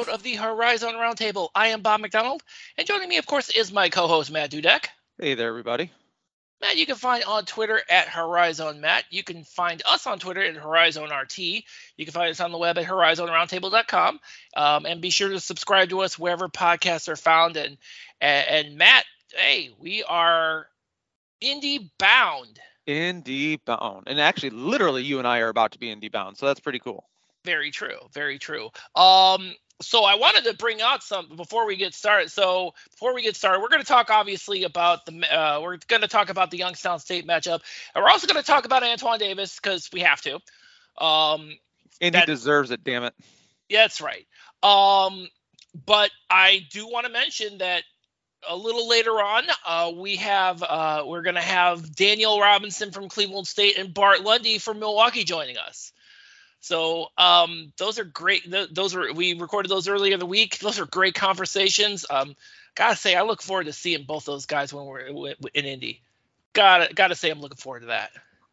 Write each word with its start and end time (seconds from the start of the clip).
again 0.00 0.06
to 0.06 0.12
another 0.12 0.12
episode 0.12 0.14
of 0.14 0.22
the 0.22 0.34
Horizon 0.34 0.94
Roundtable. 0.94 1.48
I 1.54 1.68
am 1.68 1.82
Bob 1.82 2.00
McDonald, 2.00 2.42
and 2.76 2.86
joining 2.86 3.08
me, 3.08 3.18
of 3.18 3.26
course, 3.26 3.50
is 3.50 3.72
my 3.72 3.88
co-host 3.88 4.30
Matt 4.30 4.50
Dudek. 4.50 4.86
Hey 5.18 5.34
there, 5.34 5.48
everybody. 5.48 5.90
Matt, 6.60 6.76
you 6.76 6.86
can 6.86 6.96
find 6.96 7.24
on 7.24 7.46
Twitter 7.46 7.80
at 7.88 8.08
Horizon 8.08 8.80
Matt. 8.80 9.04
You 9.10 9.22
can 9.22 9.44
find 9.44 9.82
us 9.86 10.06
on 10.06 10.18
Twitter 10.18 10.42
at 10.42 10.56
Horizon 10.56 11.04
RT. 11.04 11.38
You 11.38 12.04
can 12.04 12.12
find 12.12 12.30
us 12.30 12.40
on 12.40 12.52
the 12.52 12.58
web 12.58 12.76
at 12.76 12.84
HorizonRoundtable.com. 12.84 14.20
Um, 14.56 14.86
and 14.86 15.00
be 15.00 15.08
sure 15.08 15.30
to 15.30 15.40
subscribe 15.40 15.88
to 15.88 16.00
us 16.00 16.18
wherever 16.18 16.48
podcasts 16.48 17.08
are 17.08 17.16
found. 17.16 17.56
And, 17.56 17.78
and, 18.20 18.46
and 18.48 18.76
Matt, 18.76 19.04
hey, 19.34 19.70
we 19.78 20.02
are 20.04 20.66
Indy 21.40 21.90
bound. 21.98 22.58
Indy 22.86 23.56
bound. 23.56 24.04
And 24.06 24.20
actually, 24.20 24.50
literally, 24.50 25.02
you 25.02 25.18
and 25.18 25.26
I 25.26 25.38
are 25.38 25.48
about 25.48 25.72
to 25.72 25.78
be 25.78 25.90
Indy 25.90 26.08
bound. 26.08 26.36
So 26.36 26.46
that's 26.46 26.60
pretty 26.60 26.78
cool. 26.78 27.04
Very 27.46 27.70
true. 27.70 27.98
Very 28.12 28.38
true. 28.38 28.68
Um, 28.94 29.54
so 29.80 30.04
I 30.04 30.16
wanted 30.16 30.44
to 30.44 30.54
bring 30.54 30.80
out 30.80 31.02
some 31.02 31.36
before 31.36 31.66
we 31.66 31.76
get 31.76 31.94
started. 31.94 32.30
So 32.30 32.74
before 32.90 33.14
we 33.14 33.22
get 33.22 33.36
started, 33.36 33.60
we're 33.60 33.68
going 33.68 33.82
to 33.82 33.86
talk 33.86 34.10
obviously 34.10 34.64
about 34.64 35.06
the 35.06 35.12
uh, 35.30 35.60
we're 35.60 35.78
going 35.88 36.02
to 36.02 36.08
talk 36.08 36.28
about 36.30 36.50
the 36.50 36.58
Youngstown 36.58 36.98
State 36.98 37.26
matchup, 37.26 37.60
and 37.94 38.04
we're 38.04 38.10
also 38.10 38.26
going 38.26 38.40
to 38.40 38.46
talk 38.46 38.64
about 38.64 38.82
Antoine 38.82 39.18
Davis 39.18 39.58
because 39.58 39.88
we 39.92 40.00
have 40.00 40.20
to. 40.22 40.34
Um, 40.98 41.56
and 42.00 42.14
that, 42.14 42.28
he 42.28 42.34
deserves 42.34 42.70
it. 42.70 42.84
Damn 42.84 43.04
it. 43.04 43.14
Yeah, 43.68 43.82
that's 43.82 44.00
right. 44.00 44.26
Um, 44.62 45.28
but 45.86 46.10
I 46.28 46.66
do 46.70 46.86
want 46.88 47.06
to 47.06 47.12
mention 47.12 47.58
that 47.58 47.84
a 48.48 48.56
little 48.56 48.88
later 48.88 49.12
on, 49.12 49.44
uh, 49.66 49.92
we 49.94 50.16
have 50.16 50.62
uh, 50.62 51.04
we're 51.06 51.22
going 51.22 51.36
to 51.36 51.40
have 51.40 51.82
Daniyal 51.82 52.40
Robinson 52.40 52.90
from 52.90 53.08
Cleveland 53.08 53.46
State 53.46 53.78
and 53.78 53.92
Bart 53.92 54.22
Lundy 54.22 54.58
from 54.58 54.78
Milwaukee 54.78 55.24
joining 55.24 55.58
us. 55.58 55.92
So 56.60 57.08
um, 57.16 57.72
those 57.78 57.98
are 57.98 58.04
great. 58.04 58.50
those 58.72 58.94
are 58.94 59.12
we 59.12 59.34
recorded 59.34 59.70
those 59.70 59.88
earlier 59.88 60.14
in 60.14 60.20
the 60.20 60.26
week. 60.26 60.58
Those 60.58 60.78
are 60.78 60.86
great 60.86 61.14
conversations. 61.14 62.04
Um, 62.08 62.36
gotta 62.74 62.96
say, 62.96 63.16
I 63.16 63.22
look 63.22 63.42
forward 63.42 63.64
to 63.64 63.72
seeing 63.72 64.04
both 64.04 64.24
those 64.26 64.46
guys 64.46 64.72
when 64.72 64.84
we're 64.84 65.34
in 65.54 65.64
Indy. 65.64 66.02
Gotta 66.52 66.92
gotta 66.94 67.14
say, 67.14 67.30
I'm 67.30 67.40
looking 67.40 67.56
forward 67.56 67.80
to 67.80 67.86
that. 67.86 68.10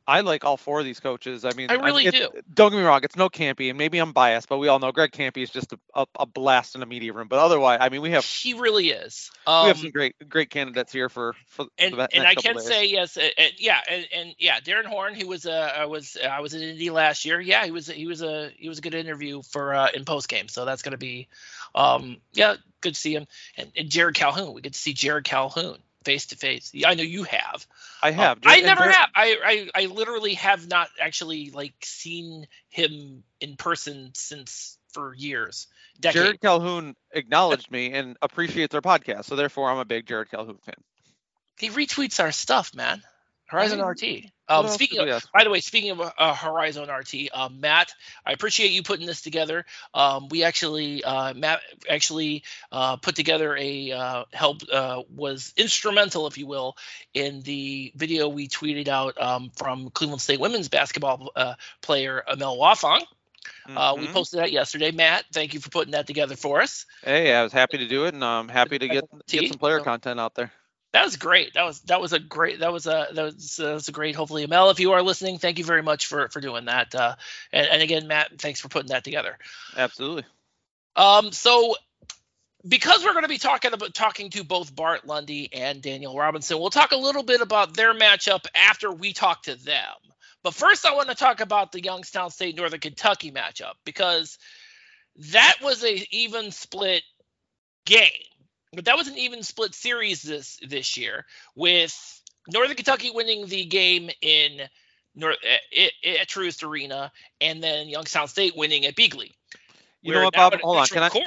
I 0.08 0.22
like 0.22 0.45
all 0.45 0.55
four 0.55 0.80
of 0.80 0.86
these 0.86 1.02
coaches. 1.02 1.44
I 1.44 1.52
mean, 1.52 1.69
I 1.69 1.73
really 1.73 2.09
do. 2.09 2.30
Don't 2.53 2.72
get 2.72 2.77
me 2.77 2.83
wrong; 2.83 3.02
it's 3.03 3.17
no 3.17 3.30
Kampe, 3.30 3.69
and 3.69 3.77
maybe 3.77 3.97
I'm 3.97 4.14
biased, 4.14 4.47
but 4.47 4.58
we 4.58 4.69
all 4.69 4.80
know 4.80 4.94
Greg 4.94 5.11
Kampe 5.11 5.44
is 5.44 5.49
just 5.49 5.73
a, 5.73 5.80
a, 5.94 6.05
a, 6.22 6.25
blast 6.25 6.75
in 6.75 6.80
the 6.80 6.86
media 6.86 7.11
room. 7.11 7.27
But 7.27 7.39
otherwise, 7.39 7.80
I 7.81 7.89
mean, 7.89 8.02
we 8.02 8.11
have 8.11 8.23
he 8.23 8.53
really 8.53 8.89
is. 8.91 9.30
Um, 9.45 9.64
we 9.64 9.67
have 9.67 9.77
um, 9.77 9.81
some 9.81 9.91
great 9.91 10.30
great 10.30 10.49
candidates 10.49 10.94
here 10.94 11.09
for 11.09 11.36
for 11.47 11.66
and 11.77 11.94
and 12.14 12.25
I 12.25 12.36
can 12.36 12.58
say 12.58 12.86
yes, 12.86 13.17
and, 13.17 13.33
and 13.38 13.52
yeah, 13.58 13.81
and, 13.89 14.08
and, 14.16 14.36
yeah, 14.39 14.61
Darrin 14.61 14.86
Horn, 14.86 15.14
who 15.14 15.27
was 15.27 15.45
uh 15.45 15.73
I 15.75 15.86
was 15.86 16.17
I 16.23 16.39
was 16.39 16.53
in 16.53 16.61
Indy 16.61 16.89
last 16.89 17.25
year. 17.25 17.42
Yeah, 17.42 17.66
he 17.66 17.71
was 17.71 17.88
he 17.88 18.08
was 18.08 18.21
a 18.21 18.49
he 18.55 18.69
was 18.69 18.77
a 18.77 18.81
good 18.81 18.95
interview 18.95 19.42
for 19.42 19.75
uh, 19.75 19.89
in 19.94 20.05
post 20.05 20.30
game. 20.30 20.47
So 20.47 20.64
that's 20.64 20.83
gonna 20.83 20.97
be, 20.97 21.27
um 21.75 22.17
yeah, 22.31 22.55
good 22.80 22.94
to 22.94 22.99
see 22.99 23.14
him. 23.14 23.27
And, 23.58 23.69
and 23.75 23.89
Jerrod 23.89 24.14
Calhoun, 24.14 24.53
we 24.53 24.61
get 24.61 24.71
to 24.71 24.80
see 24.80 24.94
Jerrod 24.94 25.25
Calhoun 25.25 25.80
face 26.08 26.27
to 26.27 26.38
face. 26.38 26.72
I 26.86 26.95
know 26.95 27.03
you 27.03 27.23
have. 27.23 27.67
I 28.02 28.11
have. 28.11 28.38
Uh, 28.38 28.50
I 28.50 28.61
never 28.61 28.83
there... 28.83 28.94
have. 28.94 29.09
I, 29.13 29.69
I 29.75 29.83
I 29.83 29.86
literally 29.87 30.36
have 30.36 30.65
not 30.67 30.87
actually 31.02 31.52
like 31.52 31.73
seen 31.83 32.48
him 32.70 33.23
in 33.42 33.58
person 33.58 34.11
since 34.14 34.77
for 34.93 35.14
years. 35.14 35.67
Jerrod 35.99 36.39
Calhoun 36.39 36.95
acknowledged 37.11 37.70
me 37.71 37.92
and 37.92 38.15
appreciates 38.21 38.73
our 38.73 38.81
podcast, 38.81 39.26
so 39.26 39.36
therefore 39.36 39.70
I'm 39.70 39.80
a 39.80 39.86
big 39.86 40.05
Jerrod 40.05 40.30
Calhoun 40.30 40.59
fan. 40.64 40.76
He 41.59 41.70
retweets 41.70 42.21
our 42.23 42.31
stuff, 42.31 42.73
man. 42.73 43.02
Horizon 43.47 43.81
RT. 43.81 44.03
Um, 44.49 44.67
speaking 44.67 44.99
of, 44.99 45.23
by 45.33 45.43
the 45.43 45.49
way, 45.49 45.59
speaking 45.59 45.91
of 45.91 46.02
uh, 46.02 46.33
Horizon 46.33 46.89
RT, 46.89 47.30
uh, 47.33 47.49
Matt, 47.49 47.93
I 48.25 48.31
appreciate 48.31 48.71
you 48.71 48.83
putting 48.83 49.05
this 49.05 49.21
together. 49.21 49.65
Um, 49.93 50.30
we 50.30 50.43
actually, 50.43 51.03
uh, 51.03 51.33
Matt 51.33 51.61
actually 51.89 52.43
uh, 52.71 52.97
put 52.97 53.15
together 53.15 53.55
a 53.57 53.91
uh, 53.91 54.23
help 54.31 54.61
uh, 54.71 55.03
was 55.09 55.53
instrumental, 55.57 56.27
if 56.27 56.37
you 56.37 56.47
will, 56.47 56.77
in 57.13 57.41
the 57.41 57.91
video 57.95 58.30
we 58.30 58.47
tweeted 58.47 58.87
out 58.87 59.19
um, 59.21 59.52
from 59.55 59.89
Cleveland 59.89 60.21
State 60.21 60.39
women's 60.39 60.69
basketball 60.69 61.31
player 61.81 62.23
Amel 62.27 62.57
Wafong. 62.57 63.03
Mm-hmm. 63.67 64.02
we 64.02 64.07
posted 64.07 64.39
that 64.39 64.52
yesterday. 64.52 64.91
Matt, 64.91 65.25
thank 65.33 65.53
you 65.53 65.59
for 65.59 65.69
putting 65.69 65.91
that 65.91 66.07
together 66.07 66.36
for 66.36 66.61
us. 66.61 66.86
Hey, 67.03 67.33
I 67.33 67.43
was 67.43 67.52
happy 67.52 67.77
to 67.80 67.87
do 67.87 68.05
it, 68.05 68.13
and 68.13 68.23
I'm 68.23 68.49
happy 68.49 68.77
to 68.80 68.87
get 68.87 69.05
get 69.27 69.49
some 69.49 69.57
player 69.57 69.80
content 69.80 70.19
out 70.19 70.36
there 70.36 70.52
that 70.97 71.05
was 71.05 71.17
great. 71.17 71.53
That 71.53 71.63
was 71.63 71.80
that 71.81 72.02
was 72.02 72.11
a 72.11 72.19
great 72.19 72.61
that 72.61 72.73
was 72.73 72.87
a 72.87 73.08
that 73.13 73.23
was, 73.23 73.59
uh, 73.59 73.65
that 73.67 73.73
was 73.75 73.87
a 73.87 73.91
great. 73.91 74.15
Hopefully, 74.15 74.43
Amel, 74.43 74.71
if 74.71 74.80
you 74.80 74.93
are 74.93 75.03
listening, 75.03 75.37
thank 75.37 75.59
you 75.59 75.63
very 75.63 75.83
much 75.83 76.08
for 76.08 76.27
for 76.30 76.41
doing 76.41 76.65
that. 76.65 76.95
Uh, 76.95 77.15
and, 77.53 77.67
and 77.67 77.81
again, 77.83 78.08
Matt, 78.08 78.39
thanks 78.39 78.59
for 78.59 78.67
putting 78.67 78.89
that 78.89 79.03
together. 79.03 79.37
Absolutely. 79.75 80.23
Um, 80.95 81.31
so 81.31 81.75
because 82.67 83.03
we're 83.03 83.11
going 83.11 83.25
to 83.25 83.30
be 83.30 83.37
talking 83.37 83.73
about 83.73 83.93
talking 83.93 84.31
to 84.31 84.43
both 84.43 84.75
Bart 84.75 85.05
Lundy 85.05 85.53
and 85.53 85.83
Daniyal 85.83 86.17
Robinson, 86.17 86.57
we'll 86.57 86.71
talk 86.71 86.91
a 86.91 86.97
little 86.97 87.23
bit 87.23 87.41
about 87.41 87.75
their 87.75 87.93
matchup 87.93 88.47
after 88.55 88.91
we 88.91 89.13
talk 89.13 89.43
to 89.43 89.53
them. 89.53 89.93
But 90.41 90.55
first, 90.55 90.83
I 90.83 90.95
want 90.95 91.09
to 91.09 91.15
talk 91.15 91.41
about 91.41 91.71
the 91.71 91.83
Youngstown 91.83 92.31
State 92.31 92.57
Northern 92.57 92.80
Kentucky 92.80 93.31
matchup 93.31 93.73
because 93.86 94.39
that 95.33 95.57
was 95.61 95.83
a 95.83 96.07
even 96.09 96.49
split 96.49 97.03
game 97.86 98.09
but 98.73 98.86
that 98.86 98.98
was 98.98 99.08
an 99.08 99.17
even 99.17 99.44
split 99.44 99.73
series 99.73 100.22
this 100.22 100.60
this 100.67 100.98
year 100.98 101.26
with 101.55 102.22
Northern 102.52 102.76
Kentucky 102.76 103.11
winning 103.11 103.48
the 103.48 103.66
game 103.66 104.10
in 104.22 104.61
North 105.16 105.38
eh, 105.44 105.54
at, 105.54 105.61
eh, 105.73 105.89
eh, 106.04 106.22
at 106.22 106.28
Truist 106.28 106.67
Arena 106.67 107.11
and 107.42 107.61
then 107.61 107.88
Youngstown 107.88 108.28
State 108.28 108.55
winning 108.55 108.86
at 108.86 108.95
Beeghly. 108.95 109.32
You 110.02 110.14
know 110.14 110.23
what, 110.23 110.33
Bob? 110.33 110.54
Hold 110.61 110.78
on. 110.78 110.88
Can 110.88 111.04
I, 111.04 111.10
can, 111.10 111.23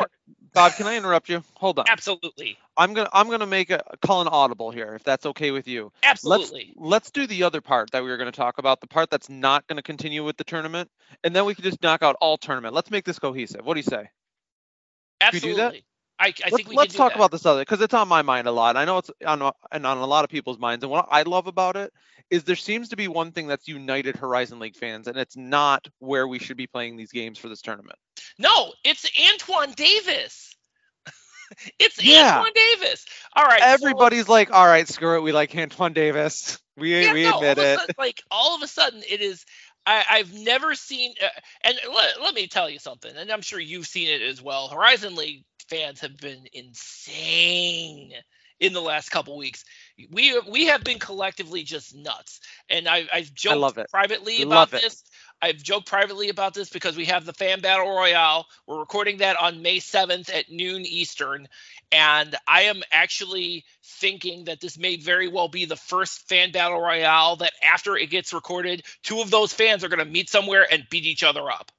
Bob, 0.54 0.72
can 0.74 0.86
I 0.86 0.96
interrupt 0.96 1.28
you? 1.28 1.42
Hold 1.54 1.80
on. 1.80 1.86
Absolutely. 1.88 2.56
I'm 2.76 2.94
gonna 2.94 3.10
I'm 3.12 3.28
gonna 3.28 3.46
make 3.46 3.70
a 3.70 3.82
call 4.00 4.22
an 4.22 4.28
audible 4.28 4.70
here, 4.70 4.94
if 4.94 5.04
that's 5.04 5.26
okay 5.26 5.50
with 5.50 5.68
you. 5.68 5.92
Absolutely. 6.02 6.72
Let's 6.76 6.90
let's 6.90 7.10
do 7.10 7.26
the 7.26 7.42
other 7.42 7.60
part 7.60 7.90
that 7.90 8.02
we 8.02 8.08
were 8.08 8.16
gonna 8.16 8.32
talk 8.32 8.58
about, 8.58 8.80
the 8.80 8.86
part 8.86 9.10
that's 9.10 9.28
not 9.28 9.66
gonna 9.66 9.82
continue 9.82 10.24
with 10.24 10.36
the 10.36 10.44
tournament, 10.44 10.88
and 11.24 11.34
then 11.36 11.44
we 11.44 11.54
can 11.54 11.64
just 11.64 11.82
knock 11.82 12.02
out 12.02 12.16
all 12.20 12.38
tournament. 12.38 12.74
Let's 12.74 12.90
make 12.90 13.04
this 13.04 13.18
cohesive. 13.18 13.66
What 13.66 13.74
do 13.74 13.80
you 13.80 13.84
say? 13.84 14.08
Absolutely. 15.20 15.84
I, 16.20 16.26
I 16.26 16.32
let's, 16.44 16.56
think 16.56 16.68
we 16.68 16.76
let's 16.76 16.94
talk 16.94 17.12
that. 17.12 17.16
about 17.16 17.30
this 17.30 17.46
other 17.46 17.62
because 17.62 17.80
it's 17.80 17.94
on 17.94 18.06
my 18.06 18.20
mind 18.20 18.46
a 18.46 18.52
lot. 18.52 18.76
I 18.76 18.84
know 18.84 18.98
it's 18.98 19.10
on 19.26 19.50
and 19.72 19.86
on 19.86 19.96
a 19.96 20.06
lot 20.06 20.24
of 20.24 20.30
people's 20.30 20.58
minds. 20.58 20.84
And 20.84 20.90
what 20.90 21.08
I 21.10 21.22
love 21.22 21.46
about 21.46 21.76
it 21.76 21.92
is 22.28 22.44
there 22.44 22.56
seems 22.56 22.90
to 22.90 22.96
be 22.96 23.08
one 23.08 23.32
thing 23.32 23.46
that's 23.46 23.66
united 23.66 24.16
Horizon 24.16 24.58
League 24.58 24.76
fans, 24.76 25.08
and 25.08 25.16
it's 25.16 25.36
not 25.36 25.88
where 25.98 26.28
we 26.28 26.38
should 26.38 26.58
be 26.58 26.66
playing 26.66 26.96
these 26.96 27.10
games 27.10 27.38
for 27.38 27.48
this 27.48 27.62
tournament. 27.62 27.98
No, 28.38 28.72
it's 28.84 29.10
Antoine 29.32 29.72
Davis. 29.72 30.54
it's 31.78 32.04
yeah. 32.04 32.36
Antoine 32.36 32.52
Davis. 32.54 33.06
All 33.34 33.44
right. 33.44 33.62
Everybody's 33.62 34.26
so, 34.26 34.32
like, 34.32 34.52
all 34.52 34.66
right, 34.66 34.86
screw 34.86 35.16
it. 35.16 35.22
We 35.22 35.32
like 35.32 35.56
Antoine 35.56 35.94
Davis. 35.94 36.58
We 36.76 37.02
yeah, 37.02 37.12
we 37.14 37.24
no, 37.24 37.36
admit 37.36 37.58
it. 37.58 37.78
Sudden, 37.78 37.94
like 37.98 38.22
all 38.30 38.54
of 38.54 38.62
a 38.62 38.68
sudden, 38.68 39.02
it 39.08 39.20
is. 39.22 39.44
I, 39.86 40.18
have 40.18 40.32
never 40.32 40.74
seen, 40.74 41.14
uh, 41.20 41.28
and 41.64 41.76
let, 41.92 42.22
let 42.22 42.34
me 42.34 42.46
tell 42.46 42.70
you 42.70 42.78
something, 42.78 43.10
and 43.16 43.32
I'm 43.32 43.40
sure 43.40 43.58
you've 43.58 43.86
seen 43.86 44.08
it 44.08 44.22
as 44.22 44.40
well. 44.40 44.68
Horizon 44.68 45.16
League 45.16 45.42
fans 45.70 46.00
have 46.00 46.16
been 46.16 46.46
insane 46.52 48.12
in 48.58 48.74
the 48.74 48.80
last 48.80 49.10
couple 49.10 49.36
weeks. 49.36 49.64
We 50.10 50.38
we 50.40 50.66
have 50.66 50.84
been 50.84 50.98
collectively 50.98 51.62
just 51.62 51.94
nuts, 51.94 52.40
and 52.68 52.86
I, 52.86 53.06
I've 53.12 53.32
joked 53.32 53.90
privately 53.90 54.42
about 54.42 54.70
this. 54.70 55.02
I've 55.42 55.62
joked 55.62 55.86
privately 55.86 56.28
about 56.28 56.52
this 56.52 56.68
because 56.68 56.96
we 56.96 57.06
have 57.06 57.24
the 57.24 57.32
fan 57.32 57.60
battle 57.60 57.88
royale. 57.88 58.46
We're 58.66 58.78
recording 58.78 59.18
that 59.18 59.38
on 59.38 59.62
May 59.62 59.78
7th 59.78 60.34
at 60.34 60.50
noon 60.50 60.82
Eastern, 60.84 61.48
and 61.90 62.36
I 62.46 62.62
am 62.62 62.82
actually 62.92 63.64
thinking 63.82 64.44
that 64.44 64.60
this 64.60 64.78
may 64.78 64.96
very 64.96 65.28
well 65.28 65.48
be 65.48 65.64
the 65.64 65.76
first 65.76 66.28
fan 66.28 66.52
battle 66.52 66.80
royale 66.80 67.36
that 67.36 67.52
after 67.62 67.96
it 67.96 68.10
gets 68.10 68.34
recorded, 68.34 68.82
two 69.02 69.20
of 69.22 69.30
those 69.30 69.54
fans 69.54 69.82
are 69.82 69.88
going 69.88 70.04
to 70.04 70.04
meet 70.04 70.28
somewhere 70.28 70.66
and 70.70 70.86
beat 70.90 71.06
each 71.06 71.24
other 71.24 71.50
up. 71.50 71.72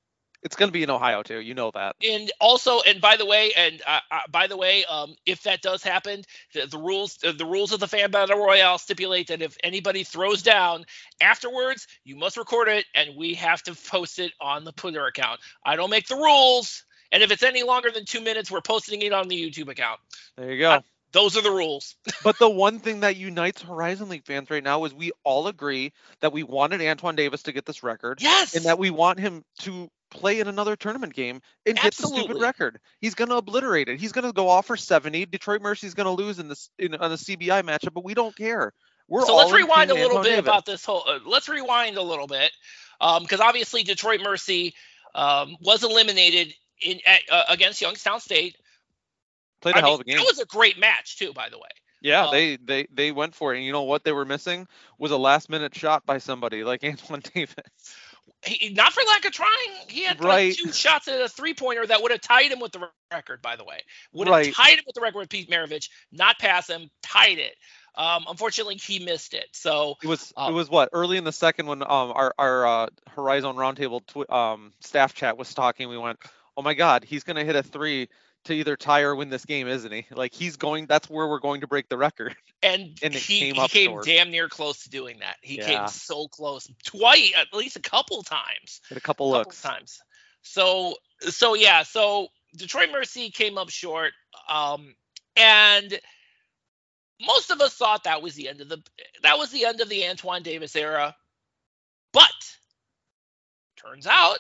It's 0.44 0.56
going 0.56 0.70
to 0.70 0.74
be 0.74 0.84
in 0.84 0.90
Ohio 0.90 1.22
too. 1.22 1.40
You 1.40 1.54
know 1.54 1.72
that. 1.72 1.96
And 2.08 2.32
also, 2.40 2.82
and 2.82 3.00
by 3.00 3.18
the 3.18 3.26
way, 3.26 3.52
and 3.56 3.82
uh, 3.86 4.00
uh, 4.10 4.20
by 4.30 4.48
the 4.48 4.58
way, 4.58 4.84
um, 4.86 5.16
if 5.26 5.44
that 5.44 5.62
does 5.62 5.84
happen, 5.84 6.24
the, 6.54 6.66
the 6.66 6.78
rules 6.78 7.18
uh, 7.24 7.32
the 7.32 7.46
rules 7.46 7.72
of 7.72 7.80
the 7.80 7.88
fan 7.88 8.12
battle 8.12 8.40
royale 8.40 8.78
stipulate 8.78 9.28
that 9.28 9.42
if 9.42 9.56
anybody 9.64 10.04
throws 10.04 10.42
down 10.42 10.86
afterwards, 11.20 11.88
you 12.04 12.16
must 12.16 12.38
record 12.38 12.70
it, 12.70 12.86
and 12.96 13.16
we 13.16 13.36
have 13.36 13.62
to 13.64 13.76
post 13.76 14.20
it 14.20 14.32
on 14.42 14.64
the 14.64 14.72
Twitter 14.72 15.06
account. 15.06 15.40
I 15.64 15.76
don't 15.76 15.92
make 15.92 16.08
the 16.08 16.16
rules, 16.16 16.86
and 17.12 17.22
if 17.22 17.32
it's 17.32 17.44
any 17.44 17.64
longer 17.64 17.92
than 17.92 18.06
two 18.06 18.22
minutes, 18.22 18.50
we're 18.50 18.62
posting 18.62 19.02
it 19.04 19.14
on 19.14 19.28
the 19.28 19.40
YouTube 19.40 19.70
account. 19.70 20.00
There 20.38 20.52
you 20.52 20.60
go. 20.60 20.72
Uh, 20.72 20.82
those 21.12 21.38
are 21.38 21.42
the 21.42 21.52
rules. 21.52 21.96
but 22.24 22.40
the 22.40 22.50
one 22.50 22.80
thing 22.80 23.02
that 23.02 23.16
unites 23.18 23.62
Horizon 23.62 24.10
League 24.10 24.26
fans 24.26 24.50
right 24.50 24.64
now 24.64 24.86
is 24.86 24.94
we 24.94 25.12
all 25.24 25.48
agree 25.48 25.94
that 26.22 26.32
we 26.32 26.44
wanted 26.44 26.82
Antoine 26.82 27.16
Davis 27.16 27.44
to 27.44 27.52
get 27.52 27.66
this 27.66 27.84
record. 27.84 28.22
Yes. 28.22 28.56
And 28.56 28.66
that 28.66 28.80
we 28.80 28.90
want 28.90 29.20
him 29.20 29.44
to 29.60 29.90
play 30.12 30.40
in 30.40 30.48
another 30.48 30.76
tournament 30.76 31.14
game 31.14 31.42
and 31.66 31.78
get 31.78 31.96
the 31.96 32.08
stupid 32.08 32.40
record. 32.40 32.80
He's 33.00 33.16
going 33.16 33.30
to 33.30 33.38
obliterate 33.38 33.90
it. 33.90 34.00
He's 34.00 34.12
going 34.12 34.26
to 34.26 34.34
go 34.34 34.50
off 34.50 34.68
for 34.68 34.78
70. 34.78 35.26
Detroit 35.26 35.62
Mercy's 35.62 35.96
going 35.96 36.06
to 36.06 36.24
lose 36.24 36.38
in 36.38 36.48
this 36.48 36.70
in 36.78 36.94
on 36.94 37.10
the 37.10 37.16
CBI 37.16 37.64
matchup, 37.64 37.94
but 37.94 38.04
we 38.04 38.14
don't 38.14 38.36
care. 38.36 38.74
We're 39.08 39.26
so 39.26 39.36
let's 39.36 39.52
rewind 39.52 39.90
a 39.92 39.96
little 39.96 40.22
bit 40.22 40.30
Davis. 40.30 40.40
about 40.40 40.66
this 40.66 40.86
whole. 40.86 41.04
Uh, 41.08 41.20
let's 41.26 41.50
rewind 41.50 41.98
a 41.98 42.02
little 42.02 42.28
bit 42.28 42.52
because 43.00 43.40
um, 43.40 43.48
obviously 43.48 43.84
Detroit 43.84 44.22
Mercy 44.24 44.74
um, 45.16 45.58
was 45.62 45.84
eliminated 45.84 46.54
in 46.82 47.00
at, 47.06 47.22
uh, 47.30 47.44
against 47.50 47.82
Youngstown 47.82 48.20
State. 48.20 48.56
Played 49.62 49.76
a 49.76 49.78
I 49.80 49.82
hell 49.82 49.90
mean, 49.90 49.96
of 49.96 50.02
a 50.02 50.04
game. 50.06 50.18
That 50.18 50.26
was 50.26 50.40
a 50.40 50.46
great 50.46 50.80
match 50.80 51.18
too, 51.18 51.34
by 51.34 51.50
the 51.50 51.58
way. 51.58 51.70
Yeah, 52.02 52.26
um, 52.26 52.32
they 52.32 52.58
they 52.58 52.88
they 52.92 53.12
went 53.12 53.36
for 53.36 53.54
it. 53.54 53.58
And 53.58 53.66
you 53.66 53.72
know 53.72 53.84
what 53.84 54.04
they 54.04 54.12
were 54.12 54.26
missing 54.26 54.68
was 54.98 55.12
a 55.12 55.18
last 55.18 55.50
minute 55.50 55.76
shot 55.76 56.06
by 56.06 56.18
somebody 56.18 56.64
like 56.64 56.84
Antoine 56.86 57.22
Davis. 57.34 57.96
He, 58.46 58.70
not 58.70 58.94
for 58.94 59.02
lack 59.08 59.26
of 59.26 59.32
trying. 59.32 59.50
He 59.88 60.04
had 60.04 60.24
right. 60.24 60.50
like 60.50 60.58
two 60.58 60.72
shots 60.72 61.08
at 61.08 61.22
a 61.22 61.30
three 61.30 61.54
pointer 61.54 61.86
that 61.86 62.02
would 62.02 62.12
have 62.12 62.22
tied 62.22 62.52
him 62.52 62.60
with 62.60 62.72
the 62.72 62.90
record, 63.12 63.42
by 63.42 63.56
the 63.56 63.64
way. 63.64 63.82
Would 64.14 64.28
have 64.28 64.36
right. 64.36 64.54
tied 64.54 64.80
him 64.80 64.84
with 64.86 64.96
the 64.96 65.02
record 65.02 65.20
with 65.20 65.30
Pete 65.30 65.50
Maravich, 65.50 65.90
not 66.12 66.40
pass 66.40 66.70
him, 66.70 66.90
tied 67.04 67.38
it. 67.38 67.56
Um, 67.96 68.26
unfortunately, 68.28 68.76
he 68.76 69.00
missed 69.00 69.34
it. 69.34 69.48
So 69.52 69.96
it 70.02 70.08
was 70.08 70.32
um, 70.38 70.54
it 70.54 70.56
was 70.56 70.70
what 70.70 70.90
early 70.94 71.18
in 71.18 71.24
the 71.24 71.32
second 71.32 71.68
when 71.68 71.82
um 71.82 71.90
our 71.90 72.34
our 72.38 72.66
uh, 72.66 72.88
Horizon 73.10 73.56
Roundtable 73.56 74.02
tw- 74.06 74.32
um 74.32 74.72
staff 74.80 75.14
chat 75.14 75.38
was 75.38 75.54
talking. 75.54 75.90
We 75.90 75.98
went, 75.98 76.20
oh 76.56 76.62
my 76.62 76.74
God, 76.74 77.04
he's 77.04 77.24
gonna 77.24 77.44
hit 77.44 77.56
a 77.56 77.64
three 77.64 78.08
to 78.46 78.54
either 78.54 78.76
tie 78.76 79.02
or 79.02 79.16
win 79.16 79.30
this 79.30 79.46
game, 79.46 79.68
isn't 79.68 79.92
he? 79.92 80.06
Like 80.12 80.34
he's 80.34 80.56
going. 80.58 80.86
That's 80.88 81.10
where 81.10 81.28
we're 81.28 81.40
going 81.40 81.62
to 81.62 81.68
break 81.68 81.90
the 81.90 81.98
record. 81.98 82.36
And, 82.64 82.98
and 83.04 83.14
he 83.14 83.40
came, 83.40 83.56
he 83.56 83.68
came 83.68 84.02
damn 84.02 84.32
near 84.32 84.50
close 84.50 84.84
to 84.84 84.90
doing 84.90 85.20
that. 85.20 85.38
He 85.42 85.58
yeah. 85.58 85.66
came 85.66 85.88
so 85.88 86.28
close, 86.28 86.72
twice, 86.84 87.34
at 87.38 87.54
least 87.54 87.76
a 87.76 87.82
couple 87.82 88.24
times. 88.24 88.82
Hit 88.90 88.98
a 88.98 89.02
couple, 89.02 89.28
couple 89.28 89.32
looks 89.32 89.62
times. 89.62 90.00
So 90.42 90.96
so 91.22 91.54
yeah. 91.54 91.84
So 91.84 92.28
Detroit 92.56 92.90
Mercy 92.92 93.30
came 93.30 93.58
up 93.58 93.70
short. 93.70 94.14
Um, 94.50 94.96
and 95.36 96.00
most 97.26 97.52
of 97.52 97.62
us 97.62 97.76
thought 97.76 98.04
that 98.04 98.22
was 98.22 98.36
the 98.36 98.50
end 98.50 98.62
of 98.62 98.70
the 98.70 98.82
that 99.24 99.38
was 99.38 99.52
the 99.52 99.66
end 99.66 99.82
of 99.82 99.90
the 99.90 100.08
Antoine 100.08 100.44
Davis 100.44 100.76
era. 100.76 101.16
But 102.14 102.30
turns 103.78 104.08
out 104.08 104.40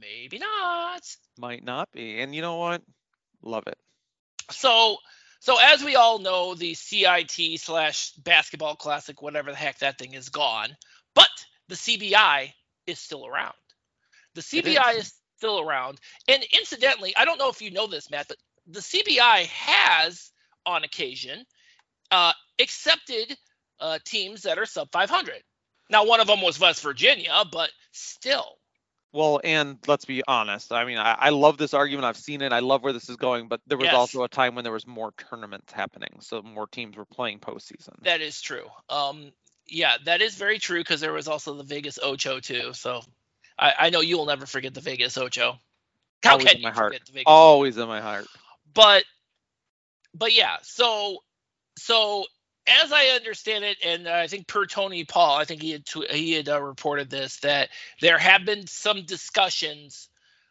maybe 0.00 0.38
not. 0.38 1.02
Might 1.38 1.64
not 1.64 1.90
be. 1.92 2.20
And 2.20 2.34
you 2.34 2.42
know 2.42 2.56
what? 2.56 2.82
Love 3.42 3.66
it. 3.66 3.78
So, 4.50 4.96
so 5.40 5.56
as 5.60 5.82
we 5.82 5.96
all 5.96 6.18
know, 6.18 6.54
the 6.54 6.74
CIT 6.74 7.60
slash 7.60 8.12
basketball 8.12 8.76
classic, 8.76 9.22
whatever 9.22 9.50
the 9.50 9.56
heck 9.56 9.78
that 9.78 9.98
thing 9.98 10.14
is 10.14 10.28
gone, 10.28 10.76
but 11.14 11.28
the 11.68 11.76
CBI 11.76 12.52
is 12.86 12.98
still 12.98 13.26
around. 13.26 13.54
The 14.34 14.42
CBI 14.42 14.96
is. 14.96 15.06
is 15.06 15.14
still 15.36 15.60
around. 15.60 15.98
And 16.28 16.44
incidentally, 16.58 17.16
I 17.16 17.24
don't 17.24 17.38
know 17.38 17.48
if 17.48 17.62
you 17.62 17.70
know 17.70 17.86
this, 17.86 18.10
Matt, 18.10 18.28
but 18.28 18.36
the 18.66 18.80
CBI 18.80 19.46
has, 19.46 20.30
on 20.66 20.84
occasion, 20.84 21.44
uh, 22.10 22.32
accepted 22.60 23.36
uh, 23.80 23.98
teams 24.04 24.42
that 24.42 24.58
are 24.58 24.66
sub 24.66 24.90
500. 24.92 25.42
Now, 25.88 26.04
one 26.04 26.20
of 26.20 26.26
them 26.26 26.42
was 26.42 26.60
West 26.60 26.82
Virginia, 26.82 27.42
but 27.50 27.70
still, 27.92 28.59
well, 29.12 29.40
and 29.42 29.78
let's 29.86 30.04
be 30.04 30.22
honest. 30.26 30.72
I 30.72 30.84
mean, 30.84 30.98
I, 30.98 31.16
I, 31.18 31.28
love 31.30 31.58
this 31.58 31.74
argument. 31.74 32.04
I've 32.04 32.16
seen 32.16 32.42
it. 32.42 32.52
I 32.52 32.60
love 32.60 32.82
where 32.82 32.92
this 32.92 33.08
is 33.08 33.16
going. 33.16 33.48
But 33.48 33.60
there 33.66 33.78
was 33.78 33.86
yes. 33.86 33.94
also 33.94 34.22
a 34.22 34.28
time 34.28 34.54
when 34.54 34.62
there 34.62 34.72
was 34.72 34.86
more 34.86 35.12
tournaments 35.12 35.72
happening, 35.72 36.10
so 36.20 36.42
more 36.42 36.66
teams 36.68 36.96
were 36.96 37.04
playing 37.04 37.40
postseason. 37.40 38.00
That 38.02 38.20
is 38.20 38.40
true. 38.40 38.66
Um, 38.88 39.32
yeah, 39.66 39.96
that 40.04 40.20
is 40.20 40.36
very 40.36 40.58
true 40.58 40.80
because 40.80 41.00
there 41.00 41.12
was 41.12 41.28
also 41.28 41.54
the 41.54 41.64
Vegas 41.64 41.98
Ocho 42.00 42.40
too. 42.40 42.72
So 42.72 43.02
I, 43.58 43.74
I 43.78 43.90
know 43.90 44.00
you 44.00 44.16
will 44.16 44.26
never 44.26 44.46
forget 44.46 44.74
the 44.74 44.80
Vegas 44.80 45.18
Ocho. 45.18 45.58
How 46.22 46.32
Always 46.32 46.52
in 46.52 46.62
my 46.62 46.70
heart. 46.70 47.00
Always 47.26 47.78
in 47.78 47.88
my 47.88 48.00
heart. 48.00 48.26
But, 48.74 49.04
but 50.14 50.34
yeah. 50.34 50.56
So, 50.62 51.18
so 51.76 52.26
as 52.70 52.92
I 52.92 53.06
understand 53.16 53.64
it, 53.64 53.78
and 53.84 54.08
I 54.08 54.26
think 54.26 54.46
per 54.46 54.66
Tony 54.66 55.04
Paul, 55.04 55.36
I 55.36 55.44
think 55.44 55.62
he 55.62 55.72
had 55.72 55.84
he 56.10 56.32
had 56.32 56.48
uh, 56.48 56.62
reported 56.62 57.10
this 57.10 57.38
that 57.40 57.70
there 58.00 58.18
have 58.18 58.44
been 58.44 58.66
some 58.66 59.04
discussions 59.04 60.08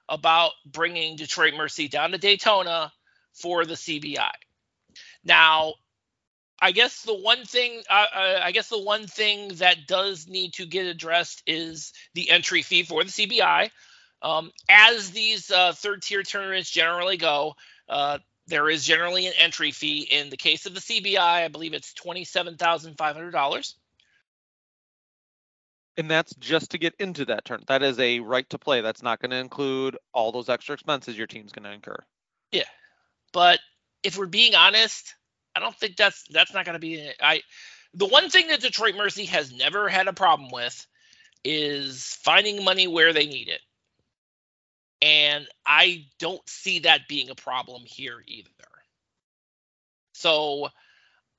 about 0.07 0.51
bringing 0.65 1.15
Detroit 1.15 1.53
Mercy 1.55 1.87
down 1.87 2.11
to 2.11 2.17
Daytona 2.17 2.91
for 3.33 3.65
the 3.65 3.75
CBI. 3.75 4.31
Now, 5.23 5.75
I 6.61 6.71
guess 6.71 7.03
the 7.03 7.13
one 7.13 7.45
thing 7.45 7.81
uh, 7.89 8.05
uh, 8.13 8.39
I 8.43 8.51
guess 8.51 8.69
the 8.69 8.81
one 8.81 9.07
thing 9.07 9.49
that 9.55 9.87
does 9.87 10.27
need 10.27 10.53
to 10.53 10.65
get 10.65 10.85
addressed 10.85 11.43
is 11.47 11.93
the 12.13 12.29
entry 12.29 12.61
fee 12.61 12.83
for 12.83 13.03
the 13.03 13.09
CBI. 13.09 13.69
Um, 14.21 14.51
as 14.67 15.11
these 15.11 15.49
uh, 15.49 15.71
third 15.71 16.01
tier 16.01 16.23
tournaments 16.23 16.69
generally 16.69 17.15
go, 17.15 17.55
uh, 17.87 18.19
there 18.49 18.69
is 18.69 18.85
generally 18.85 19.27
an 19.27 19.33
entry 19.37 19.71
fee. 19.71 20.07
In 20.09 20.29
the 20.29 20.37
case 20.37 20.65
of 20.65 20.73
the 20.73 20.79
CBI, 20.79 21.19
I 21.19 21.47
believe 21.47 21.73
it's 21.73 21.93
$27,500. 21.93 23.73
And 25.97 26.09
that's 26.09 26.33
just 26.35 26.71
to 26.71 26.77
get 26.77 26.95
into 26.99 27.25
that 27.25 27.45
turn. 27.45 27.63
That 27.67 27.83
is 27.83 27.99
a 27.99 28.19
right 28.19 28.49
to 28.51 28.57
play. 28.57 28.81
That's 28.81 29.03
not 29.03 29.19
going 29.19 29.31
to 29.31 29.37
include 29.37 29.97
all 30.13 30.31
those 30.31 30.49
extra 30.49 30.73
expenses 30.73 31.17
your 31.17 31.27
team's 31.27 31.51
going 31.51 31.63
to 31.63 31.71
incur. 31.71 31.97
Yeah. 32.51 32.63
But 33.33 33.59
if 34.03 34.17
we're 34.17 34.25
being 34.27 34.55
honest, 34.55 35.13
I 35.55 35.59
don't 35.59 35.75
think 35.75 35.97
that's 35.97 36.23
that's 36.29 36.53
not 36.53 36.65
going 36.65 36.75
to 36.75 36.79
be 36.79 37.11
I 37.21 37.41
the 37.93 38.05
one 38.05 38.29
thing 38.29 38.47
that 38.47 38.61
Detroit 38.61 38.95
Mercy 38.95 39.25
has 39.25 39.51
never 39.51 39.89
had 39.89 40.07
a 40.07 40.13
problem 40.13 40.49
with 40.51 40.87
is 41.43 42.17
finding 42.23 42.63
money 42.63 42.87
where 42.87 43.13
they 43.13 43.25
need 43.25 43.49
it. 43.49 43.61
And 45.01 45.47
I 45.65 46.05
don't 46.19 46.47
see 46.49 46.79
that 46.79 47.07
being 47.07 47.29
a 47.29 47.35
problem 47.35 47.83
here 47.85 48.21
either. 48.27 48.49
So 50.13 50.69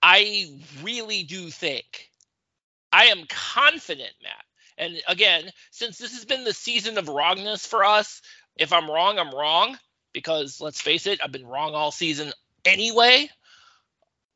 I 0.03 0.59
really 0.83 1.23
do 1.25 1.51
think, 1.51 2.11
I 2.93 3.07
am 3.07 3.27
confident, 3.29 4.12
Matt. 4.23 4.45
And 4.79 5.03
again, 5.07 5.51
since 5.71 5.99
this 5.99 6.15
has 6.15 6.25
been 6.25 6.45
the 6.45 6.55
season 6.55 6.97
of 6.97 7.09
wrongness 7.09 7.67
for 7.67 7.85
us, 7.85 8.23
if 8.57 8.73
I'm 8.73 8.91
wrong, 8.91 9.19
I'm 9.19 9.35
wrong. 9.35 9.77
Because 10.12 10.61
let's 10.61 10.81
face 10.81 11.07
it, 11.07 11.21
I've 11.23 11.31
been 11.31 11.47
wrong 11.47 11.75
all 11.75 11.93
season 11.93 12.33
anyway. 12.65 13.29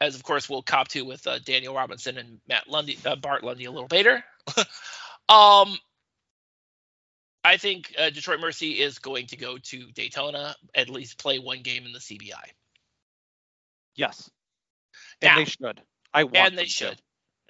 As 0.00 0.14
of 0.14 0.23
course 0.23 0.49
we'll 0.49 0.62
cop 0.62 0.88
to 0.88 1.02
with 1.02 1.26
uh, 1.26 1.38
Daniyal 1.38 1.75
Robinson 1.75 2.19
and 2.19 2.38
Matt 2.47 2.69
Lundy, 2.69 2.99
uh, 3.04 3.16
Bart 3.16 3.43
Lundy 3.43 3.64
a 3.64 3.73
little 3.73 3.88
later. 3.90 4.23
um, 5.28 5.76
I 7.44 7.58
think 7.58 7.94
uh, 7.98 8.08
Detroit 8.08 8.40
Mercy 8.40 8.80
is 8.80 8.98
going 8.98 9.26
to 9.28 9.36
go 9.36 9.58
to 9.58 9.92
Daytona, 9.92 10.56
at 10.74 10.88
least 10.88 11.18
play 11.18 11.38
one 11.38 11.60
game 11.62 11.84
in 11.84 11.92
the 11.92 11.98
CBI. 11.98 12.32
Yes. 13.94 14.30
And 15.20 15.30
now, 15.30 15.36
they 15.36 15.44
should. 15.44 15.80
I 16.12 16.24
want 16.24 16.36
And 16.36 16.58
they 16.58 16.64
should. 16.64 17.00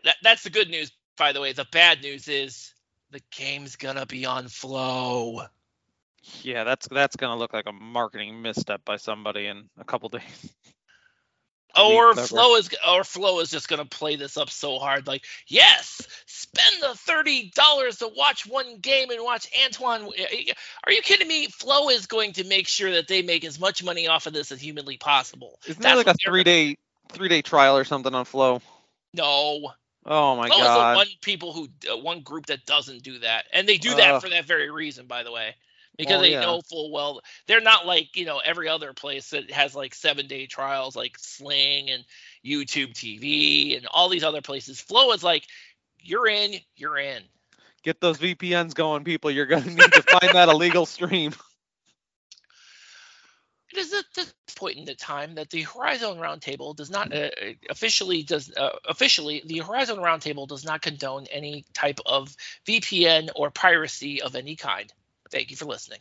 That, 0.03 0.17
that's 0.23 0.43
the 0.43 0.51
good 0.51 0.69
news, 0.69 0.91
by 1.17 1.33
the 1.33 1.41
way. 1.41 1.53
The 1.53 1.67
bad 1.71 2.03
news 2.03 2.27
is 2.29 2.75
the 3.11 3.21
game's 3.37 3.77
gonna 3.77 4.07
be 4.07 4.27
on 4.27 4.49
Flo. 4.49 5.43
Yeah, 6.43 6.65
that's 6.65 6.89
that's 6.89 7.17
gonna 7.17 7.39
look 7.39 7.53
like 7.53 7.67
a 7.67 7.73
marketing 7.73 8.43
misstep 8.43 8.85
by 8.85 8.97
somebody 8.97 9.47
in 9.47 9.69
a 9.79 9.85
couple 9.85 10.09
days. 10.11 10.55
Or 11.77 12.15
Flo 12.15 12.57
is 12.57 12.71
or 12.89 13.05
Flo 13.05 13.41
is 13.41 13.51
just 13.51 13.69
gonna 13.69 13.85
play 13.85 14.17
this 14.17 14.37
up 14.37 14.51
so 14.51 14.79
hard, 14.79 15.07
like 15.07 15.25
yes, 15.47 16.07
spend 16.27 16.83
the 16.83 16.95
thirty 16.95 17.51
dollars 17.55 17.99
to 17.99 18.09
watch 18.09 18.47
one 18.47 18.79
game 18.79 19.11
and 19.11 19.23
watch 19.23 19.49
Antoine. 19.65 20.03
Are 20.85 20.93
you 20.93 21.03
kidding 21.03 21.27
me? 21.27 21.47
Flo 21.47 21.89
is 21.89 22.07
going 22.07 22.33
to 22.35 22.45
make 22.45 22.69
sure 22.69 22.93
that 22.93 23.09
they 23.09 23.23
make 23.23 23.45
as 23.45 23.59
much 23.59 23.83
money 23.83 24.07
off 24.07 24.27
of 24.27 24.33
this 24.33 24.53
as 24.53 24.61
humanly 24.61 24.97
possible. 24.97 25.59
Isn't 25.67 25.83
that 25.83 25.97
like 25.97 26.07
a 26.07 26.15
three 26.15 26.45
day 26.45 26.77
three 27.11 27.29
day 27.29 27.43
trial 27.43 27.77
or 27.77 27.85
something 27.85 28.15
on 28.15 28.25
Flo? 28.25 28.63
No. 29.13 29.73
Oh 30.07 30.37
my 30.37 30.49
Flo 30.49 30.59
god. 30.59 30.65
Flo 30.65 30.73
is 30.73 30.93
the 30.93 30.97
one 30.97 31.21
people 31.23 31.53
who 31.53 31.69
uh, 31.93 31.99
one 31.99 32.21
group 32.21 32.47
that 32.47 32.65
doesn't 32.67 33.03
do 33.03 33.19
that, 33.21 33.47
and 33.53 33.69
they 33.69 33.79
do 33.79 33.95
that 33.97 34.15
uh, 34.15 34.21
for 34.21 34.29
that 34.29 34.45
very 34.45 34.71
reason, 34.71 35.07
by 35.07 35.23
the 35.25 35.33
way 35.33 35.55
because 35.97 36.15
well, 36.15 36.21
they 36.23 36.33
yeah. 36.33 36.41
know 36.41 36.61
full 36.61 36.91
well 36.91 37.21
they're 37.47 37.61
not 37.61 37.87
like 37.87 38.17
you 38.17 38.25
know 38.25 38.41
every 38.45 38.69
other 38.69 38.93
place 38.93 39.31
that 39.31 39.51
has 39.51 39.75
like 39.75 39.95
seven 39.95 40.27
day 40.27 40.47
trials 40.47 40.97
like 40.97 41.19
Sling 41.19 41.91
and 41.91 42.05
YouTube 42.45 42.93
TV 42.93 43.77
and 43.77 43.87
all 43.87 44.09
these 44.09 44.25
other 44.25 44.43
places. 44.43 44.81
Flo 44.81 45.13
is 45.13 45.23
like 45.23 45.45
you're 46.01 46.29
in, 46.29 46.55
you're 46.77 46.99
in. 46.99 47.23
Get 47.83 48.01
those 48.01 48.19
VPNs 48.19 48.75
going, 48.75 49.05
people. 49.05 49.31
You're 49.31 49.47
gonna 49.47 49.67
need 49.67 49.93
to 49.93 50.03
find 50.03 50.35
that 50.35 50.49
illegal 50.49 50.87
stream. 50.87 51.33
It 53.73 53.79
is 53.79 53.93
at 53.93 54.05
this 54.15 54.33
point 54.55 54.77
in 54.77 54.85
the 54.85 54.95
time 54.95 55.35
that 55.35 55.51
the 55.51 55.63
Horizon 55.63 56.19
Roundtable 56.19 56.77
does 56.77 56.91
not 56.91 57.13
uh, 57.13 57.31
officially 57.69 58.23
does 58.23 58.53
uh, 58.57 58.71
officially 58.85 59.43
the 59.45 59.59
Horizon 59.59 59.97
Roundtable 59.97 60.47
does 60.47 60.65
not 60.65 60.81
condone 60.81 61.27
any 61.29 61.65
type 61.73 61.99
of 62.07 62.37
VPN 62.69 63.31
or 63.35 63.51
piracy 63.51 64.23
of 64.23 64.37
any 64.37 64.55
kind. 64.55 64.93
Thank 65.35 65.51
you 65.51 65.57
for 65.57 65.65
listening. 65.65 65.99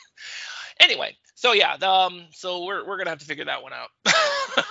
anyway, 0.80 1.16
so 1.36 1.52
yeah, 1.52 1.76
the, 1.76 1.88
um, 1.88 2.26
so 2.32 2.64
we're 2.64 2.84
we're 2.84 2.98
gonna 2.98 3.10
have 3.10 3.20
to 3.20 3.24
figure 3.24 3.44
that 3.44 3.62
one 3.62 3.72
out. 3.72 3.90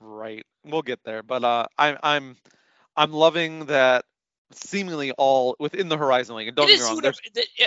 right, 0.00 0.44
we'll 0.66 0.82
get 0.82 1.00
there. 1.02 1.22
But 1.22 1.44
uh, 1.44 1.66
I'm 1.78 1.96
I'm 2.02 2.36
I'm 2.94 3.12
loving 3.12 3.66
that 3.66 4.04
seemingly 4.52 5.12
all 5.12 5.56
within 5.58 5.88
the 5.88 5.96
Horizon 5.96 6.36
League. 6.36 6.48
And 6.48 6.56
don't 6.58 6.68
get 6.68 6.78
me 6.78 6.84
wrong. 6.84 7.00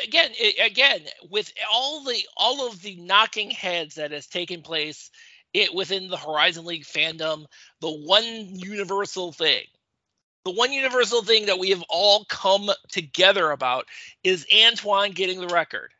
Again, 0.04 0.32
again, 0.64 1.02
with 1.32 1.52
all 1.74 2.04
the 2.04 2.20
all 2.38 2.68
of 2.68 2.80
the 2.84 2.96
knocking 2.98 3.50
heads 3.50 3.96
that 3.96 4.12
has 4.12 4.28
taken 4.28 4.62
place 4.62 5.10
it 5.52 5.74
within 5.74 6.10
the 6.10 6.18
Horizon 6.18 6.64
League 6.64 6.86
fandom, 6.86 7.48
the 7.82 7.90
one 7.90 8.24
universal 8.24 9.32
thing 9.32 9.64
the 10.48 10.54
one 10.54 10.72
universal 10.72 11.24
thing 11.24 11.48
that 11.48 11.60
we 11.60 11.72
have 11.72 11.84
all 11.90 12.24
come 12.24 12.70
together 12.90 13.52
about 13.52 13.86
is 14.24 14.48
Antoine 14.66 15.12
getting 15.12 15.42
the 15.42 15.48
record. 15.48 15.92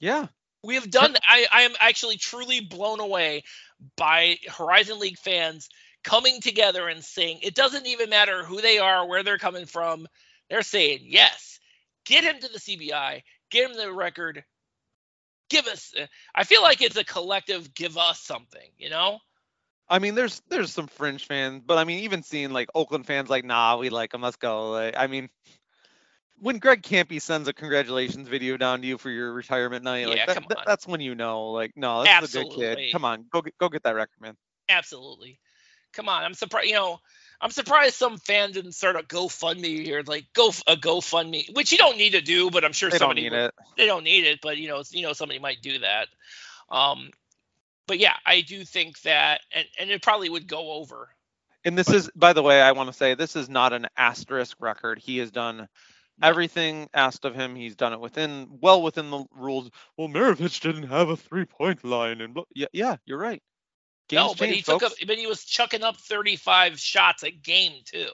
Yeah. 0.00 0.26
We 0.64 0.74
have 0.74 0.90
done. 0.90 1.14
I, 1.24 1.46
I 1.52 1.62
am 1.62 1.74
actually 1.78 2.16
truly 2.16 2.58
blown 2.58 2.98
away 2.98 3.44
by 3.96 4.38
Horizon 4.48 4.98
League 4.98 5.18
fans 5.18 5.68
coming 6.02 6.40
together 6.40 6.88
and 6.88 7.04
saying 7.04 7.38
it 7.42 7.54
doesn't 7.54 7.86
even 7.86 8.10
matter 8.10 8.42
who 8.42 8.60
they 8.60 8.78
are, 8.78 9.06
where 9.06 9.22
they're 9.22 9.38
coming 9.38 9.66
from. 9.66 10.08
They're 10.50 10.62
saying 10.62 11.02
yes, 11.04 11.60
get 12.04 12.24
him 12.24 12.40
to 12.40 12.48
the 12.48 12.58
CBI, 12.58 13.22
get 13.52 13.70
him 13.70 13.76
the 13.76 13.92
record, 13.92 14.42
give 15.50 15.68
us. 15.68 15.94
I 16.34 16.42
feel 16.42 16.62
like 16.62 16.82
it's 16.82 16.96
a 16.96 17.04
collective 17.04 17.72
give 17.74 17.96
us 17.96 18.18
something, 18.18 18.70
you 18.76 18.90
know. 18.90 19.20
I 19.92 19.98
mean, 19.98 20.14
there's 20.14 20.40
there's 20.48 20.72
some 20.72 20.86
fringe 20.86 21.26
fans, 21.26 21.62
but 21.66 21.76
I 21.76 21.84
mean, 21.84 22.00
even 22.04 22.22
seeing 22.22 22.50
like 22.50 22.70
Oakland 22.74 23.06
fans 23.06 23.28
like, 23.28 23.44
nah, 23.44 23.76
we 23.76 23.90
like 23.90 24.14
him, 24.14 24.22
let's 24.22 24.36
go. 24.36 24.70
Like, 24.70 24.94
I 24.96 25.06
mean, 25.06 25.28
when 26.38 26.58
Greg 26.58 26.82
Kampe 26.82 27.20
sends 27.20 27.46
a 27.46 27.52
congratulations 27.52 28.26
video 28.26 28.56
down 28.56 28.80
to 28.80 28.86
you 28.86 28.96
for 28.96 29.10
your 29.10 29.32
retirement 29.34 29.84
night, 29.84 30.08
Yeah, 30.08 30.14
like 30.14 30.26
that, 30.26 30.48
that- 30.48 30.64
that's 30.66 30.86
when 30.86 31.02
you 31.02 31.14
know, 31.14 31.50
like, 31.50 31.72
no, 31.76 32.04
that's 32.04 32.34
a 32.34 32.42
good 32.42 32.54
kid. 32.54 32.92
Come 32.92 33.04
on, 33.04 33.26
go 33.30 33.42
get 33.42 33.58
go 33.58 33.68
get 33.68 33.82
that 33.82 33.94
record, 33.94 34.18
man. 34.18 34.34
Absolutely. 34.70 35.38
Come 35.92 36.08
on, 36.08 36.24
I'm 36.24 36.32
surprised. 36.32 36.68
You 36.68 36.74
know, 36.76 36.98
I'm 37.38 37.50
surprised 37.50 37.96
some 37.96 38.16
fan 38.16 38.52
didn't 38.52 38.72
start 38.72 38.96
a 38.96 39.00
GoFundMe 39.02 39.84
here, 39.84 40.02
like 40.06 40.24
go 40.32 40.48
a 40.66 40.74
GoFundMe, 40.74 41.54
which 41.54 41.70
you 41.70 41.76
don't 41.76 41.98
need 41.98 42.12
to 42.12 42.22
do, 42.22 42.50
but 42.50 42.64
I'm 42.64 42.72
sure 42.72 42.88
They 42.88 42.96
don't 42.96 43.08
somebody 43.08 43.22
need 43.24 43.32
would- 43.32 43.40
it. 43.40 43.54
they 43.76 43.84
don't 43.86 44.04
need 44.04 44.24
it, 44.24 44.40
but 44.40 44.56
you 44.56 44.68
know, 44.68 44.82
you 44.90 45.02
know, 45.02 45.12
somebody 45.12 45.38
might 45.38 45.60
do 45.60 45.80
that. 45.80 46.08
Um, 46.70 47.10
but 47.92 47.98
yeah, 47.98 48.16
I 48.24 48.40
do 48.40 48.64
think 48.64 49.02
that, 49.02 49.42
and 49.54 49.66
and 49.78 49.90
it 49.90 50.00
probably 50.00 50.30
would 50.30 50.46
go 50.46 50.72
over. 50.72 51.10
And 51.62 51.76
this 51.76 51.90
is, 51.90 52.10
by 52.16 52.32
the 52.32 52.42
way, 52.42 52.58
I 52.58 52.72
want 52.72 52.86
to 52.86 52.94
say 52.94 53.14
this 53.14 53.36
is 53.36 53.50
not 53.50 53.74
an 53.74 53.86
asterisk 53.98 54.56
record. 54.60 54.98
He 54.98 55.18
has 55.18 55.30
done 55.30 55.68
everything 56.22 56.88
asked 56.94 57.26
of 57.26 57.34
him. 57.34 57.54
He's 57.54 57.76
done 57.76 57.92
it 57.92 58.00
within, 58.00 58.48
well 58.62 58.80
within 58.80 59.10
the 59.10 59.26
rules. 59.30 59.70
Well, 59.98 60.08
Maravich 60.08 60.62
didn't 60.62 60.88
have 60.88 61.10
a 61.10 61.18
three 61.18 61.44
point 61.44 61.84
line, 61.84 62.22
and 62.22 62.32
blah. 62.32 62.44
yeah, 62.54 62.68
yeah, 62.72 62.96
you're 63.04 63.18
right. 63.18 63.42
Games 64.08 64.28
no, 64.28 64.34
but 64.38 64.48
he 64.48 64.54
change, 64.54 64.64
took 64.64 64.82
up, 64.84 64.92
but 65.06 65.18
he 65.18 65.26
was 65.26 65.44
chucking 65.44 65.82
up 65.82 65.98
35 65.98 66.80
shots 66.80 67.24
a 67.24 67.30
game 67.30 67.74
too. 67.84 68.08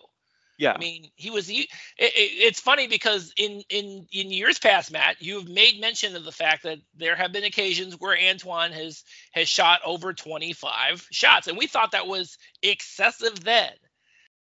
Yeah, 0.58 0.72
I 0.72 0.78
mean, 0.78 1.08
he 1.14 1.30
was. 1.30 1.46
He, 1.46 1.60
it, 1.60 1.68
it, 1.98 2.30
it's 2.48 2.60
funny 2.60 2.88
because 2.88 3.32
in 3.36 3.62
in 3.70 4.06
in 4.12 4.32
years 4.32 4.58
past, 4.58 4.90
Matt, 4.90 5.22
you've 5.22 5.48
made 5.48 5.80
mention 5.80 6.16
of 6.16 6.24
the 6.24 6.32
fact 6.32 6.64
that 6.64 6.78
there 6.96 7.14
have 7.14 7.32
been 7.32 7.44
occasions 7.44 7.94
where 7.94 8.18
Antoine 8.18 8.72
has 8.72 9.04
has 9.32 9.48
shot 9.48 9.80
over 9.84 10.12
25 10.12 11.06
shots, 11.12 11.46
and 11.46 11.56
we 11.56 11.68
thought 11.68 11.92
that 11.92 12.08
was 12.08 12.38
excessive 12.60 13.38
then 13.44 13.70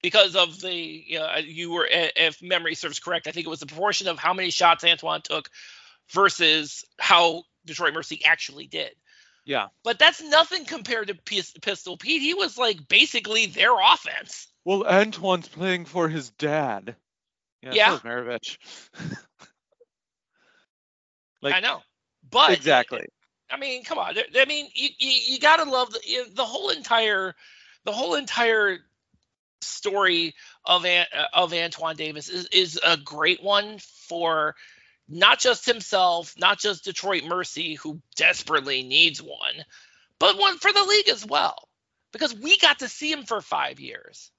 because 0.03 0.37
of 0.37 0.61
the 0.61 0.73
you, 0.73 1.19
know, 1.19 1.25
uh, 1.25 1.41
you 1.45 1.73
were 1.73 1.89
if 1.91 2.43
memory 2.43 2.75
serves 2.75 3.01
correct, 3.01 3.27
I 3.27 3.33
think 3.33 3.47
it 3.47 3.51
was 3.51 3.61
the 3.61 3.67
proportion 3.67 4.07
of 4.07 4.19
how 4.19 4.35
many 4.35 4.51
shots 4.51 4.85
Antoine 4.85 5.23
took 5.23 5.49
versus 6.13 6.85
how 7.01 7.45
Detroit 7.65 7.95
Mercy 7.95 8.23
actually 8.25 8.67
did. 8.67 8.91
yeah. 9.47 9.69
But 9.83 9.99
that's 9.99 10.23
nothing 10.23 10.67
compared 10.67 11.09
to 11.09 11.15
Pis- 11.15 11.57
Pistol 11.63 11.97
Pete. 11.97 12.23
He 12.23 12.35
was 12.35 12.59
like 12.59 12.87
basically 12.87 13.47
their 13.47 13.73
offense. 13.81 14.47
Well, 14.65 14.87
Antoine's 14.87 15.49
playing 15.49 15.85
for 15.85 16.09
his 16.09 16.31
dad. 16.31 16.97
Yeah, 17.63 17.73
Yeah. 17.75 17.99
so 17.99 18.09
Maravich. 18.09 18.59
Like- 21.43 21.55
I 21.57 21.61
know, 21.61 21.83
but 22.31 22.53
exactly. 22.53 23.05
I 23.51 23.59
mean, 23.59 23.85
come 23.85 23.99
on. 23.99 24.17
I 24.35 24.47
mean, 24.47 24.67
you, 24.75 24.89
you, 24.99 25.35
you 25.35 25.39
gotta 25.39 25.71
love 25.71 25.93
the, 25.93 26.01
the 26.33 26.45
whole 26.45 26.71
entire 26.71 27.35
the 27.85 27.93
whole 27.93 28.15
entire 28.15 28.79
story 29.61 30.35
of 30.65 30.87
uh, 30.87 31.05
of 31.35 31.53
Antoine 31.53 31.97
Davis 31.97 32.31
is 32.31 32.47
is 32.47 32.81
a 32.85 32.97
great 32.97 33.43
one 33.43 33.79
for 34.09 34.55
not 35.07 35.39
just 35.39 35.67
himself, 35.67 36.35
not 36.39 36.59
just 36.59 36.85
Detroit 36.85 37.25
Mercy, 37.25 37.75
who 37.75 38.01
desperately 38.17 38.83
needs 38.83 39.21
one, 39.23 39.65
but 40.19 40.39
one 40.39 40.57
for 40.57 40.73
the 40.73 40.83
league 40.83 41.11
as 41.11 41.27
well, 41.27 41.69
because 42.13 42.35
we 42.35 42.57
got 42.59 42.79
to 42.79 42.89
see 42.89 43.13
him 43.13 43.25
for 43.25 43.43
five 43.43 43.81
years. 43.81 44.31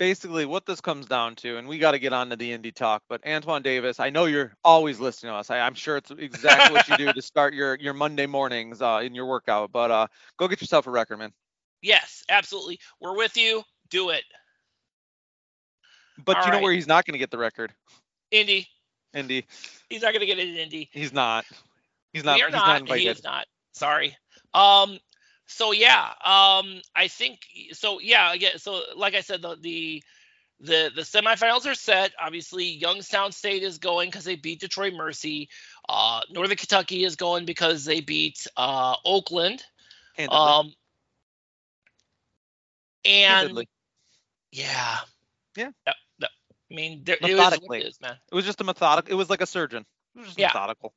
Basically 0.00 0.46
what 0.46 0.64
this 0.66 0.80
comes 0.80 1.06
down 1.06 1.36
to, 1.36 1.58
and 1.58 1.68
we 1.68 1.78
got 1.78 1.92
to 1.92 1.98
get 1.98 2.14
on 2.14 2.30
to 2.30 2.36
the 2.36 2.52
Indy 2.52 2.72
talk, 2.72 3.02
but 3.08 3.20
Antoine 3.26 3.62
Davis, 3.62 4.00
I 4.00 4.10
know 4.10 4.24
you're 4.24 4.54
always 4.64 4.98
listening 4.98 5.30
to 5.32 5.36
us. 5.36 5.50
I, 5.50 5.60
I'm 5.60 5.74
sure 5.74 5.98
it's 5.98 6.10
exactly 6.10 6.74
what 6.74 6.88
you 6.88 6.96
do 6.96 7.12
to 7.12 7.22
start 7.22 7.52
your, 7.54 7.76
your 7.76 7.92
Monday 7.92 8.26
mornings 8.26 8.80
uh, 8.80 9.02
in 9.04 9.14
your 9.14 9.26
workout, 9.26 9.70
but 9.72 9.90
uh, 9.90 10.06
go 10.38 10.48
get 10.48 10.60
yourself 10.62 10.86
a 10.86 10.90
record, 10.90 11.18
man. 11.18 11.32
Yes, 11.82 12.24
absolutely. 12.30 12.80
We're 13.00 13.16
with 13.16 13.36
you. 13.36 13.62
Do 13.90 14.10
it, 14.10 14.24
But 16.24 16.36
All 16.36 16.44
you 16.44 16.48
know 16.48 16.54
right. 16.56 16.62
where 16.62 16.72
he's 16.72 16.86
not 16.86 17.04
going 17.04 17.12
to 17.12 17.18
get 17.18 17.30
the 17.30 17.38
record, 17.38 17.72
Indy. 18.30 18.68
Indy? 19.12 19.46
He's 19.88 20.02
not 20.02 20.12
gonna 20.12 20.26
get 20.26 20.38
it 20.38 20.48
in 20.48 20.56
Indy. 20.56 20.88
He's 20.92 21.12
not. 21.12 21.44
He's 22.12 22.24
not. 22.24 22.40
he's 22.40 22.52
not. 22.52 22.88
not 22.88 22.98
he 22.98 23.08
is 23.08 23.22
not. 23.24 23.46
Sorry. 23.72 24.16
Um. 24.54 24.98
So 25.50 25.72
yeah. 25.72 26.12
Um. 26.24 26.80
I 26.94 27.08
think. 27.08 27.40
So 27.72 28.00
yeah. 28.00 28.32
Again. 28.32 28.52
So 28.58 28.80
like 28.96 29.14
I 29.14 29.20
said, 29.20 29.42
the 29.42 29.56
the 29.60 30.02
the, 30.60 30.90
the 30.94 31.02
semifinals 31.02 31.66
are 31.66 31.74
set. 31.74 32.12
Obviously, 32.20 32.66
Youngstown 32.66 33.32
State 33.32 33.62
is 33.62 33.78
going 33.78 34.08
because 34.10 34.24
they 34.24 34.36
beat 34.36 34.60
Detroit 34.60 34.92
Mercy. 34.94 35.48
Uh, 35.88 36.20
Northern 36.30 36.56
Kentucky 36.56 37.04
is 37.04 37.16
going 37.16 37.46
because 37.46 37.84
they 37.84 38.00
beat 38.00 38.46
uh, 38.56 38.94
Oakland. 39.04 39.62
Handedly. 40.16 40.38
Um. 40.38 40.72
And 43.04 43.34
Handedly. 43.38 43.68
yeah. 44.52 44.98
Yeah. 45.56 45.70
That- 45.86 45.96
that- 46.18 46.30
I 46.70 46.74
mean, 46.74 47.02
there, 47.04 47.16
It, 47.20 47.30
is 47.30 47.52
it 47.52 47.86
is 47.86 48.00
man. 48.00 48.16
It 48.30 48.34
was 48.34 48.44
just 48.44 48.60
a 48.60 48.64
methodical. 48.64 49.10
It 49.10 49.16
was 49.16 49.28
like 49.30 49.40
a 49.40 49.46
surgeon. 49.46 49.84
It 50.14 50.18
was 50.18 50.26
just 50.28 50.38
Yeah. 50.38 50.48
methodical. 50.48 50.94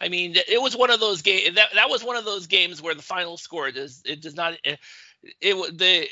I 0.00 0.08
mean, 0.08 0.34
it 0.36 0.60
was 0.60 0.76
one 0.76 0.90
of 0.90 1.00
those 1.00 1.22
games. 1.22 1.56
That 1.56 1.68
that 1.74 1.90
was 1.90 2.02
one 2.02 2.16
of 2.16 2.24
those 2.24 2.46
games 2.46 2.80
where 2.80 2.94
the 2.94 3.02
final 3.02 3.36
score 3.36 3.70
does 3.70 4.02
it 4.04 4.22
does 4.22 4.34
not 4.34 4.54
eh, 4.64 4.76
it, 5.22 5.54
it 5.54 5.78
the 5.78 6.08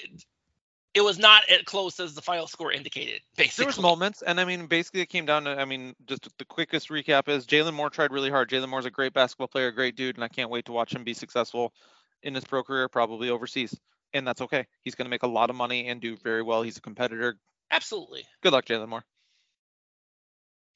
it 0.94 1.02
was 1.02 1.18
not 1.18 1.42
as 1.48 1.62
close 1.62 2.00
as 2.00 2.14
the 2.14 2.22
final 2.22 2.46
score 2.46 2.72
indicated. 2.72 3.20
Basically, 3.36 3.62
There 3.62 3.68
was 3.68 3.78
moments, 3.78 4.22
and 4.22 4.40
I 4.40 4.44
mean, 4.44 4.66
basically, 4.66 5.00
it 5.00 5.08
came 5.08 5.26
down 5.26 5.44
to, 5.44 5.50
I 5.50 5.64
mean, 5.64 5.94
just 6.06 6.28
the 6.38 6.44
quickest 6.44 6.88
recap 6.88 7.28
is 7.28 7.46
Jalen 7.46 7.74
Moore 7.74 7.90
tried 7.90 8.10
really 8.10 8.30
hard. 8.30 8.50
Jalen 8.50 8.68
Moore's 8.68 8.86
a 8.86 8.90
great 8.90 9.12
basketball 9.12 9.48
player, 9.48 9.68
a 9.68 9.72
great 9.72 9.96
dude, 9.96 10.16
and 10.16 10.24
I 10.24 10.28
can't 10.28 10.50
wait 10.50 10.64
to 10.64 10.72
watch 10.72 10.94
him 10.94 11.04
be 11.04 11.14
successful 11.14 11.72
in 12.22 12.34
his 12.34 12.44
pro 12.44 12.64
career, 12.64 12.88
probably 12.88 13.30
overseas, 13.30 13.78
and 14.12 14.26
that's 14.26 14.40
okay. 14.40 14.66
He's 14.82 14.94
going 14.94 15.06
to 15.06 15.10
make 15.10 15.22
a 15.22 15.28
lot 15.28 15.50
of 15.50 15.56
money 15.56 15.88
and 15.88 16.00
do 16.00 16.16
very 16.16 16.42
well. 16.42 16.62
He's 16.62 16.78
a 16.78 16.82
competitor. 16.82 17.36
absolutely. 17.70 18.24
Good 18.42 18.52
luck, 18.52 18.64
Jalen 18.64 18.88
Moore. 18.88 19.04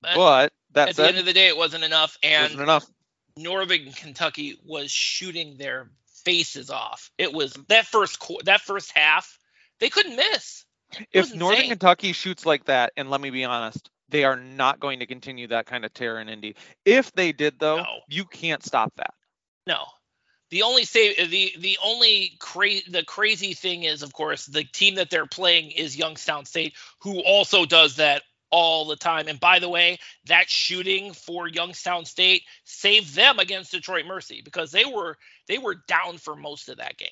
But 0.02 0.16
But 0.16 0.52
that 0.73 0.88
at 0.90 0.97
the 0.97 1.09
end 1.09 1.19
of 1.19 1.26
the 1.26 1.33
day, 1.33 1.49
it 1.49 1.57
wasn't 1.57 1.85
enough, 1.85 2.16
wasn't 2.23 2.52
and 2.52 2.61
enough. 2.61 2.87
Northern 3.36 3.92
Kentucky 3.92 4.58
was 4.64 4.90
shooting 4.90 5.56
their 5.56 5.90
faces 6.24 6.70
off. 6.70 7.10
It 7.18 7.32
was 7.32 7.52
that 7.68 7.86
first 7.86 8.18
qu- 8.18 8.42
that 8.44 8.60
first 8.60 8.92
half, 8.96 9.38
they 9.80 9.88
couldn't 9.88 10.16
miss. 10.16 10.64
It 10.92 11.06
If 11.12 11.34
Northern 11.34 11.58
insane. 11.58 11.70
Kentucky 11.70 12.12
shoots 12.12 12.44
like 12.44 12.64
that, 12.66 12.92
and 12.96 13.10
let 13.10 13.20
me 13.20 13.30
be 13.30 13.44
honest, 13.44 13.90
they 14.10 14.24
are 14.24 14.36
not 14.36 14.78
going 14.78 15.00
to 15.00 15.06
continue 15.06 15.48
that 15.48 15.66
kind 15.66 15.84
of 15.84 15.94
tear 15.94 16.20
in 16.20 16.28
Indy. 16.28 16.54
If 16.84 17.12
they 17.12 17.32
did, 17.32 17.58
though, 17.58 17.78
No. 17.78 18.00
you 18.08 18.24
can't 18.26 18.62
stop 18.64 18.92
that. 18.96 19.14
No. 19.66 19.84
The 20.50 20.62
only 20.64 20.84
save 20.84 21.30
the 21.30 21.54
the 21.58 21.78
only 21.82 22.36
cra- 22.38 22.86
the 22.90 23.02
crazy 23.04 23.54
thing 23.54 23.84
is 23.84 24.02
of 24.02 24.12
course 24.12 24.44
the 24.44 24.64
team 24.64 24.96
that 24.96 25.08
they're 25.08 25.24
playing 25.24 25.70
is 25.70 25.96
Youngstown 25.96 26.44
State 26.44 26.74
who 27.00 27.20
also 27.20 27.64
does 27.64 27.96
that 27.96 28.22
all 28.52 28.85
the 28.85 28.97
time. 28.97 29.26
And 29.26 29.40
by 29.40 29.59
the 29.59 29.68
way, 29.68 29.99
that 30.26 30.49
shooting 30.49 31.12
for 31.12 31.49
Youngstown 31.49 32.04
State 32.04 32.42
saved 32.64 33.16
them 33.16 33.38
against 33.40 33.73
Detroit 33.73 34.06
Mercy 34.06 34.42
because 34.44 34.71
they 34.71 34.85
were 34.85 35.16
they 35.49 35.59
were 35.59 35.75
down 35.88 36.18
for 36.18 36.37
most 36.37 36.68
of 36.68 36.76
that 36.76 36.97
game. 36.97 37.09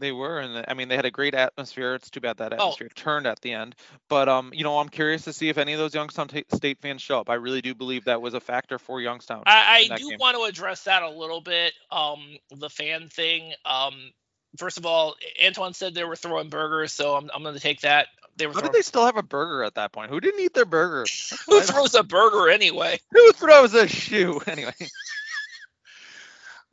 They 0.00 0.12
were, 0.12 0.38
and 0.38 0.64
I 0.68 0.74
mean, 0.74 0.86
they 0.86 0.94
had 0.94 1.06
a 1.06 1.10
great 1.10 1.34
atmosphere. 1.34 1.96
It's 1.96 2.08
too 2.08 2.20
bad 2.20 2.36
that 2.36 2.52
Oh. 2.52 2.56
atmosphere 2.56 2.88
turned 2.94 3.26
at 3.26 3.40
the 3.40 3.52
end. 3.52 3.74
But 4.08 4.28
um, 4.28 4.52
you 4.54 4.62
know, 4.62 4.78
I'm 4.78 4.88
curious 4.88 5.24
to 5.24 5.32
see 5.32 5.48
if 5.48 5.58
any 5.58 5.72
of 5.72 5.80
those 5.80 5.92
Youngstown 5.94 6.28
ta- 6.28 6.42
State 6.54 6.80
fans 6.80 7.02
show 7.02 7.18
up. 7.18 7.28
I 7.28 7.34
really 7.34 7.60
do 7.62 7.74
believe 7.74 8.04
that 8.04 8.22
was 8.22 8.34
a 8.34 8.40
factor 8.40 8.78
for 8.78 9.00
Youngstown. 9.00 9.42
I, 9.46 9.88
I 9.90 9.96
do 9.96 10.10
game. 10.10 10.18
want 10.20 10.36
to 10.36 10.44
address 10.44 10.84
that 10.84 11.02
a 11.02 11.10
little 11.10 11.40
bit. 11.40 11.72
Um, 11.90 12.38
the 12.50 12.70
fan 12.70 13.08
thing. 13.08 13.52
Um, 13.64 14.12
first 14.56 14.78
of 14.78 14.86
all, 14.86 15.16
Antoine 15.44 15.74
said 15.74 15.94
they 15.94 16.04
were 16.04 16.16
throwing 16.16 16.48
burgers, 16.48 16.92
so 16.92 17.16
I'm, 17.16 17.30
I'm 17.34 17.42
going 17.42 17.54
to 17.54 17.60
take 17.60 17.82
that. 17.82 18.08
They 18.36 18.46
were 18.46 18.52
How 18.52 18.60
throwing. 18.60 18.72
did 18.72 18.78
they 18.78 18.82
still 18.82 19.04
have 19.04 19.16
a 19.16 19.22
burger 19.22 19.64
at 19.64 19.74
that 19.74 19.92
point? 19.92 20.10
Who 20.10 20.20
didn't 20.20 20.40
eat 20.40 20.54
their 20.54 20.64
burger? 20.64 21.04
Who 21.46 21.60
throws 21.60 21.94
a 21.94 22.02
burger 22.02 22.48
anyway? 22.48 23.00
Who 23.12 23.32
throws 23.32 23.74
a 23.74 23.88
shoe 23.88 24.40
anyway? 24.46 24.74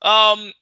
Um, 0.01 0.53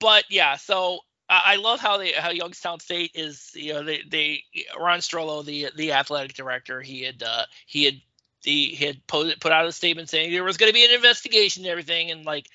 but 0.00 0.24
yeah, 0.28 0.56
so 0.56 1.00
I, 1.28 1.42
I 1.46 1.56
love 1.56 1.80
how 1.80 1.96
they 1.98 2.12
how 2.12 2.30
Youngstown 2.30 2.80
State 2.80 3.12
is. 3.14 3.52
You 3.54 3.74
know, 3.74 3.84
they 3.84 4.02
they 4.08 4.44
Ron 4.78 4.98
Strollo, 4.98 5.44
the 5.44 5.68
the 5.76 5.92
athletic 5.92 6.34
director, 6.34 6.80
he 6.80 7.02
had 7.02 7.22
uh, 7.22 7.44
he 7.66 7.84
had 7.84 8.00
he, 8.42 8.74
he 8.74 8.86
had 8.86 9.06
put 9.06 9.38
put 9.40 9.52
out 9.52 9.66
a 9.66 9.72
statement 9.72 10.08
saying 10.08 10.32
there 10.32 10.44
was 10.44 10.56
going 10.56 10.70
to 10.70 10.74
be 10.74 10.84
an 10.84 10.92
investigation 10.92 11.64
and 11.64 11.70
everything, 11.70 12.10
and 12.10 12.24
like 12.24 12.48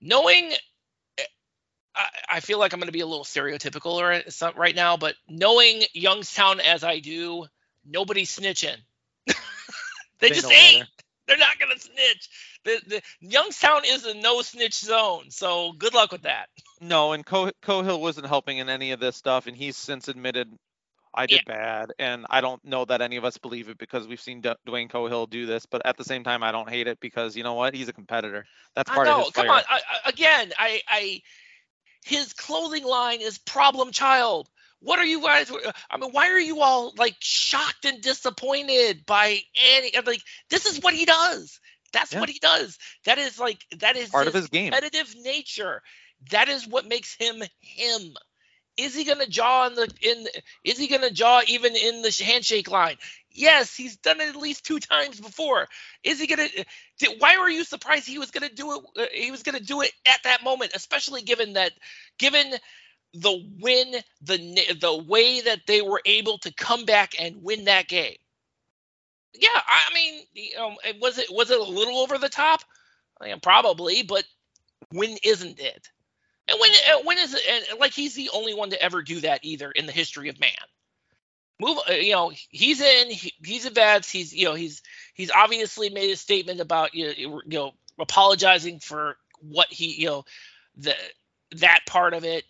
knowing. 0.00 0.52
I, 1.94 2.06
I 2.36 2.40
feel 2.40 2.58
like 2.58 2.72
I'm 2.72 2.80
going 2.80 2.88
to 2.88 2.92
be 2.92 3.00
a 3.00 3.06
little 3.06 3.24
stereotypical 3.24 4.00
right, 4.00 4.24
uh, 4.42 4.52
right 4.56 4.74
now, 4.74 4.96
but 4.96 5.14
knowing 5.28 5.82
Youngstown 5.92 6.60
as 6.60 6.84
I 6.84 7.00
do, 7.00 7.46
nobody's 7.84 8.36
snitching. 8.36 8.76
they, 10.18 10.30
just 10.30 10.50
ain't. 10.50 10.78
better. 10.78 10.88
They're 11.26 11.38
not 11.38 11.58
going 11.58 11.72
to 11.72 11.80
snitch. 11.80 12.28
The, 12.64 12.80
the 12.86 13.02
Youngstown 13.20 13.82
is 13.86 14.04
a 14.04 14.14
no 14.14 14.42
snitch 14.42 14.78
zone, 14.78 15.30
so 15.30 15.72
good 15.72 15.94
luck 15.94 16.12
with 16.12 16.22
that. 16.22 16.48
No, 16.80 17.12
and 17.12 17.24
Co- 17.24 17.52
Cohill 17.62 18.00
wasn't 18.00 18.26
helping 18.26 18.58
in 18.58 18.68
any 18.68 18.92
of 18.92 19.00
this 19.00 19.16
stuff, 19.16 19.46
and 19.46 19.56
he's 19.56 19.76
since 19.76 20.08
admitted 20.08 20.48
I 21.12 21.26
did 21.26 21.44
yeah. 21.46 21.54
bad, 21.54 21.92
and 21.98 22.24
I 22.30 22.40
don't 22.40 22.64
know 22.64 22.84
that 22.84 23.00
any 23.00 23.16
of 23.16 23.24
us 23.24 23.36
believe 23.36 23.68
it 23.68 23.78
because 23.78 24.06
we've 24.06 24.20
seen 24.20 24.40
D- 24.40 24.54
Dwayne 24.66 24.88
Cohill 24.88 25.28
do 25.28 25.44
this. 25.44 25.66
But 25.66 25.84
at 25.84 25.96
the 25.96 26.04
same 26.04 26.22
time, 26.22 26.42
I 26.42 26.52
don't 26.52 26.68
hate 26.68 26.86
it 26.86 27.00
because 27.00 27.36
you 27.36 27.42
know 27.42 27.54
what? 27.54 27.74
He's 27.74 27.88
a 27.88 27.92
competitor. 27.92 28.46
That's 28.76 28.88
part 28.88 29.08
I 29.08 29.10
know. 29.10 29.18
of 29.20 29.24
his. 29.26 29.34
Come 29.34 29.50
on, 29.50 29.62
I, 29.68 29.80
again, 30.06 30.52
I, 30.56 30.80
I, 30.88 31.22
his 32.04 32.32
clothing 32.32 32.84
line 32.84 33.20
is 33.20 33.38
problem 33.38 33.92
child. 33.92 34.48
What 34.80 34.98
are 34.98 35.04
you 35.04 35.20
guys? 35.22 35.52
I 35.90 35.98
mean, 35.98 36.10
why 36.10 36.30
are 36.30 36.40
you 36.40 36.62
all 36.62 36.94
like 36.96 37.16
shocked 37.20 37.84
and 37.84 38.00
disappointed 38.00 39.04
by 39.04 39.40
any? 39.74 39.92
Like, 40.04 40.22
this 40.48 40.64
is 40.64 40.80
what 40.80 40.94
he 40.94 41.04
does. 41.04 41.60
That's 41.92 42.12
yeah. 42.12 42.20
what 42.20 42.28
he 42.28 42.38
does. 42.38 42.78
That 43.04 43.18
is 43.18 43.38
like 43.38 43.64
that 43.78 43.96
is 43.96 44.08
part 44.08 44.26
his 44.26 44.34
of 44.34 44.40
his 44.40 44.48
game. 44.48 44.72
Competitive 44.72 45.14
nature. 45.22 45.82
That 46.30 46.48
is 46.48 46.66
what 46.66 46.86
makes 46.86 47.14
him 47.18 47.42
him. 47.60 48.14
Is 48.76 48.94
he 48.94 49.04
gonna 49.04 49.26
jaw 49.26 49.66
in 49.66 49.74
the 49.74 49.92
in? 50.00 50.26
Is 50.64 50.78
he 50.78 50.86
gonna 50.86 51.10
jaw 51.10 51.42
even 51.46 51.76
in 51.76 52.02
the 52.02 52.22
handshake 52.24 52.70
line? 52.70 52.96
Yes, 53.32 53.74
he's 53.76 53.96
done 53.96 54.20
it 54.20 54.28
at 54.28 54.36
least 54.36 54.64
two 54.64 54.80
times 54.80 55.20
before. 55.20 55.68
Is 56.02 56.20
he 56.20 56.26
gonna? 56.26 56.48
Did, 56.98 57.20
why 57.20 57.38
were 57.38 57.48
you 57.48 57.64
surprised 57.64 58.06
he 58.06 58.18
was 58.18 58.30
gonna 58.30 58.48
do 58.48 58.72
it? 58.72 58.84
Uh, 58.96 59.06
he 59.12 59.30
was 59.30 59.42
gonna 59.42 59.60
do 59.60 59.82
it 59.82 59.92
at 60.06 60.20
that 60.24 60.42
moment, 60.42 60.72
especially 60.74 61.22
given 61.22 61.52
that, 61.54 61.72
given 62.18 62.52
the 63.14 63.48
win, 63.60 63.94
the 64.22 64.76
the 64.80 65.04
way 65.04 65.40
that 65.42 65.60
they 65.66 65.80
were 65.82 66.02
able 66.06 66.38
to 66.38 66.52
come 66.54 66.84
back 66.84 67.12
and 67.20 67.42
win 67.42 67.64
that 67.64 67.88
game. 67.88 68.16
Yeah, 69.34 69.48
I 69.54 69.94
mean, 69.94 70.24
you 70.32 70.56
know, 70.56 70.76
was 71.00 71.18
it 71.18 71.26
was 71.30 71.50
it 71.50 71.60
a 71.60 71.62
little 71.62 71.98
over 71.98 72.18
the 72.18 72.28
top? 72.28 72.62
I 73.20 73.26
mean, 73.28 73.40
probably, 73.40 74.02
but 74.02 74.24
when 74.90 75.16
isn't 75.22 75.60
it? 75.60 75.88
And 76.48 76.58
when 76.60 76.70
when 77.04 77.18
is 77.18 77.34
it? 77.34 77.42
And 77.48 77.78
like 77.78 77.92
he's 77.92 78.14
the 78.14 78.30
only 78.34 78.54
one 78.54 78.70
to 78.70 78.82
ever 78.82 79.02
do 79.02 79.20
that 79.20 79.40
either 79.44 79.70
in 79.70 79.86
the 79.86 79.92
history 79.92 80.28
of 80.28 80.40
man. 80.40 80.50
Move, 81.60 81.78
uh, 81.88 81.92
you 81.92 82.12
know, 82.12 82.32
he's 82.50 82.80
in, 82.80 83.10
he, 83.10 83.32
he's 83.44 83.66
a 83.66 83.70
vets. 83.70 84.10
He's 84.10 84.34
you 84.34 84.46
know 84.46 84.54
he's 84.54 84.82
he's 85.14 85.30
obviously 85.30 85.90
made 85.90 86.10
a 86.10 86.16
statement 86.16 86.60
about 86.60 86.94
you 86.94 87.06
know, 87.06 87.40
you 87.46 87.58
know 87.58 87.72
apologizing 87.98 88.80
for 88.80 89.16
what 89.42 89.68
he 89.70 90.00
you 90.00 90.06
know 90.06 90.24
the 90.76 90.94
that 91.52 91.80
part 91.86 92.14
of 92.14 92.24
it 92.24 92.44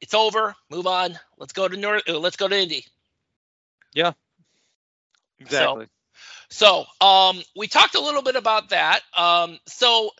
it's 0.00 0.14
over. 0.14 0.54
Move 0.70 0.86
on. 0.86 1.18
Let's 1.38 1.52
go 1.52 1.66
to 1.66 1.76
North. 1.76 2.02
Uh, 2.08 2.18
let's 2.18 2.36
go 2.36 2.48
to 2.48 2.56
Indy. 2.56 2.84
Yeah. 3.94 4.12
Exactly. 5.38 5.86
So, 6.50 6.86
so 7.00 7.06
um, 7.06 7.42
we 7.56 7.66
talked 7.66 7.94
a 7.94 8.00
little 8.00 8.22
bit 8.22 8.36
about 8.36 8.70
that. 8.70 9.00
Um, 9.16 9.58
so 9.66 10.10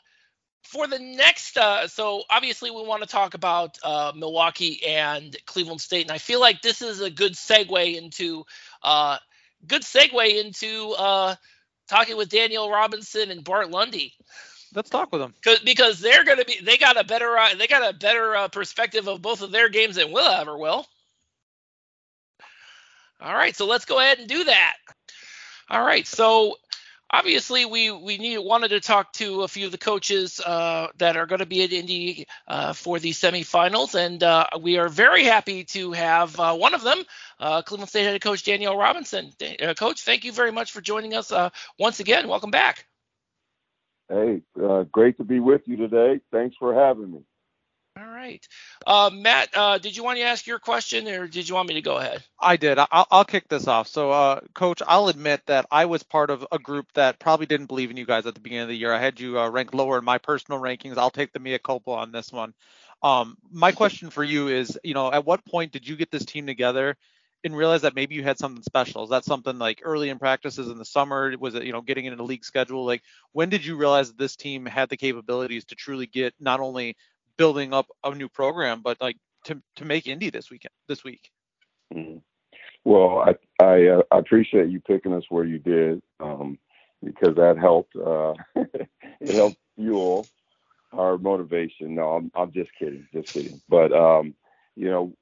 for 0.66 0.86
the 0.86 0.98
next, 0.98 1.56
uh, 1.56 1.88
so 1.88 2.24
obviously 2.28 2.70
we 2.70 2.82
want 2.82 3.02
to 3.02 3.08
talk 3.08 3.34
about 3.34 3.78
uh, 3.82 4.12
Milwaukee 4.14 4.84
and 4.86 5.36
Cleveland 5.46 5.80
State, 5.80 6.02
and 6.02 6.10
I 6.12 6.18
feel 6.18 6.40
like 6.40 6.60
this 6.60 6.82
is 6.82 7.00
a 7.00 7.10
good 7.10 7.32
segue 7.32 7.96
into, 7.96 8.44
uh, 8.82 9.18
good 9.66 9.82
segue 9.82 10.44
into 10.44 10.94
uh, 10.98 11.34
talking 11.88 12.16
with 12.16 12.28
Daniyal 12.28 12.70
Robinson 12.70 13.30
and 13.30 13.44
Bart 13.44 13.70
Lundy. 13.70 14.14
Let's 14.74 14.90
talk 14.90 15.12
with 15.12 15.20
them. 15.20 15.34
Because 15.64 16.00
they're 16.00 16.24
going 16.24 16.38
to 16.38 16.44
be, 16.44 16.60
they 16.62 16.76
got 16.76 17.00
a 17.00 17.04
better, 17.04 17.36
uh, 17.38 17.54
they 17.54 17.66
got 17.66 17.88
a 17.88 17.96
better 17.96 18.34
uh, 18.36 18.48
perspective 18.48 19.08
of 19.08 19.22
both 19.22 19.42
of 19.42 19.52
their 19.52 19.68
games 19.68 19.96
than 19.96 20.12
we'll 20.12 20.26
ever 20.26 20.58
will. 20.58 20.86
All 23.20 23.34
right, 23.34 23.56
so 23.56 23.66
let's 23.66 23.86
go 23.86 23.98
ahead 23.98 24.18
and 24.18 24.28
do 24.28 24.44
that. 24.44 24.74
All 25.70 25.84
right, 25.84 26.06
so 26.06 26.56
obviously 27.10 27.64
we 27.64 27.90
we 27.90 28.18
need, 28.18 28.38
wanted 28.38 28.68
to 28.68 28.80
talk 28.80 29.12
to 29.14 29.42
a 29.42 29.48
few 29.48 29.66
of 29.66 29.72
the 29.72 29.78
coaches 29.78 30.40
uh, 30.40 30.88
that 30.98 31.16
are 31.16 31.26
going 31.26 31.40
to 31.40 31.46
be 31.46 31.62
at 31.62 31.72
Indy 31.72 32.26
uh, 32.48 32.72
for 32.72 32.98
the 32.98 33.10
semifinals, 33.10 33.94
and 33.94 34.22
uh, 34.22 34.46
we 34.60 34.78
are 34.78 34.88
very 34.88 35.24
happy 35.24 35.64
to 35.64 35.92
have 35.92 36.38
uh, 36.38 36.54
one 36.54 36.74
of 36.74 36.82
them, 36.82 37.02
uh, 37.40 37.62
Cleveland 37.62 37.88
State 37.88 38.04
head 38.04 38.20
coach 38.20 38.44
Daniyal 38.44 38.78
Robinson. 38.78 39.32
Uh, 39.62 39.74
coach, 39.74 40.02
thank 40.02 40.24
you 40.24 40.32
very 40.32 40.52
much 40.52 40.72
for 40.72 40.80
joining 40.80 41.14
us 41.14 41.32
once 41.78 42.00
again. 42.00 42.28
Welcome 42.28 42.50
back. 42.50 42.86
Hey, 44.08 44.42
great 44.92 45.16
to 45.18 45.24
be 45.24 45.40
with 45.40 45.62
you 45.66 45.76
today. 45.76 46.20
Thanks 46.30 46.56
for 46.58 46.74
having 46.74 47.12
me. 47.12 47.20
All 47.98 48.06
right. 48.06 48.46
Uh, 48.86 49.10
Matt, 49.12 49.48
uh, 49.54 49.78
did 49.78 49.96
you 49.96 50.04
want 50.04 50.18
to 50.18 50.24
ask 50.24 50.46
your 50.46 50.58
question 50.58 51.08
or 51.08 51.26
did 51.26 51.48
you 51.48 51.54
want 51.54 51.68
me 51.68 51.74
to 51.74 51.82
go 51.82 51.96
ahead? 51.96 52.22
I 52.38 52.56
did. 52.56 52.78
I'll, 52.78 53.06
I'll 53.10 53.24
kick 53.24 53.48
this 53.48 53.66
off. 53.66 53.88
So, 53.88 54.10
uh, 54.10 54.40
Coach, 54.54 54.82
I'll 54.86 55.08
admit 55.08 55.40
that 55.46 55.66
I 55.70 55.86
was 55.86 56.02
part 56.02 56.28
of 56.28 56.46
a 56.52 56.58
group 56.58 56.92
that 56.94 57.18
probably 57.18 57.46
didn't 57.46 57.66
believe 57.66 57.90
in 57.90 57.96
you 57.96 58.04
guys 58.04 58.26
at 58.26 58.34
the 58.34 58.40
beginning 58.40 58.64
of 58.64 58.68
the 58.68 58.76
year. 58.76 58.92
I 58.92 59.00
had 59.00 59.18
you 59.18 59.40
uh, 59.40 59.48
ranked 59.48 59.74
lower 59.74 59.98
in 59.98 60.04
my 60.04 60.18
personal 60.18 60.60
rankings. 60.60 60.98
I'll 60.98 61.10
take 61.10 61.32
the 61.32 61.40
mea 61.40 61.58
culpa 61.58 61.92
on 61.92 62.12
this 62.12 62.30
one. 62.30 62.52
Um, 63.02 63.38
my 63.50 63.72
question 63.72 64.10
for 64.10 64.22
you 64.22 64.48
is, 64.48 64.78
you 64.84 64.94
know, 64.94 65.10
at 65.10 65.24
what 65.24 65.46
point 65.46 65.72
did 65.72 65.88
you 65.88 65.96
get 65.96 66.10
this 66.10 66.26
team 66.26 66.46
together 66.46 66.96
and 67.44 67.56
realize 67.56 67.82
that 67.82 67.94
maybe 67.94 68.14
you 68.14 68.22
had 68.22 68.38
something 68.38 68.62
special? 68.62 69.04
Is 69.04 69.10
that 69.10 69.24
something 69.24 69.58
like 69.58 69.80
early 69.82 70.10
in 70.10 70.18
practices 70.18 70.68
in 70.68 70.76
the 70.76 70.84
summer? 70.84 71.32
Was 71.38 71.54
it, 71.54 71.64
you 71.64 71.72
know, 71.72 71.80
getting 71.80 72.04
into 72.04 72.16
the 72.16 72.24
league 72.24 72.44
schedule? 72.44 72.84
Like, 72.84 73.02
when 73.32 73.48
did 73.48 73.64
you 73.64 73.76
realize 73.76 74.08
that 74.08 74.18
this 74.18 74.36
team 74.36 74.66
had 74.66 74.88
the 74.90 74.96
capabilities 74.96 75.64
to 75.66 75.74
truly 75.74 76.06
get 76.06 76.34
not 76.40 76.60
only 76.60 76.96
building 77.36 77.72
up 77.72 77.86
a 78.04 78.14
new 78.14 78.28
program, 78.28 78.82
but 78.82 79.00
like 79.00 79.16
to 79.44 79.60
to 79.76 79.84
make 79.84 80.06
Indy 80.06 80.30
this 80.30 80.50
weekend, 80.50 80.72
this 80.88 81.04
week? 81.04 81.30
Mm-hmm. 81.94 82.18
Well, 82.84 83.18
I 83.18 83.64
I, 83.64 83.86
uh, 83.86 84.02
I, 84.10 84.18
appreciate 84.18 84.68
you 84.68 84.80
picking 84.80 85.12
us 85.12 85.24
where 85.28 85.44
you 85.44 85.58
did 85.58 86.02
um, 86.20 86.58
because 87.02 87.34
that 87.36 87.58
helped. 87.58 87.96
Uh, 87.96 88.34
it 89.20 89.34
helped 89.34 89.58
fuel 89.76 90.26
our 90.92 91.18
motivation. 91.18 91.94
No, 91.94 92.10
I'm 92.10 92.30
I'm 92.34 92.52
just 92.52 92.70
kidding, 92.78 93.06
just 93.12 93.28
kidding. 93.28 93.60
But 93.68 93.92
um, 93.92 94.34
you 94.76 94.90
know, 94.90 95.12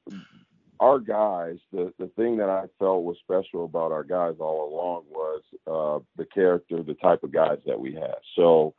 our 0.81 0.99
guys, 0.99 1.59
the, 1.73 1.93
the 1.99 2.09
thing 2.17 2.37
that 2.39 2.51
I 2.51 2.65
felt 2.79 3.05
was 3.05 3.17
special 3.23 3.65
about 3.65 3.93
our 3.93 4.05
guys 4.05 4.35
all 4.41 4.69
along 4.69 5.05
was 5.11 5.43
uh, 5.67 6.05
the 6.17 6.27
character, 6.27 6.83
the 6.83 6.95
type 6.95 7.23
of 7.23 7.33
guys 7.33 7.59
that 7.67 7.79
we 7.79 7.95
have. 7.95 8.19
So, 8.37 8.75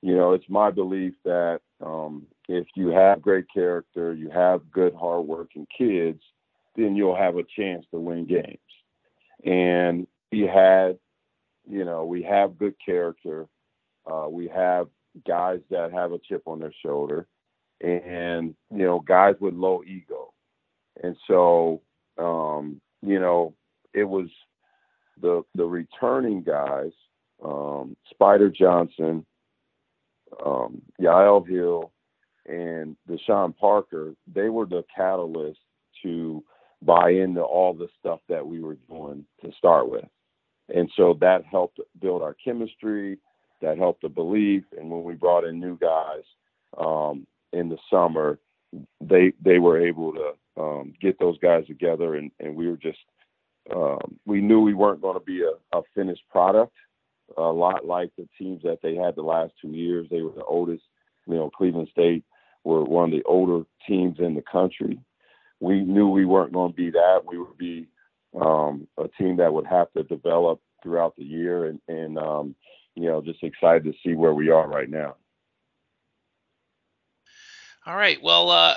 you 0.00 0.16
know, 0.16 0.32
it's 0.32 0.48
my 0.48 0.70
belief 0.70 1.14
that 1.24 1.60
um, 1.84 2.26
if 2.50 2.66
you 2.74 2.88
have 2.88 3.22
great 3.22 3.46
character, 3.52 4.14
you 4.14 4.30
have 4.30 4.70
good, 4.70 4.94
hardworking 4.94 5.66
kids, 5.76 6.22
then 6.76 6.96
you'll 6.96 7.16
have 7.16 7.36
a 7.36 7.44
chance 7.56 7.84
to 7.90 7.98
win 7.98 8.26
games. 8.26 8.58
And 9.44 10.06
we 10.32 10.40
had, 10.40 10.98
you 11.68 11.84
know, 11.84 12.04
we 12.04 12.22
have 12.22 12.58
good 12.58 12.74
character. 12.84 13.46
Uh, 14.10 14.26
we 14.28 14.48
have 14.48 14.88
guys 15.26 15.60
that 15.70 15.92
have 15.92 16.12
a 16.12 16.18
chip 16.18 16.42
on 16.46 16.60
their 16.60 16.74
shoulder, 16.84 17.26
and 17.80 18.54
you 18.70 18.84
know, 18.84 19.00
guys 19.00 19.34
with 19.40 19.54
low 19.54 19.82
ego 19.84 20.30
and 21.02 21.16
so, 21.26 21.82
um, 22.18 22.80
you 23.02 23.18
know, 23.18 23.54
it 23.94 24.04
was 24.04 24.28
the 25.20 25.42
the 25.54 25.64
returning 25.64 26.42
guys, 26.42 26.92
um, 27.44 27.96
Spider 28.10 28.50
Johnson, 28.50 29.24
um, 30.44 30.82
Yahel 30.98 31.42
Hill, 31.42 31.92
and 32.46 32.96
Deshaun 33.08 33.56
Parker. 33.56 34.14
They 34.32 34.48
were 34.48 34.66
the 34.66 34.84
catalyst 34.94 35.60
to 36.02 36.42
buy 36.82 37.10
into 37.10 37.42
all 37.42 37.74
the 37.74 37.88
stuff 37.98 38.20
that 38.28 38.46
we 38.46 38.60
were 38.60 38.76
doing 38.88 39.24
to 39.44 39.52
start 39.58 39.90
with, 39.90 40.06
and 40.74 40.90
so 40.96 41.16
that 41.20 41.44
helped 41.44 41.80
build 42.00 42.22
our 42.22 42.36
chemistry. 42.42 43.18
That 43.60 43.76
helped 43.76 44.02
the 44.02 44.08
belief, 44.08 44.64
and 44.78 44.90
when 44.90 45.04
we 45.04 45.14
brought 45.14 45.44
in 45.44 45.60
new 45.60 45.76
guys 45.76 46.22
um, 46.78 47.26
in 47.52 47.68
the 47.68 47.76
summer, 47.90 48.38
they 49.00 49.32
they 49.44 49.58
were 49.58 49.78
able 49.78 50.12
to 50.14 50.32
um, 50.56 50.94
get 51.00 51.18
those 51.18 51.38
guys 51.38 51.66
together, 51.66 52.14
and, 52.14 52.30
and 52.40 52.54
we 52.54 52.68
were 52.68 52.76
just 52.76 52.98
um, 53.74 54.18
we 54.26 54.40
knew 54.40 54.60
we 54.60 54.74
weren't 54.74 55.02
going 55.02 55.18
to 55.18 55.24
be 55.24 55.42
a, 55.42 55.78
a 55.78 55.82
finished 55.94 56.22
product. 56.30 56.74
A 57.36 57.42
lot 57.42 57.86
like 57.86 58.10
the 58.16 58.28
teams 58.38 58.62
that 58.62 58.80
they 58.82 58.96
had 58.96 59.14
the 59.14 59.22
last 59.22 59.52
two 59.60 59.70
years, 59.70 60.08
they 60.10 60.22
were 60.22 60.32
the 60.32 60.44
oldest. 60.44 60.82
You 61.26 61.34
know, 61.34 61.50
Cleveland 61.50 61.88
State 61.90 62.24
were 62.64 62.84
one 62.84 63.04
of 63.04 63.10
the 63.10 63.22
older 63.24 63.64
teams 63.86 64.18
in 64.18 64.34
the 64.34 64.42
country. 64.50 64.98
We 65.60 65.80
knew 65.80 66.08
we 66.08 66.24
weren't 66.24 66.52
going 66.52 66.72
to 66.72 66.76
be 66.76 66.90
that. 66.90 67.20
We 67.26 67.38
would 67.38 67.58
be 67.58 67.88
um, 68.40 68.86
a 68.98 69.08
team 69.18 69.36
that 69.36 69.52
would 69.52 69.66
have 69.66 69.92
to 69.92 70.02
develop 70.04 70.60
throughout 70.82 71.14
the 71.16 71.24
year, 71.24 71.66
and, 71.66 71.80
and 71.88 72.18
um, 72.18 72.54
you 72.94 73.06
know, 73.06 73.20
just 73.20 73.42
excited 73.42 73.84
to 73.84 73.92
see 74.04 74.14
where 74.14 74.34
we 74.34 74.50
are 74.50 74.68
right 74.68 74.88
now. 74.88 75.16
All 77.86 77.96
right. 77.96 78.22
Well, 78.22 78.50
uh, 78.50 78.74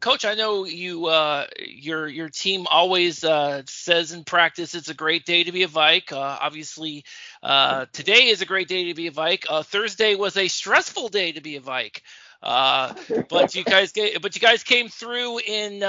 Coach, 0.00 0.24
I 0.24 0.34
know 0.34 0.64
you 0.64 1.06
uh, 1.06 1.46
your 1.58 2.06
your 2.06 2.28
team 2.28 2.66
always 2.70 3.24
uh, 3.24 3.62
says 3.66 4.12
in 4.12 4.24
practice 4.24 4.74
it's 4.74 4.88
a 4.88 4.94
great 4.94 5.24
day 5.24 5.44
to 5.44 5.52
be 5.52 5.62
a 5.62 5.68
Vike. 5.68 6.12
Uh, 6.12 6.38
obviously, 6.40 7.04
uh, 7.42 7.86
today 7.92 8.28
is 8.28 8.42
a 8.42 8.46
great 8.46 8.68
day 8.68 8.84
to 8.84 8.94
be 8.94 9.06
a 9.06 9.10
Vike. 9.10 9.46
Uh, 9.48 9.62
Thursday 9.62 10.14
was 10.14 10.36
a 10.36 10.48
stressful 10.48 11.08
day 11.08 11.32
to 11.32 11.40
be 11.40 11.56
a 11.56 11.60
Vike. 11.60 12.02
Uh, 12.42 12.94
but 13.28 13.54
you 13.54 13.64
guys, 13.64 13.92
but 14.20 14.34
you 14.34 14.40
guys 14.40 14.62
came 14.62 14.88
through 14.88 15.38
in 15.38 15.82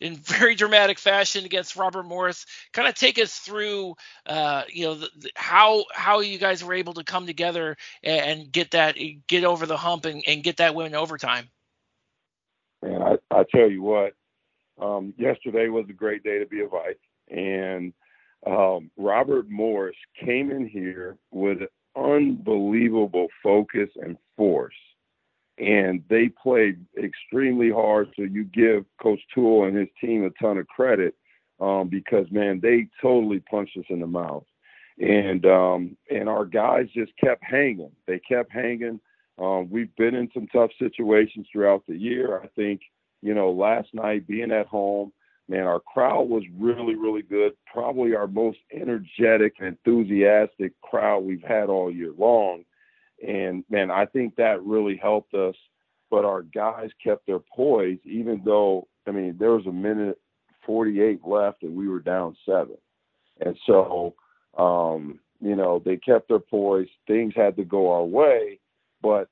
in 0.00 0.16
very 0.16 0.54
dramatic 0.54 0.98
fashion 0.98 1.44
against 1.44 1.76
Robert 1.76 2.04
Morris. 2.04 2.46
Kind 2.72 2.88
of 2.88 2.94
take 2.94 3.18
us 3.18 3.38
through, 3.38 3.94
you 4.68 4.84
know, 4.86 4.94
the, 4.94 5.10
the, 5.18 5.30
how 5.36 5.84
how 5.92 6.20
you 6.20 6.38
guys 6.38 6.64
were 6.64 6.74
able 6.74 6.94
to 6.94 7.04
come 7.04 7.26
together 7.26 7.76
and, 8.02 8.20
and 8.40 8.52
get 8.52 8.70
that 8.72 8.96
get 9.26 9.44
over 9.44 9.66
the 9.66 9.76
hump 9.76 10.06
and, 10.06 10.24
and 10.26 10.42
get 10.42 10.56
that 10.56 10.74
win 10.74 10.86
in 10.86 10.94
overtime. 10.94 11.48
And 12.82 13.02
I, 13.02 13.18
I 13.30 13.44
tell 13.54 13.70
you 13.70 13.82
what, 13.82 14.14
um, 14.80 15.12
yesterday 15.18 15.68
was 15.68 15.86
a 15.88 15.94
great 15.94 16.22
day 16.22 16.38
to 16.38 16.46
be 16.46 16.62
a 16.62 16.66
Vike, 16.66 17.00
and 17.28 17.92
um, 18.46 18.90
Robert 18.96 19.48
Morris 19.50 19.96
came 20.24 20.50
in 20.50 20.66
here 20.66 21.16
with 21.30 21.58
unbelievable 21.96 23.28
focus 23.42 23.90
and 23.96 24.16
force. 24.36 24.74
And 25.58 26.02
they 26.08 26.28
played 26.28 26.84
extremely 27.02 27.70
hard. 27.70 28.08
So 28.16 28.22
you 28.22 28.44
give 28.44 28.84
Coach 29.02 29.20
Toole 29.34 29.66
and 29.66 29.76
his 29.76 29.88
team 30.00 30.24
a 30.24 30.30
ton 30.42 30.56
of 30.56 30.66
credit 30.68 31.14
um, 31.60 31.88
because, 31.88 32.26
man, 32.30 32.60
they 32.62 32.88
totally 33.02 33.40
punched 33.40 33.76
us 33.76 33.84
in 33.90 34.00
the 34.00 34.06
mouth. 34.06 34.44
And 34.98 35.44
um, 35.46 35.96
and 36.10 36.28
our 36.28 36.44
guys 36.44 36.86
just 36.94 37.12
kept 37.22 37.42
hanging. 37.42 37.92
They 38.06 38.18
kept 38.20 38.52
hanging. 38.52 39.00
Um, 39.40 39.70
we've 39.70 39.94
been 39.96 40.14
in 40.14 40.30
some 40.34 40.46
tough 40.48 40.70
situations 40.78 41.46
throughout 41.50 41.84
the 41.88 41.96
year. 41.96 42.40
I 42.42 42.48
think, 42.48 42.82
you 43.22 43.34
know, 43.34 43.50
last 43.50 43.88
night 43.94 44.26
being 44.26 44.52
at 44.52 44.66
home, 44.66 45.12
man, 45.48 45.66
our 45.66 45.80
crowd 45.80 46.28
was 46.28 46.44
really, 46.58 46.94
really 46.94 47.22
good. 47.22 47.52
Probably 47.72 48.14
our 48.14 48.26
most 48.26 48.58
energetic 48.72 49.54
enthusiastic 49.60 50.78
crowd 50.82 51.24
we've 51.24 51.42
had 51.42 51.70
all 51.70 51.90
year 51.90 52.12
long. 52.16 52.64
And 53.26 53.64
man, 53.70 53.90
I 53.90 54.06
think 54.06 54.36
that 54.36 54.62
really 54.62 54.96
helped 54.96 55.34
us. 55.34 55.56
But 56.10 56.24
our 56.24 56.42
guys 56.42 56.90
kept 57.02 57.26
their 57.26 57.38
poise, 57.38 57.98
even 58.04 58.42
though, 58.44 58.88
I 59.06 59.12
mean, 59.12 59.36
there 59.38 59.52
was 59.52 59.66
a 59.66 59.72
minute 59.72 60.18
48 60.66 61.20
left 61.24 61.62
and 61.62 61.76
we 61.76 61.88
were 61.88 62.00
down 62.00 62.36
seven. 62.44 62.76
And 63.40 63.56
so, 63.66 64.14
um, 64.58 65.20
you 65.40 65.56
know, 65.56 65.80
they 65.84 65.96
kept 65.96 66.28
their 66.28 66.40
poise. 66.40 66.88
Things 67.06 67.32
had 67.34 67.56
to 67.56 67.64
go 67.64 67.92
our 67.92 68.04
way. 68.04 68.59
But 69.02 69.28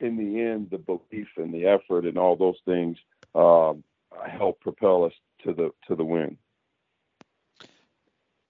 in 0.00 0.16
the 0.16 0.40
end, 0.40 0.68
the 0.70 0.78
belief 0.78 1.28
and 1.36 1.52
the 1.52 1.66
effort 1.66 2.04
and 2.04 2.18
all 2.18 2.36
those 2.36 2.58
things 2.64 2.98
um, 3.34 3.82
helped 4.26 4.60
propel 4.60 5.04
us 5.04 5.12
to 5.44 5.52
the 5.52 5.70
to 5.86 5.94
the 5.94 6.04
win. 6.04 6.38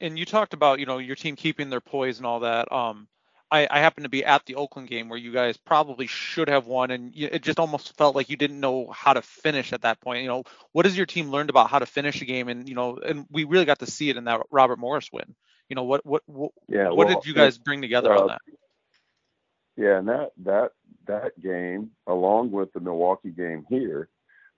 And 0.01 0.19
you 0.19 0.25
talked 0.25 0.55
about 0.55 0.79
you 0.81 0.87
know 0.87 0.99
your 0.99 1.17
team 1.17 1.37
keeping 1.37 1.71
their 1.71 1.81
poise 1.81 2.19
and 2.19 2.27
all 2.27 2.41
that. 2.41 2.71
Um, 2.73 3.09
I, 3.51 3.67
I 3.71 3.81
happened 3.81 4.05
to 4.05 4.11
be 4.11 4.25
at 4.25 4.45
the 4.45 4.57
Oakland 4.57 4.89
game 4.89 5.09
where 5.09 5.19
you 5.19 5.33
guys 5.33 5.57
probably 5.57 6.07
should 6.07 6.49
have 6.49 6.67
won, 6.67 6.91
and 6.91 7.13
it 7.17 7.43
just 7.43 7.59
almost 7.59 7.97
felt 7.97 8.15
like 8.15 8.29
you 8.29 8.37
didn't 8.37 8.61
know 8.61 8.91
how 8.91 9.15
to 9.15 9.23
finish 9.23 9.73
at 9.73 9.83
that 9.83 10.01
point. 10.01 10.23
You 10.23 10.29
know, 10.29 10.45
what 10.73 10.85
has 10.85 10.97
your 10.97 11.07
team 11.07 11.31
learned 11.31 11.49
about 11.49 11.71
how 11.71 11.79
to 11.79 11.87
finish 11.87 12.21
a 12.21 12.27
game? 12.27 12.49
And 12.49 12.69
you 12.69 12.75
know, 12.75 12.99
and 12.99 13.27
we 13.31 13.45
really 13.45 13.65
got 13.65 13.79
to 13.79 13.87
see 13.87 14.11
it 14.11 14.17
in 14.17 14.25
that 14.25 14.43
Robert 14.51 14.79
Morris 14.79 15.11
win. 15.13 15.35
You 15.69 15.77
know, 15.77 15.85
what 15.85 16.05
what 16.05 16.23
what, 16.27 16.53
yeah, 16.69 16.89
what 16.89 17.07
well, 17.07 17.09
did 17.09 17.27
you 17.27 17.35
guys 17.35 17.57
bring 17.59 17.81
together 17.81 18.13
uh, 18.13 18.21
on 18.21 18.27
that? 18.29 18.41
Yeah, 19.79 19.99
and 19.99 20.09
that 20.09 20.33
that 20.45 20.73
that 21.07 21.41
game, 21.41 21.93
along 22.09 22.51
with 22.51 22.73
the 22.73 22.81
Milwaukee 22.81 23.31
game 23.31 23.65
here, 23.69 24.09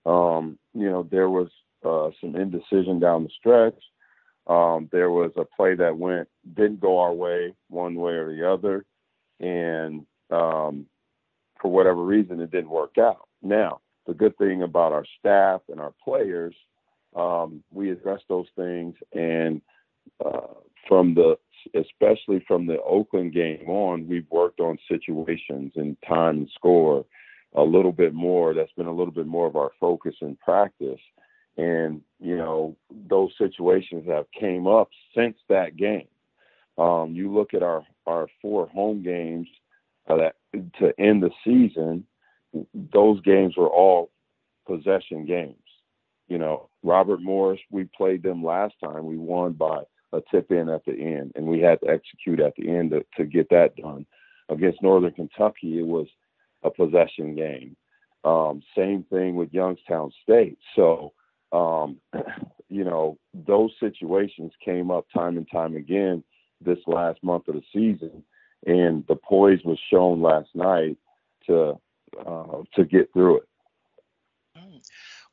um, 0.03 0.57
you 0.73 0.89
know, 0.89 1.07
there 1.09 1.29
was 1.29 1.49
uh, 1.85 2.09
some 2.19 2.35
indecision 2.35 2.99
down 2.99 3.23
the 3.23 3.29
stretch. 3.37 3.79
Um, 4.47 4.89
there 4.91 5.11
was 5.11 5.31
a 5.37 5.45
play 5.45 5.75
that 5.75 5.95
went 5.95 6.27
didn't 6.55 6.79
go 6.79 6.99
our 6.99 7.13
way 7.13 7.53
one 7.69 7.93
way 7.93 8.13
or 8.13 8.35
the 8.35 8.51
other, 8.51 8.83
and 9.39 10.07
um, 10.31 10.87
for 11.61 11.69
whatever 11.69 12.03
reason, 12.03 12.41
it 12.41 12.49
didn't 12.49 12.71
work 12.71 12.97
out. 12.97 13.27
Now, 13.43 13.81
the 14.07 14.15
good 14.15 14.35
thing 14.39 14.63
about 14.63 14.91
our 14.91 15.05
staff 15.19 15.61
and 15.69 15.79
our 15.79 15.93
players, 16.03 16.55
um, 17.15 17.63
we 17.71 17.91
addressed 17.91 18.25
those 18.27 18.47
things, 18.55 18.95
and 19.13 19.61
uh, 20.25 20.55
from 20.87 21.13
the 21.13 21.37
especially 21.73 22.43
from 22.47 22.65
the 22.65 22.81
Oakland 22.81 23.33
game 23.33 23.69
on, 23.69 24.07
we've 24.07 24.29
worked 24.29 24.59
on 24.59 24.77
situations 24.87 25.73
and 25.75 25.97
time 26.07 26.37
and 26.37 26.49
score 26.55 27.05
a 27.55 27.63
little 27.63 27.91
bit 27.91 28.13
more. 28.13 28.53
That's 28.53 28.71
been 28.73 28.87
a 28.87 28.93
little 28.93 29.13
bit 29.13 29.27
more 29.27 29.47
of 29.47 29.55
our 29.55 29.71
focus 29.79 30.15
in 30.21 30.35
practice. 30.37 30.99
And, 31.57 32.01
you 32.19 32.37
know, 32.37 32.75
those 33.09 33.31
situations 33.37 34.07
have 34.07 34.25
came 34.37 34.67
up 34.67 34.89
since 35.15 35.35
that 35.49 35.75
game. 35.75 36.07
Um, 36.77 37.13
you 37.13 37.31
look 37.31 37.53
at 37.53 37.63
our, 37.63 37.83
our 38.07 38.27
four 38.41 38.67
home 38.67 39.03
games 39.03 39.47
uh, 40.09 40.15
that 40.17 40.35
to 40.79 40.93
end 40.99 41.21
the 41.21 41.31
season, 41.43 42.05
those 42.73 43.21
games 43.21 43.55
were 43.57 43.69
all 43.69 44.11
possession 44.65 45.25
games. 45.25 45.55
You 46.27 46.37
know, 46.37 46.69
Robert 46.83 47.21
Morris, 47.21 47.59
we 47.69 47.83
played 47.83 48.23
them 48.23 48.43
last 48.43 48.75
time. 48.83 49.05
We 49.05 49.17
won 49.17 49.53
by 49.53 49.83
a 50.13 50.21
tip 50.31 50.51
in 50.51 50.69
at 50.69 50.83
the 50.85 50.93
end, 50.93 51.31
and 51.35 51.45
we 51.45 51.59
had 51.59 51.79
to 51.81 51.89
execute 51.89 52.39
at 52.39 52.53
the 52.55 52.69
end 52.69 52.91
to, 52.91 53.05
to 53.17 53.25
get 53.25 53.49
that 53.49 53.75
done. 53.75 54.05
Against 54.49 54.81
Northern 54.81 55.13
Kentucky, 55.13 55.79
it 55.79 55.87
was 55.87 56.07
a 56.63 56.69
possession 56.69 57.35
game. 57.35 57.75
Um, 58.23 58.61
same 58.75 59.03
thing 59.09 59.35
with 59.35 59.53
Youngstown 59.53 60.11
State. 60.23 60.57
So, 60.75 61.13
um, 61.51 61.97
you 62.69 62.83
know, 62.83 63.17
those 63.33 63.71
situations 63.79 64.51
came 64.63 64.91
up 64.91 65.05
time 65.13 65.37
and 65.37 65.47
time 65.51 65.75
again 65.75 66.23
this 66.63 66.79
last 66.85 67.23
month 67.23 67.47
of 67.47 67.55
the 67.55 67.63
season, 67.73 68.23
and 68.65 69.05
the 69.07 69.15
poise 69.15 69.59
was 69.65 69.79
shown 69.89 70.21
last 70.21 70.49
night 70.53 70.97
to 71.47 71.79
uh, 72.25 72.61
to 72.75 72.85
get 72.85 73.11
through 73.13 73.37
it. 73.37 73.47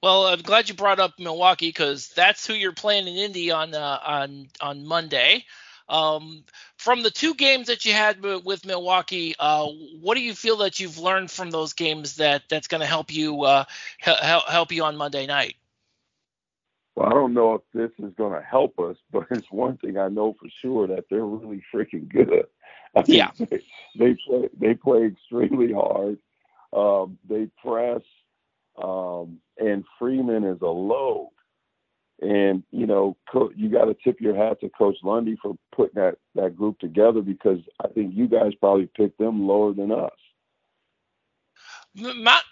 Well, 0.03 0.27
I'm 0.27 0.43
glad 0.43 0.69
you 0.69 0.75
brought 0.75 1.01
up 1.01 1.19
Milwaukee 1.19 1.69
because 1.69 2.09
that's 2.09 2.47
who 2.47 2.55
you're 2.55 2.73
playing 2.73 3.09
in 3.09 3.17
Indy 3.17 3.51
on 3.51 3.75
uh, 3.75 3.99
on 4.05 4.49
on 4.61 4.87
Monday. 4.87 5.45
Um, 5.89 6.45
from 6.77 7.03
the 7.03 7.11
two 7.11 7.35
games 7.35 7.69
that 7.69 7.85
you 7.85 7.93
had 7.95 8.23
with 8.23 8.67
Milwaukee, 8.67 9.35
uh, 9.39 9.67
what 10.01 10.17
do 10.17 10.21
you 10.21 10.35
feel 10.35 10.59
that 10.59 10.79
you've 10.79 10.99
learned 10.99 11.31
from 11.31 11.51
those 11.51 11.73
games 11.73 12.17
that 12.17 12.43
that's 12.49 12.69
going 12.69 12.83
to 12.83 12.87
help 12.87 13.13
you 13.13 13.43
uh, 13.43 13.65
help 13.99 14.49
help 14.49 14.73
you 14.73 14.85
on 14.85 14.97
Monday 14.97 15.27
night? 15.27 15.57
Well, 16.95 17.07
I 17.07 17.11
don't 17.11 17.35
know 17.35 17.55
if 17.55 17.63
this 17.73 17.91
is 18.05 18.13
going 18.15 18.39
to 18.39 18.47
help 18.47 18.79
us, 18.79 18.97
but 19.11 19.27
it's 19.31 19.51
one 19.51 19.79
thing 19.79 19.99
I 19.99 20.09
know 20.09 20.37
for 20.39 20.49
sure 20.61 20.87
that 20.89 21.07
they're 21.11 21.25
really 21.25 21.63
freaking 21.75 22.09
good. 22.09 22.47
I 22.95 23.01
mean, 23.01 23.17
yeah, 23.19 23.31
they, 23.39 23.63
they 23.99 24.17
play 24.27 24.49
they 24.59 24.75
play 24.75 25.07
extremely 25.07 25.73
hard. 25.73 26.19
Um, 26.73 27.19
they 27.29 27.49
press 27.63 28.03
um, 28.83 29.39
and 29.59 29.85
Freeman 29.99 30.45
is 30.45 30.61
a 30.63 30.67
load. 30.67 31.31
And 32.21 32.65
you 32.73 32.87
know, 32.87 33.17
you 33.55 33.69
got 33.69 33.85
to 33.85 33.97
tip 34.03 34.21
your 34.21 34.35
hat 34.35 34.61
to 34.61 34.69
Coach 34.71 34.97
Lundy 35.05 35.37
for 35.41 35.55
putting 35.75 35.95
that 36.03 36.17
that 36.35 36.57
group 36.57 36.79
together 36.81 37.21
because 37.21 37.61
I 37.85 37.89
think 37.89 38.15
you 38.15 38.27
guys 38.27 38.55
probably 38.59 38.89
picked 38.97 39.19
them 39.19 39.47
lower 39.47 39.73
than 39.73 39.93
us. 39.93 40.11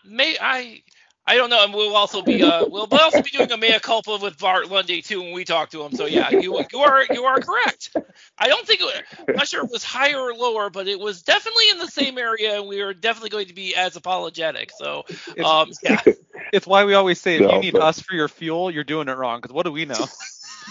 May 0.04 0.36
I 0.40 0.82
I 1.28 1.34
don't 1.34 1.50
know, 1.50 1.64
and 1.64 1.74
we'll 1.74 1.96
also 1.96 2.22
be 2.22 2.40
uh, 2.42 2.66
we'll, 2.68 2.86
we'll 2.86 3.00
also 3.00 3.20
be 3.20 3.30
doing 3.30 3.50
a 3.50 3.56
mea 3.56 3.80
culpa 3.80 4.18
with 4.22 4.38
Bart 4.38 4.70
Lundy 4.70 5.02
too 5.02 5.20
when 5.20 5.32
we 5.32 5.44
talk 5.44 5.70
to 5.70 5.82
him. 5.82 5.92
So 5.92 6.06
yeah, 6.06 6.30
you 6.30 6.64
you 6.72 6.78
are 6.78 7.04
you 7.10 7.24
are 7.24 7.40
correct. 7.40 7.96
I 8.38 8.46
don't 8.46 8.64
think 8.64 8.80
it, 8.80 9.04
I'm 9.28 9.34
not 9.34 9.48
sure 9.48 9.64
it 9.64 9.70
was 9.70 9.82
higher 9.82 10.20
or 10.20 10.34
lower, 10.34 10.70
but 10.70 10.86
it 10.86 11.00
was 11.00 11.22
definitely 11.22 11.70
in 11.70 11.78
the 11.78 11.88
same 11.88 12.16
area, 12.16 12.60
and 12.60 12.68
we 12.68 12.80
are 12.80 12.94
definitely 12.94 13.30
going 13.30 13.48
to 13.48 13.54
be 13.54 13.74
as 13.74 13.96
apologetic. 13.96 14.70
So 14.78 15.04
um, 15.44 15.72
yeah, 15.82 16.00
it's 16.52 16.66
why 16.66 16.84
we 16.84 16.94
always 16.94 17.20
say 17.20 17.36
if 17.36 17.40
no, 17.42 17.54
you 17.54 17.60
need 17.60 17.72
but, 17.72 17.82
us 17.82 18.00
for 18.00 18.14
your 18.14 18.28
fuel, 18.28 18.70
you're 18.70 18.84
doing 18.84 19.08
it 19.08 19.16
wrong. 19.16 19.40
Because 19.40 19.52
what 19.52 19.66
do 19.66 19.72
we 19.72 19.84
know? 19.84 20.06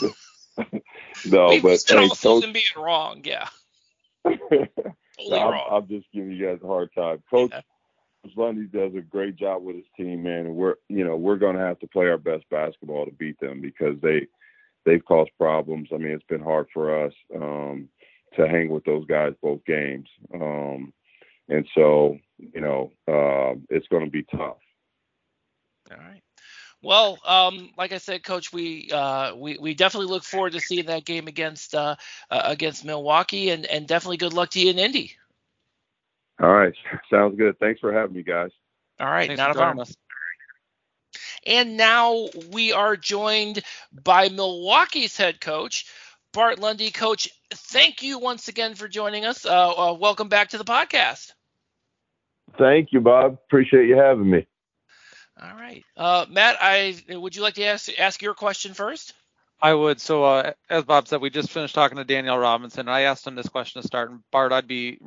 no, 1.25 1.47
we 1.49 1.59
but 1.59 1.83
hey, 1.85 2.09
coach, 2.09 2.53
being 2.53 2.63
wrong, 2.77 3.21
yeah. 3.25 3.49
totally 4.25 4.69
no, 5.29 5.37
I'm, 5.37 5.73
I'm, 5.73 5.87
just 5.89 6.07
giving 6.13 6.31
you 6.31 6.45
guys 6.45 6.59
a 6.63 6.67
hard 6.67 6.91
time, 6.95 7.21
Coach. 7.29 7.51
Yeah 7.53 7.61
Lundy 8.35 8.65
does 8.65 8.93
a 8.95 9.01
great 9.01 9.35
job 9.35 9.63
with 9.63 9.75
his 9.75 9.85
team, 9.97 10.23
man, 10.23 10.45
and 10.45 10.55
we're 10.55 10.75
you 10.89 11.03
know 11.03 11.15
we're 11.15 11.37
going 11.37 11.55
to 11.55 11.61
have 11.61 11.79
to 11.79 11.87
play 11.87 12.07
our 12.07 12.17
best 12.17 12.49
basketball 12.49 13.05
to 13.05 13.11
beat 13.11 13.39
them 13.39 13.61
because 13.61 13.99
they 14.01 14.27
they've 14.85 15.03
caused 15.03 15.31
problems. 15.37 15.89
I 15.93 15.97
mean, 15.97 16.11
it's 16.11 16.23
been 16.25 16.41
hard 16.41 16.67
for 16.73 17.05
us 17.05 17.13
um, 17.35 17.89
to 18.35 18.47
hang 18.47 18.69
with 18.69 18.85
those 18.85 19.05
guys 19.05 19.33
both 19.41 19.63
games, 19.65 20.07
um, 20.33 20.93
and 21.49 21.67
so 21.75 22.17
you 22.37 22.61
know 22.61 22.91
uh, 23.07 23.59
it's 23.69 23.87
going 23.87 24.05
to 24.05 24.11
be 24.11 24.23
tough. 24.23 24.57
All 25.91 25.97
right. 25.97 26.21
Well, 26.81 27.17
um, 27.25 27.71
like 27.77 27.93
I 27.93 27.97
said, 27.97 28.23
Coach, 28.23 28.53
we, 28.53 28.89
uh, 28.91 29.35
we 29.35 29.57
we 29.57 29.73
definitely 29.73 30.07
look 30.07 30.23
forward 30.23 30.53
to 30.53 30.59
seeing 30.59 30.85
that 30.85 31.03
game 31.03 31.27
against 31.27 31.73
uh, 31.73 31.95
uh, 32.29 32.41
against 32.43 32.85
Milwaukee, 32.85 33.49
and, 33.49 33.65
and 33.65 33.87
definitely 33.87 34.17
good 34.17 34.33
luck 34.33 34.51
to 34.51 34.59
you 34.59 34.69
in 34.69 34.77
Indy. 34.77 35.15
All 36.41 36.53
right. 36.53 36.73
Sounds 37.09 37.37
good. 37.37 37.57
Thanks 37.59 37.79
for 37.79 37.93
having 37.93 38.15
me, 38.15 38.23
guys. 38.23 38.51
All 38.99 39.07
right. 39.07 39.27
Thanks 39.27 39.37
not 39.39 39.51
a 39.51 39.55
problem. 39.55 39.87
And 41.45 41.77
now 41.77 42.27
we 42.51 42.73
are 42.73 42.95
joined 42.95 43.61
by 43.91 44.29
Milwaukee's 44.29 45.15
head 45.15 45.39
coach, 45.39 45.85
Bart 46.33 46.59
Lundy. 46.59 46.91
Coach, 46.91 47.29
thank 47.53 48.01
you 48.01 48.17
once 48.17 48.47
again 48.47 48.73
for 48.75 48.87
joining 48.87 49.25
us. 49.25 49.45
Uh, 49.45 49.71
uh, 49.71 49.93
welcome 49.93 50.27
back 50.27 50.49
to 50.49 50.57
the 50.57 50.63
podcast. 50.63 51.31
Thank 52.57 52.91
you, 52.91 53.01
Bob. 53.01 53.33
Appreciate 53.45 53.87
you 53.87 53.95
having 53.95 54.29
me. 54.29 54.47
All 55.41 55.55
right, 55.55 55.83
uh, 55.97 56.25
Matt. 56.29 56.57
I 56.61 56.95
would 57.09 57.35
you 57.35 57.41
like 57.41 57.55
to 57.55 57.65
ask 57.65 57.89
ask 57.99 58.21
your 58.21 58.33
question 58.33 58.73
first? 58.73 59.13
I 59.61 59.73
would. 59.73 59.99
So, 59.99 60.23
uh, 60.23 60.53
as 60.69 60.85
Bob 60.85 61.07
said, 61.07 61.21
we 61.21 61.29
just 61.29 61.51
finished 61.51 61.75
talking 61.75 61.97
to 61.97 62.05
Daniyal 62.05 62.41
Robinson. 62.41 62.81
and 62.81 62.89
I 62.89 63.01
asked 63.01 63.27
him 63.27 63.35
this 63.35 63.49
question 63.49 63.81
to 63.81 63.87
start, 63.87 64.11
and 64.11 64.21
Bart, 64.31 64.53
I'd 64.53 64.67
be 64.67 64.97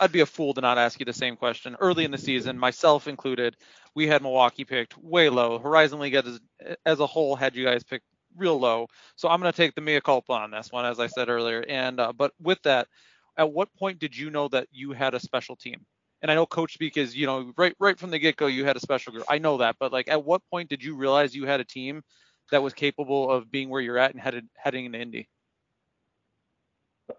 I'd 0.00 0.12
be 0.12 0.20
a 0.20 0.26
fool 0.26 0.54
to 0.54 0.60
not 0.60 0.78
ask 0.78 0.98
you 1.00 1.06
the 1.06 1.12
same 1.12 1.36
question. 1.36 1.76
Early 1.80 2.04
in 2.04 2.10
the 2.10 2.18
season, 2.18 2.58
myself 2.58 3.08
included, 3.08 3.56
we 3.94 4.06
had 4.06 4.22
Milwaukee 4.22 4.64
picked 4.64 4.96
way 4.98 5.28
low. 5.28 5.58
Horizon 5.58 6.00
League 6.00 6.14
as, 6.14 6.40
as 6.84 7.00
a 7.00 7.06
whole 7.06 7.36
had 7.36 7.54
you 7.54 7.64
guys 7.64 7.82
picked 7.82 8.04
real 8.36 8.58
low. 8.58 8.88
So 9.16 9.28
I'm 9.28 9.40
going 9.40 9.52
to 9.52 9.56
take 9.56 9.74
the 9.74 9.80
mea 9.80 10.00
culpa 10.00 10.32
on 10.32 10.50
this 10.50 10.72
one, 10.72 10.86
as 10.86 11.00
I 11.00 11.06
said 11.06 11.28
earlier. 11.28 11.64
And 11.68 12.00
uh, 12.00 12.12
but 12.12 12.32
with 12.40 12.62
that, 12.62 12.88
at 13.36 13.52
what 13.52 13.74
point 13.74 13.98
did 13.98 14.16
you 14.16 14.30
know 14.30 14.48
that 14.48 14.68
you 14.72 14.92
had 14.92 15.14
a 15.14 15.20
special 15.20 15.56
team? 15.56 15.84
And 16.22 16.30
I 16.30 16.34
know 16.34 16.46
coach 16.46 16.74
speak 16.74 16.96
is, 16.96 17.16
you 17.16 17.26
know, 17.26 17.52
right 17.56 17.74
right 17.80 17.98
from 17.98 18.10
the 18.10 18.18
get 18.18 18.36
go, 18.36 18.46
you 18.46 18.64
had 18.64 18.76
a 18.76 18.80
special 18.80 19.12
group. 19.12 19.24
I 19.28 19.38
know 19.38 19.58
that, 19.58 19.76
but 19.80 19.92
like, 19.92 20.08
at 20.08 20.24
what 20.24 20.42
point 20.50 20.68
did 20.68 20.82
you 20.82 20.94
realize 20.94 21.34
you 21.34 21.46
had 21.46 21.60
a 21.60 21.64
team 21.64 22.02
that 22.50 22.62
was 22.62 22.74
capable 22.74 23.30
of 23.30 23.50
being 23.50 23.68
where 23.68 23.80
you're 23.80 23.98
at 23.98 24.12
and 24.12 24.20
headed 24.20 24.48
heading 24.56 24.84
into 24.84 25.00
Indy? 25.00 25.28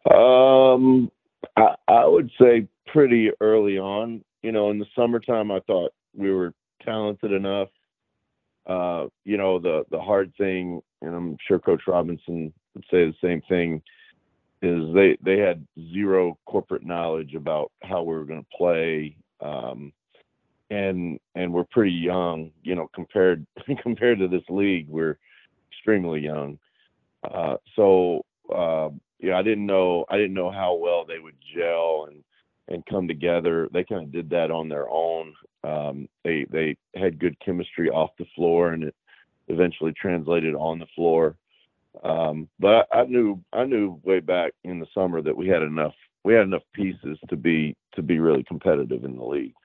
Um, 0.09 1.11
I, 1.57 1.75
I 1.87 2.05
would 2.05 2.31
say 2.39 2.67
pretty 2.87 3.31
early 3.41 3.77
on. 3.77 4.23
You 4.41 4.51
know, 4.51 4.71
in 4.71 4.79
the 4.79 4.85
summertime, 4.95 5.51
I 5.51 5.59
thought 5.61 5.93
we 6.15 6.31
were 6.31 6.53
talented 6.83 7.31
enough. 7.31 7.69
Uh, 8.65 9.07
you 9.25 9.37
know, 9.37 9.59
the 9.59 9.85
the 9.91 9.99
hard 9.99 10.33
thing, 10.37 10.81
and 11.01 11.15
I'm 11.15 11.37
sure 11.47 11.59
Coach 11.59 11.83
Robinson 11.87 12.53
would 12.73 12.85
say 12.91 13.05
the 13.05 13.15
same 13.21 13.41
thing, 13.49 13.81
is 14.61 14.93
they 14.93 15.17
they 15.21 15.39
had 15.39 15.65
zero 15.93 16.37
corporate 16.45 16.85
knowledge 16.85 17.35
about 17.35 17.71
how 17.81 18.03
we 18.03 18.15
were 18.15 18.25
going 18.25 18.41
to 18.41 18.57
play. 18.57 19.15
Um, 19.41 19.91
and 20.69 21.19
and 21.35 21.53
we're 21.53 21.65
pretty 21.65 21.91
young, 21.91 22.51
you 22.63 22.75
know, 22.75 22.89
compared 22.93 23.45
compared 23.83 24.19
to 24.19 24.27
this 24.27 24.43
league, 24.49 24.87
we're 24.87 25.17
extremely 25.71 26.21
young. 26.21 26.57
Uh, 27.23 27.55
so 27.75 28.25
uh, 28.53 28.89
yeah, 29.23 29.37
I 29.37 29.41
didn't 29.41 29.65
know 29.65 30.05
I 30.09 30.17
didn't 30.17 30.33
know 30.33 30.51
how 30.51 30.75
well 30.75 31.05
they 31.05 31.17
would 31.17 31.37
gel 31.55 32.07
and 32.09 32.23
and 32.67 32.85
come 32.85 33.07
together. 33.07 33.69
They 33.71 33.85
kind 33.85 34.03
of 34.03 34.11
did 34.11 34.29
that 34.31 34.51
on 34.51 34.67
their 34.67 34.89
own. 34.89 35.33
Um, 35.63 36.09
they 36.25 36.45
they 36.51 36.75
had 36.93 37.19
good 37.19 37.39
chemistry 37.39 37.89
off 37.89 38.11
the 38.19 38.25
floor, 38.35 38.73
and 38.73 38.83
it 38.83 38.95
eventually 39.47 39.93
translated 39.93 40.55
on 40.55 40.77
the 40.77 40.87
floor. 40.93 41.37
Um, 42.03 42.49
but 42.59 42.87
I, 42.91 42.99
I 42.99 43.05
knew 43.05 43.41
I 43.53 43.63
knew 43.63 44.01
way 44.03 44.19
back 44.19 44.51
in 44.65 44.81
the 44.81 44.87
summer 44.93 45.21
that 45.21 45.37
we 45.37 45.47
had 45.47 45.61
enough 45.61 45.95
we 46.25 46.33
had 46.33 46.43
enough 46.43 46.63
pieces 46.73 47.17
to 47.29 47.37
be 47.37 47.77
to 47.95 48.01
be 48.01 48.19
really 48.19 48.43
competitive 48.43 49.05
in 49.05 49.15
the 49.15 49.23
league 49.23 49.55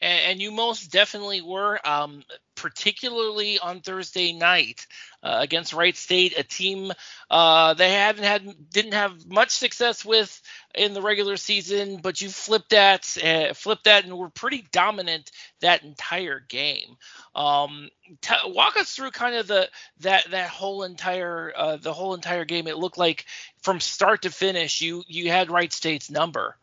and, 0.00 0.32
and 0.32 0.42
you 0.42 0.50
most 0.50 0.90
definitely 0.92 1.42
were, 1.42 1.80
um, 1.86 2.22
particularly 2.58 3.58
on 3.58 3.80
Thursday 3.80 4.32
night 4.32 4.86
uh, 5.22 5.38
against 5.40 5.72
Wright 5.72 5.96
State, 5.96 6.38
a 6.38 6.42
team 6.42 6.92
uh, 7.30 7.74
they 7.74 7.90
hadn't 7.90 8.24
had 8.24 8.70
didn't 8.70 8.92
have 8.92 9.26
much 9.26 9.50
success 9.50 10.04
with 10.04 10.40
in 10.74 10.94
the 10.94 11.02
regular 11.02 11.36
season, 11.36 11.98
but 12.02 12.20
you 12.20 12.28
flipped 12.28 12.70
that, 12.70 13.16
uh, 13.24 13.54
flipped 13.54 13.84
that, 13.84 14.04
and 14.04 14.16
were 14.16 14.28
pretty 14.28 14.66
dominant 14.72 15.30
that 15.60 15.84
entire 15.84 16.40
game. 16.40 16.96
Um, 17.34 17.90
t- 18.20 18.34
walk 18.46 18.76
us 18.76 18.94
through 18.94 19.12
kind 19.12 19.36
of 19.36 19.46
the 19.46 19.68
that 20.00 20.30
that 20.30 20.50
whole 20.50 20.82
entire 20.82 21.52
uh, 21.56 21.76
the 21.76 21.92
whole 21.92 22.14
entire 22.14 22.44
game. 22.44 22.66
It 22.66 22.76
looked 22.76 22.98
like 22.98 23.24
from 23.62 23.80
start 23.80 24.22
to 24.22 24.30
finish, 24.30 24.80
you 24.80 25.02
you 25.06 25.30
had 25.30 25.50
Wright 25.50 25.72
State's 25.72 26.10
number. 26.10 26.56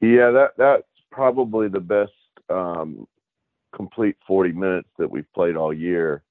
Yeah, 0.00 0.30
that 0.30 0.52
that's 0.56 0.86
probably 1.10 1.68
the 1.68 1.80
best 1.80 2.12
um, 2.48 3.06
complete 3.74 4.16
40 4.26 4.52
minutes 4.52 4.88
that 4.98 5.10
we've 5.10 5.30
played 5.34 5.56
all 5.56 5.72
year. 5.72 6.22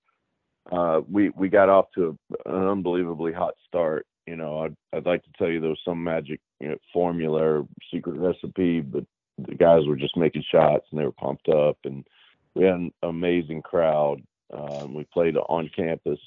Uh, 0.71 1.01
we 1.09 1.29
we 1.29 1.49
got 1.49 1.69
off 1.69 1.85
to 1.95 2.17
a, 2.45 2.49
an 2.49 2.67
unbelievably 2.67 3.33
hot 3.33 3.55
start. 3.67 4.05
You 4.27 4.35
know, 4.35 4.59
I'd, 4.59 4.75
I'd 4.93 5.05
like 5.05 5.23
to 5.23 5.31
tell 5.37 5.49
you 5.49 5.59
there 5.59 5.69
was 5.69 5.79
some 5.83 6.03
magic 6.03 6.39
you 6.59 6.69
know, 6.69 6.77
formula 6.93 7.41
or 7.41 7.67
secret 7.91 8.19
recipe, 8.19 8.81
but 8.81 9.03
the 9.39 9.55
guys 9.55 9.87
were 9.87 9.95
just 9.95 10.17
making 10.17 10.43
shots 10.51 10.85
and 10.91 10.99
they 10.99 11.05
were 11.05 11.11
pumped 11.11 11.49
up, 11.49 11.77
and 11.85 12.05
we 12.53 12.65
had 12.65 12.75
an 12.75 12.93
amazing 13.03 13.61
crowd. 13.63 14.21
Um, 14.53 14.93
we 14.93 15.05
played 15.05 15.37
on 15.37 15.71
campus, 15.75 16.19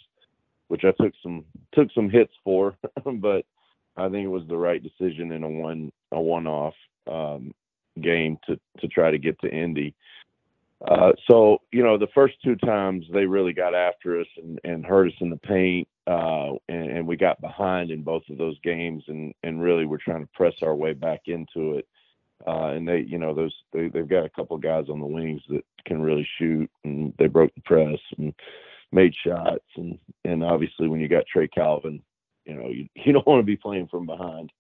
which 0.68 0.85
I 0.85 0.92
took 1.01 1.12
some 1.22 1.44
took 1.72 1.88
some 1.94 2.11
hits 2.11 2.33
for, 2.42 2.75
but 3.05 3.44
I 3.96 4.09
think 4.09 4.25
it 4.25 4.29
was 4.29 4.46
the 4.48 4.57
right 4.57 4.83
decision 4.83 5.31
in 5.31 5.44
a 5.44 5.48
one 5.48 5.92
a 6.11 6.20
one 6.20 6.46
off. 6.46 6.75
Um, 7.11 7.53
game 8.01 8.38
to 8.46 8.59
to 8.81 8.88
try 8.88 9.11
to 9.11 9.18
get 9.18 9.38
to 9.40 9.51
Indy. 9.51 9.94
Uh, 10.88 11.12
so 11.31 11.59
you 11.71 11.83
know 11.83 11.97
the 11.97 12.09
first 12.14 12.35
two 12.45 12.57
times 12.57 13.05
they 13.12 13.25
really 13.25 13.53
got 13.53 13.75
after 13.75 14.21
us 14.21 14.27
and, 14.37 14.59
and 14.64 14.85
hurt 14.85 15.07
us 15.07 15.14
in 15.21 15.31
the 15.31 15.37
paint, 15.37 15.87
uh, 16.09 16.51
and, 16.68 16.90
and, 16.90 17.07
we 17.07 17.16
got 17.16 17.40
behind 17.40 17.92
in 17.92 18.03
both 18.03 18.23
of 18.29 18.37
those 18.37 18.59
games, 18.64 19.05
and 19.07 19.33
and 19.45 19.62
really 19.62 19.87
we're 19.87 19.97
trying 19.97 20.23
to 20.23 20.33
press 20.35 20.55
our 20.62 20.75
way 20.75 20.92
back 20.92 21.21
into 21.27 21.75
it. 21.75 21.87
Uh, 22.45 22.73
and 22.75 22.88
they, 22.88 22.99
you 22.99 23.18
know, 23.18 23.33
those 23.33 23.55
they, 23.73 23.88
they've 23.88 24.09
got 24.09 24.25
a 24.25 24.31
couple 24.31 24.57
of 24.57 24.62
guys 24.62 24.87
on 24.88 24.99
the 24.99 25.07
wings 25.07 25.40
that 25.49 25.64
can 25.87 26.03
really 26.03 26.27
shoot, 26.38 26.68
and 26.83 27.12
they 27.16 27.29
broke 27.29 27.55
the 27.55 27.61
press 27.61 27.99
and 28.18 28.35
made 28.90 29.14
shots, 29.14 29.64
and 29.77 29.97
and 30.25 30.42
obviously 30.42 30.88
when 30.88 31.01
you 31.01 31.07
got 31.07 31.27
Trey 31.27 31.47
Calvin, 31.47 32.03
you 32.45 32.55
know, 32.55 32.68
you 32.68 32.88
you 32.97 33.12
don't 33.12 33.27
want 33.27 33.38
to 33.38 33.47
be 33.47 33.57
playing 33.57 33.87
from 33.87 34.07
behind. 34.07 34.51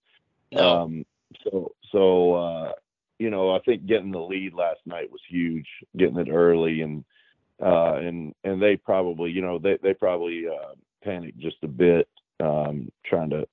No. 0.52 0.82
Um, 0.82 1.06
so 1.42 1.72
so 1.90 2.34
uh, 2.34 2.72
you 3.22 3.30
know, 3.30 3.54
I 3.54 3.60
think 3.60 3.86
getting 3.86 4.10
the 4.10 4.18
lead 4.18 4.52
last 4.52 4.80
night 4.84 5.12
was 5.12 5.20
huge, 5.28 5.68
getting 5.96 6.18
it 6.18 6.28
early 6.28 6.82
and 6.82 7.04
uh, 7.62 7.94
and 7.94 8.34
and 8.42 8.60
they 8.60 8.76
probably, 8.76 9.30
you 9.30 9.40
know, 9.40 9.60
they 9.60 9.78
they 9.80 9.94
probably 9.94 10.46
uh, 10.48 10.74
panicked 11.04 11.38
just 11.38 11.58
a 11.62 11.68
bit, 11.68 12.08
um, 12.40 12.90
trying 13.06 13.30
to 13.30 13.46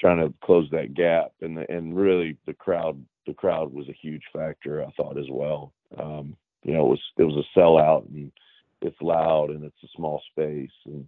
trying 0.00 0.18
to 0.18 0.32
close 0.42 0.66
that 0.70 0.94
gap, 0.94 1.32
and 1.42 1.58
the, 1.58 1.70
and 1.70 1.94
really 1.94 2.38
the 2.46 2.54
crowd 2.54 2.98
the 3.26 3.34
crowd 3.34 3.72
was 3.74 3.86
a 3.90 3.98
huge 4.00 4.22
factor, 4.32 4.82
I 4.82 4.90
thought 4.92 5.18
as 5.18 5.28
well. 5.30 5.74
Um, 5.98 6.34
you 6.62 6.72
know, 6.72 6.86
it 6.86 6.88
was 6.88 7.02
it 7.18 7.24
was 7.24 7.44
a 7.44 7.58
sellout, 7.58 8.08
and 8.08 8.32
it's 8.80 9.02
loud, 9.02 9.50
and 9.50 9.62
it's 9.64 9.84
a 9.84 9.88
small 9.94 10.22
space, 10.32 10.76
and 10.86 11.06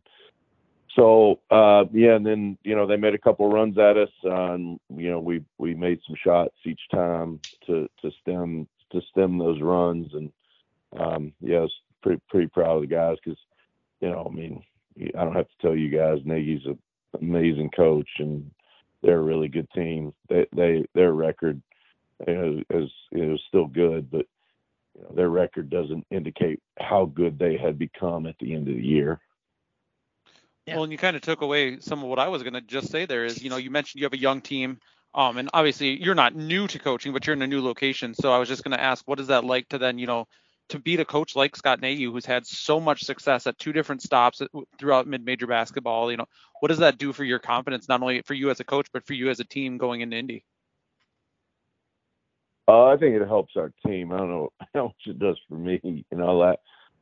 so 0.97 1.41
uh, 1.51 1.85
yeah, 1.93 2.17
and 2.17 2.27
then 2.27 2.59
you 2.65 2.75
know 2.75 2.87
they 2.87 2.97
made 2.97 3.15
a 3.15 3.19
couple 3.19 3.49
runs 3.51 3.79
at 3.79 3.97
us, 3.97 4.11
uh, 4.25 4.53
and 4.55 4.81
you 4.95 5.11
know 5.11 5.21
we 5.21 5.43
we 5.59 5.75
made 5.75 6.01
some 6.07 6.17
shots 6.23 6.55
each 6.65 6.81
time 6.91 7.39
to 7.67 7.89
to 8.03 8.11
stem 8.23 8.67
to 8.93 9.01
stem 9.11 9.39
those 9.39 9.61
runs, 9.61 10.13
and 10.15 10.33
um, 10.99 11.33
yeah, 11.41 11.59
I 11.59 11.63
was 11.63 11.73
pretty 12.03 12.23
pretty 12.29 12.49
proud 12.49 12.77
of 12.77 12.81
the 12.83 12.87
guys 12.95 13.17
because 13.23 13.39
you 14.01 14.09
know 14.09 14.27
I 14.29 14.35
mean 14.35 14.63
I 14.99 15.25
don't 15.25 15.37
have 15.37 15.49
to 15.49 15.63
tell 15.63 15.77
you 15.77 15.91
guys 15.91 16.19
Nagy's 16.25 16.65
an 16.65 16.79
amazing 17.21 17.71
coach, 17.77 18.09
and 18.19 18.51
they're 19.03 19.19
a 19.19 19.23
really 19.23 19.49
good 19.49 19.71
team. 19.73 20.15
They 20.29 20.47
they 20.55 20.87
their 20.95 21.13
record 21.13 21.61
is 22.27 22.63
is, 22.71 22.91
is 23.13 23.41
still 23.49 23.67
good, 23.67 24.11
but 24.11 24.27
you 24.95 25.03
know, 25.03 25.11
their 25.15 25.29
record 25.29 25.69
doesn't 25.69 26.07
indicate 26.11 26.61
how 26.79 27.05
good 27.15 27.39
they 27.39 27.59
had 27.59 27.79
become 27.79 28.27
at 28.27 28.37
the 28.41 28.55
end 28.55 28.69
of 28.69 28.75
the 28.75 28.83
year. 28.83 29.21
Yeah. 30.67 30.75
Well, 30.75 30.85
and 30.85 30.93
you 30.93 30.99
kind 30.99 31.17
of 31.17 31.23
took 31.23 31.43
away 31.43 31.79
some 31.81 32.03
of 32.03 32.09
what 32.09 32.19
I 32.19 32.29
was 32.29 32.43
going 32.43 32.55
to 32.55 32.61
just 32.61 32.91
say 32.91 33.07
there 33.07 33.25
is, 33.25 33.43
you 33.43 33.51
know, 33.51 33.57
you 33.57 33.71
mentioned 33.71 34.01
you 34.01 34.07
have 34.07 34.13
a 34.13 34.19
young 34.19 34.41
team. 34.41 34.79
Um, 35.15 35.39
and 35.39 35.49
obviously 35.55 36.03
you're 36.03 36.15
not 36.15 36.35
new 36.35 36.67
to 36.67 36.79
coaching, 36.79 37.13
but 37.13 37.27
you're 37.27 37.35
in 37.35 37.43
a 37.43 37.47
new 37.47 37.63
location. 37.63 38.15
So 38.15 38.33
I 38.33 38.39
was 38.39 38.49
just 38.49 38.65
going 38.65 38.77
to 38.77 38.83
ask, 38.83 39.07
what 39.07 39.21
is 39.21 39.29
that 39.29 39.45
like 39.45 39.69
to 39.69 39.79
then, 39.79 39.99
you 39.99 40.07
know, 40.07 40.27
to 40.71 40.81
beat 40.81 40.99
a 40.99 41.05
coach 41.05 41.37
like 41.37 41.55
Scott 41.55 41.81
Nagy, 41.81 42.05
who's 42.05 42.27
had 42.27 42.45
so 42.45 42.81
much 42.81 43.05
success 43.05 43.47
at 43.47 43.57
two 43.59 43.73
different 43.73 44.03
stops 44.03 44.43
throughout 44.79 45.07
mid-major 45.07 45.47
basketball, 45.47 46.11
you 46.11 46.17
know, 46.17 46.27
what 46.61 46.69
does 46.69 46.79
that 46.79 46.99
do 46.99 47.13
for 47.13 47.23
your 47.23 47.39
confidence, 47.39 47.89
not 47.89 48.03
only 48.03 48.23
for 48.23 48.35
you 48.35 48.51
as 48.51 48.59
a 48.59 48.65
coach, 48.65 48.89
but 48.93 49.07
for 49.07 49.15
you 49.15 49.31
as 49.31 49.39
a 49.39 49.45
team 49.45 49.79
going 49.79 50.01
into 50.01 50.17
Indy? 50.17 50.45
Uh, 52.69 52.87
I 52.87 52.97
think 52.97 53.15
it 53.15 53.27
helps 53.27 53.55
our 53.57 53.73
team. 53.87 54.13
I 54.13 54.19
don't 54.19 54.31
know 54.31 54.53
how 54.75 54.85
much 54.87 54.97
it 55.07 55.21
does 55.21 55.39
for 55.49 55.55
me. 55.55 55.81
You 55.85 56.19
know, 56.19 56.41
that 56.41 56.59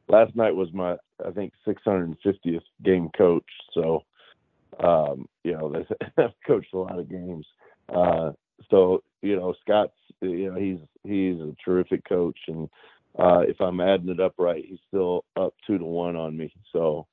last 0.08 0.34
night 0.36 0.54
was 0.54 0.72
my 0.72 0.96
I 1.24 1.30
think 1.30 1.52
650th 1.66 2.60
game 2.82 3.10
coach. 3.16 3.48
So 3.72 4.04
um, 4.82 5.28
you 5.44 5.52
know, 5.52 5.84
I've 6.18 6.34
coached 6.46 6.72
a 6.74 6.78
lot 6.78 6.98
of 6.98 7.08
games. 7.08 7.46
Uh, 7.88 8.32
so 8.70 9.02
you 9.22 9.36
know, 9.36 9.54
Scott's 9.60 9.92
you 10.20 10.50
know 10.50 10.58
he's 10.58 10.78
he's 11.04 11.40
a 11.40 11.54
terrific 11.64 12.08
coach, 12.08 12.38
and 12.48 12.68
uh, 13.18 13.40
if 13.40 13.60
I'm 13.60 13.80
adding 13.80 14.08
it 14.08 14.20
up 14.20 14.34
right, 14.38 14.64
he's 14.66 14.78
still 14.88 15.24
up 15.36 15.54
two 15.66 15.78
to 15.78 15.84
one 15.84 16.16
on 16.16 16.36
me. 16.36 16.52
So 16.72 17.06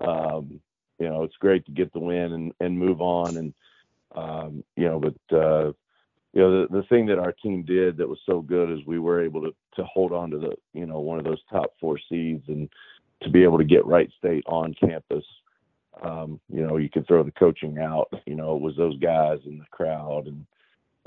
um, 0.00 0.60
you 0.98 1.08
know, 1.08 1.24
it's 1.24 1.36
great 1.36 1.64
to 1.66 1.72
get 1.72 1.92
the 1.92 2.00
win 2.00 2.32
and 2.32 2.52
and 2.60 2.78
move 2.78 3.00
on, 3.00 3.36
and 3.36 3.54
um, 4.14 4.64
you 4.76 4.84
know, 4.84 5.00
but 5.00 5.36
uh, 5.36 5.72
you 6.34 6.42
know 6.42 6.62
the, 6.62 6.80
the 6.80 6.82
thing 6.88 7.06
that 7.06 7.18
our 7.18 7.32
team 7.32 7.62
did 7.62 7.96
that 7.96 8.08
was 8.08 8.18
so 8.26 8.40
good 8.40 8.70
is 8.70 8.84
we 8.86 8.98
were 8.98 9.24
able 9.24 9.40
to 9.42 9.54
to 9.76 9.84
hold 9.84 10.12
on 10.12 10.30
to 10.30 10.38
the 10.38 10.54
you 10.72 10.84
know 10.84 11.00
one 11.00 11.18
of 11.18 11.24
those 11.24 11.40
top 11.50 11.72
four 11.80 11.98
seeds 12.08 12.44
and 12.48 12.68
to 13.22 13.30
be 13.30 13.42
able 13.42 13.58
to 13.58 13.64
get 13.64 13.86
Wright 13.86 14.10
State 14.18 14.44
on 14.46 14.74
campus. 14.74 15.24
Um, 16.02 16.40
you 16.52 16.66
know, 16.66 16.76
you 16.76 16.90
could 16.90 17.06
throw 17.06 17.22
the 17.22 17.30
coaching 17.30 17.78
out. 17.78 18.12
You 18.26 18.34
know, 18.34 18.56
it 18.56 18.60
was 18.60 18.76
those 18.76 18.98
guys 18.98 19.38
in 19.46 19.58
the 19.58 19.64
crowd 19.70 20.26
and 20.26 20.44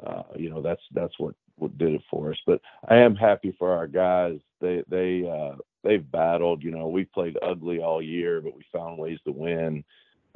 uh, 0.05 0.23
you 0.35 0.49
know 0.49 0.61
that's 0.61 0.81
that's 0.93 1.13
what 1.17 1.35
what 1.57 1.77
did 1.77 1.93
it 1.93 2.01
for 2.09 2.31
us. 2.31 2.37
But 2.45 2.61
I 2.87 2.97
am 2.97 3.15
happy 3.15 3.55
for 3.57 3.71
our 3.71 3.87
guys. 3.87 4.39
They 4.61 4.83
they 4.87 5.27
uh, 5.27 5.55
they've 5.83 6.11
battled. 6.11 6.63
You 6.63 6.71
know, 6.71 6.87
we've 6.87 7.11
played 7.11 7.37
ugly 7.41 7.79
all 7.79 8.01
year, 8.01 8.41
but 8.41 8.55
we 8.55 8.63
found 8.71 8.97
ways 8.97 9.19
to 9.25 9.31
win. 9.31 9.83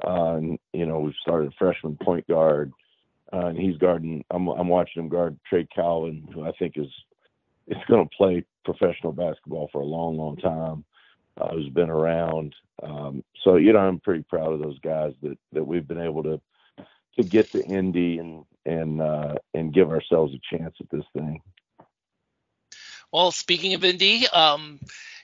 Uh, 0.04 0.34
and 0.34 0.58
you 0.72 0.84
know, 0.84 1.00
we've 1.00 1.14
started 1.22 1.52
a 1.52 1.56
freshman 1.58 1.96
point 2.02 2.26
guard, 2.26 2.72
uh, 3.32 3.46
and 3.46 3.58
he's 3.58 3.76
guarding. 3.78 4.24
I'm 4.30 4.48
I'm 4.48 4.68
watching 4.68 5.02
him 5.02 5.08
guard 5.08 5.38
Trey 5.48 5.66
Calvin, 5.74 6.28
who 6.32 6.44
I 6.44 6.52
think 6.52 6.76
is 6.76 6.90
is 7.68 7.78
going 7.88 8.08
to 8.08 8.16
play 8.16 8.44
professional 8.64 9.12
basketball 9.12 9.68
for 9.72 9.80
a 9.80 9.86
long, 9.86 10.16
long 10.16 10.36
time. 10.36 10.84
Uh, 11.40 11.48
who's 11.48 11.70
been 11.70 11.88
around. 11.88 12.54
Um, 12.82 13.24
so 13.42 13.56
you 13.56 13.72
know, 13.72 13.78
I'm 13.78 14.00
pretty 14.00 14.22
proud 14.22 14.52
of 14.52 14.60
those 14.60 14.78
guys 14.80 15.14
that 15.22 15.38
that 15.52 15.64
we've 15.64 15.88
been 15.88 16.00
able 16.00 16.22
to 16.24 16.40
to 17.16 17.22
get 17.22 17.50
to 17.52 17.64
Indy 17.64 18.18
and 18.18 18.44
and 18.66 19.00
uh, 19.00 19.36
and 19.54 19.72
give 19.72 19.90
ourselves 19.90 20.34
a 20.34 20.56
chance 20.56 20.76
at 20.78 20.90
this 20.90 21.06
thing. 21.14 21.40
Well, 23.12 23.30
speaking 23.30 23.72
of 23.72 23.82
Indy, 23.82 24.28
um, 24.28 24.78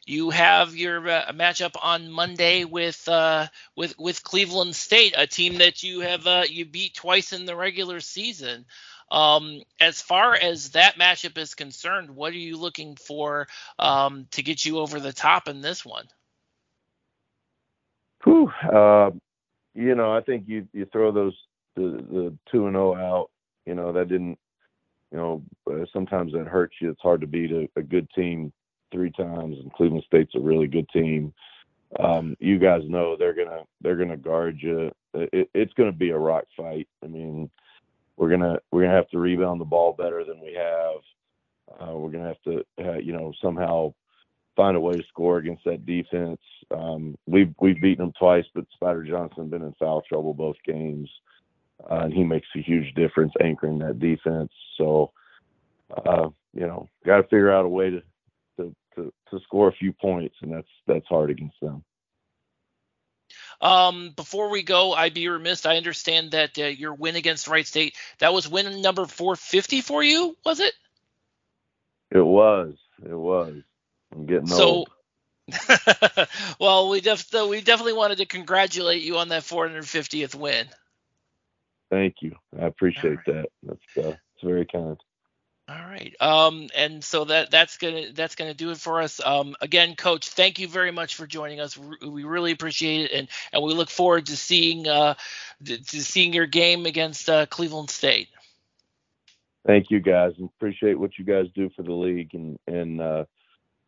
you 0.09 0.31
have 0.31 0.75
your 0.75 1.07
uh, 1.07 1.33
matchup 1.33 1.77
on 1.83 2.11
Monday 2.11 2.65
with 2.65 3.07
uh, 3.09 3.47
with 3.77 3.99
with 3.99 4.23
Cleveland 4.23 4.75
State, 4.75 5.15
a 5.17 5.27
team 5.27 5.59
that 5.59 5.83
you 5.83 6.01
have 6.01 6.27
uh, 6.27 6.45
you 6.49 6.65
beat 6.65 6.95
twice 6.95 7.33
in 7.33 7.45
the 7.45 7.55
regular 7.55 8.01
season. 8.01 8.65
Um, 9.11 9.63
as 9.81 10.01
far 10.03 10.35
as 10.35 10.71
that 10.71 10.97
matchup 10.97 11.39
is 11.39 11.55
concerned, 11.55 12.11
what 12.11 12.33
are 12.33 12.37
you 12.37 12.57
looking 12.57 12.97
for 12.97 13.49
um, 13.79 14.27
to 14.33 14.43
get 14.43 14.65
you 14.65 14.79
over 14.79 15.01
the 15.01 15.13
top 15.13 15.49
in 15.49 15.61
this 15.61 15.85
one? 15.85 16.07
Whew, 18.25 18.51
uh, 18.71 19.11
you 19.75 19.95
know, 19.95 20.13
I 20.13 20.23
think 20.23 20.45
you 20.47 20.67
you 20.73 20.87
throw 20.87 21.13
those 21.13 21.37
the 21.77 21.83
the 22.11 22.39
two 22.51 22.67
and 22.67 22.75
zero 22.75 22.95
oh 22.95 22.97
out. 22.97 23.31
You 23.67 23.75
know 23.75 23.93
that 23.93 24.09
didn't. 24.09 24.39
You 25.11 25.17
know, 25.17 25.43
uh, 25.71 25.87
sometimes 25.91 26.35
that 26.35 26.47
hurts 26.47 26.75
you. 26.83 26.91
It's 26.91 27.01
hard 27.01 27.23
to 27.23 27.27
beat 27.27 27.51
a, 27.51 27.67
a 27.77 27.83
good 27.83 28.11
team 28.11 28.53
three 28.93 29.11
times, 29.11 29.57
and 29.59 29.73
Cleveland 29.73 30.05
State's 30.07 30.35
a 30.35 30.41
really 30.41 30.67
good 30.67 30.89
team. 30.91 31.33
Um, 31.99 32.37
you 32.39 32.59
guys 32.59 32.83
know 32.87 33.17
they're 33.17 33.35
gonna 33.35 33.63
they're 33.81 33.97
gonna 33.97 34.17
guard 34.17 34.59
you. 34.61 34.91
It, 35.15 35.51
it's 35.55 35.73
gonna 35.75 35.93
be 35.93 36.11
a 36.11 36.19
rock 36.19 36.45
fight. 36.57 36.89
I 37.03 37.07
mean, 37.07 37.51
we're 38.17 38.31
gonna 38.31 38.59
we're 38.71 38.83
gonna 38.83 38.97
have 38.97 39.09
to 39.11 39.19
rebound 39.19 39.61
the 39.61 39.67
ball 39.67 39.93
better 39.93 40.25
than 40.25 40.41
we 40.41 40.55
have. 40.55 41.81
Uh, 41.81 41.97
we're 41.97 42.11
gonna 42.11 42.29
have 42.29 42.43
to 42.43 42.65
uh, 42.85 42.99
you 42.99 43.13
know 43.13 43.33
somehow 43.43 43.95
find 44.57 44.77
a 44.77 44.81
way 44.81 44.95
to 44.95 45.05
score 45.09 45.39
against 45.39 45.65
that 45.65 45.87
defense. 45.87 46.41
Um, 46.71 47.17
we've 47.27 47.55
we've 47.61 47.81
beaten 47.81 48.05
them 48.05 48.13
twice, 48.19 48.47
but 48.55 48.67
Spider 48.75 49.05
Johnson 49.05 49.49
been 49.49 49.63
in 49.63 49.75
foul 49.79 50.03
trouble 50.03 50.35
both 50.35 50.57
games 50.67 51.09
uh, 51.91 52.01
and 52.05 52.13
he 52.13 52.25
makes 52.25 52.49
a 52.57 52.61
huge 52.61 52.93
difference 52.95 53.33
anchoring 53.43 53.79
that 53.79 53.99
defense. 53.99 54.51
So, 54.77 55.13
uh, 55.97 56.29
you 56.53 56.67
know, 56.67 56.89
got 57.07 57.19
to 57.19 57.23
figure 57.25 57.53
out 57.53 57.65
a 57.65 57.69
way 57.69 57.91
to, 57.91 58.03
to, 58.99 59.13
to 59.31 59.43
score 59.45 59.69
a 59.69 59.73
few 59.73 59.93
points, 59.93 60.37
and 60.43 60.53
that's 60.53 60.69
that's 60.87 61.07
hard 61.07 61.31
against 61.31 61.57
them. 61.61 61.85
Um, 63.61 64.13
before 64.17 64.51
we 64.51 64.63
go, 64.63 64.93
I'd 64.93 65.15
be 65.15 65.29
remiss. 65.29 65.67
I 65.67 65.77
understand 65.77 66.33
that 66.33 66.59
uh, 66.59 66.65
your 66.65 66.95
win 66.95 67.17
against 67.17 67.49
Wright 67.49 67.67
State 67.67 67.97
that 68.21 68.33
was 68.33 68.49
win 68.49 68.81
number 68.81 69.07
450 69.07 69.81
for 69.81 70.03
you, 70.03 70.37
was 70.45 70.61
it? 70.61 70.73
It 72.11 72.21
was. 72.21 72.75
It 73.05 73.15
was. 73.15 73.57
I'm 74.13 74.27
getting 74.27 74.47
so, 74.47 74.69
old. 74.69 74.91
well, 76.61 76.89
we 76.89 77.01
def- 77.01 77.33
we 77.33 77.61
definitely 77.61 77.95
wanted 77.95 78.19
to 78.19 78.27
congratulate 78.27 79.03
you 79.03 79.19
on 79.19 79.29
that 79.29 79.43
450th 79.43 80.35
win. 80.35 80.67
Thank 81.91 82.17
you. 82.21 82.37
I 82.61 82.67
appreciate 82.67 83.17
right. 83.17 83.27
that. 83.27 83.47
That's 83.63 84.07
uh, 84.07 84.11
it's 84.11 84.45
very 84.45 84.67
kind. 84.67 84.99
All 85.69 85.77
right. 85.77 86.15
Um, 86.19 86.69
and 86.75 87.05
so 87.05 87.27
that 87.27 87.51
that's 87.51 87.77
gonna 87.77 88.13
that's 88.15 88.37
gonna 88.37 88.55
do 88.55 88.71
it 88.71 88.79
for 88.79 89.03
us. 89.03 89.21
Um, 89.23 89.55
again, 89.61 89.97
Coach, 89.97 90.31
thank 90.31 90.59
you 90.59 90.67
very 90.67 90.93
much 90.93 91.15
for 91.15 91.27
joining 91.27 91.61
us. 91.61 91.77
We 91.77 92.25
really 92.25 92.53
appreciate 92.53 93.11
it, 93.11 93.13
and 93.13 93.29
and 93.53 93.63
we 93.63 93.75
look 93.75 93.91
forward 93.91 94.27
to 94.27 94.37
seeing 94.37 94.89
uh 94.89 95.15
to, 95.67 95.85
seeing 95.85 96.33
your 96.33 96.47
game 96.47 96.87
against 96.87 97.29
uh, 97.29 97.45
Cleveland 97.47 97.91
State. 97.91 98.29
Thank 99.67 99.91
you, 99.91 100.01
guys, 100.01 100.33
and 100.39 100.49
appreciate 100.57 100.99
what 100.99 101.19
you 101.19 101.25
guys 101.27 101.47
do 101.55 101.69
for 101.77 101.83
the 101.83 101.93
league 101.93 102.31
and 102.33 102.59
and 102.67 103.03
uh, 103.03 103.25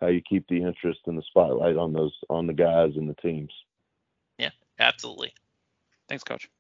how 0.03 0.09
you 0.09 0.21
keep 0.21 0.47
the 0.49 0.63
interest 0.63 1.01
and 1.07 1.17
the 1.17 1.23
spotlight 1.23 1.79
on 1.79 1.95
those 1.95 2.13
on 2.29 2.47
the 2.47 2.53
guys 2.53 2.93
and 2.97 3.09
the 3.09 3.15
teams. 3.23 3.53
Yeah, 4.37 4.51
absolutely. 4.79 5.33
Thanks, 6.11 6.25
Coach. 6.25 6.51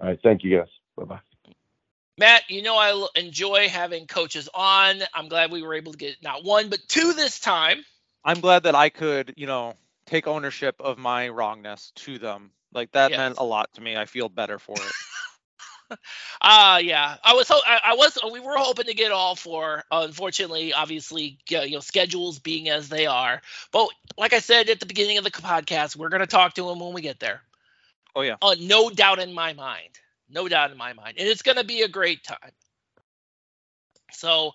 All 0.00 0.06
right. 0.06 0.18
Thank 0.22 0.44
you, 0.44 0.56
guys. 0.58 0.68
Bye 0.96 1.04
bye. 1.04 1.20
Matt, 2.18 2.44
you 2.48 2.62
know 2.62 2.76
I 2.76 3.06
enjoy 3.14 3.68
having 3.68 4.06
coaches 4.06 4.48
on. 4.54 5.02
I'm 5.12 5.28
glad 5.28 5.50
we 5.50 5.62
were 5.62 5.74
able 5.74 5.92
to 5.92 5.98
get 5.98 6.22
not 6.22 6.44
one 6.44 6.70
but 6.70 6.80
two 6.88 7.12
this 7.12 7.38
time. 7.38 7.84
I'm 8.24 8.40
glad 8.40 8.64
that 8.64 8.74
I 8.74 8.88
could, 8.88 9.34
you 9.36 9.46
know, 9.46 9.74
take 10.06 10.26
ownership 10.26 10.76
of 10.80 10.98
my 10.98 11.28
wrongness 11.28 11.92
to 11.96 12.18
them. 12.18 12.50
Like 12.72 12.92
that 12.92 13.10
yes. 13.10 13.18
meant 13.18 13.38
a 13.38 13.44
lot 13.44 13.72
to 13.74 13.80
me. 13.80 13.96
I 13.96 14.06
feel 14.06 14.28
better 14.28 14.58
for 14.58 14.76
it. 14.78 15.98
uh 16.40 16.80
yeah. 16.82 17.16
I 17.22 17.34
was 17.34 17.48
ho- 17.48 17.60
I, 17.66 17.80
I, 17.84 17.94
was 17.94 18.18
we 18.32 18.40
were 18.40 18.56
hoping 18.56 18.86
to 18.86 18.94
get 18.94 19.12
all 19.12 19.36
four. 19.36 19.84
unfortunately, 19.90 20.72
obviously, 20.72 21.38
you 21.48 21.70
know, 21.70 21.80
schedules 21.80 22.38
being 22.38 22.70
as 22.70 22.88
they 22.88 23.06
are. 23.06 23.42
But 23.72 23.88
like 24.16 24.32
I 24.32 24.38
said 24.38 24.70
at 24.70 24.80
the 24.80 24.86
beginning 24.86 25.18
of 25.18 25.24
the 25.24 25.30
podcast, 25.30 25.96
we're 25.96 26.08
going 26.08 26.20
to 26.20 26.26
talk 26.26 26.54
to 26.54 26.68
him 26.68 26.80
when 26.80 26.94
we 26.94 27.02
get 27.02 27.20
there. 27.20 27.42
Oh 28.14 28.22
yeah. 28.22 28.36
Uh, 28.40 28.56
no 28.58 28.88
doubt 28.88 29.18
in 29.18 29.34
my 29.34 29.52
mind. 29.52 30.00
No 30.28 30.48
doubt 30.48 30.72
in 30.72 30.76
my 30.76 30.92
mind. 30.92 31.16
And 31.18 31.28
it's 31.28 31.42
going 31.42 31.56
to 31.56 31.64
be 31.64 31.82
a 31.82 31.88
great 31.88 32.24
time. 32.24 32.52
So, 34.12 34.52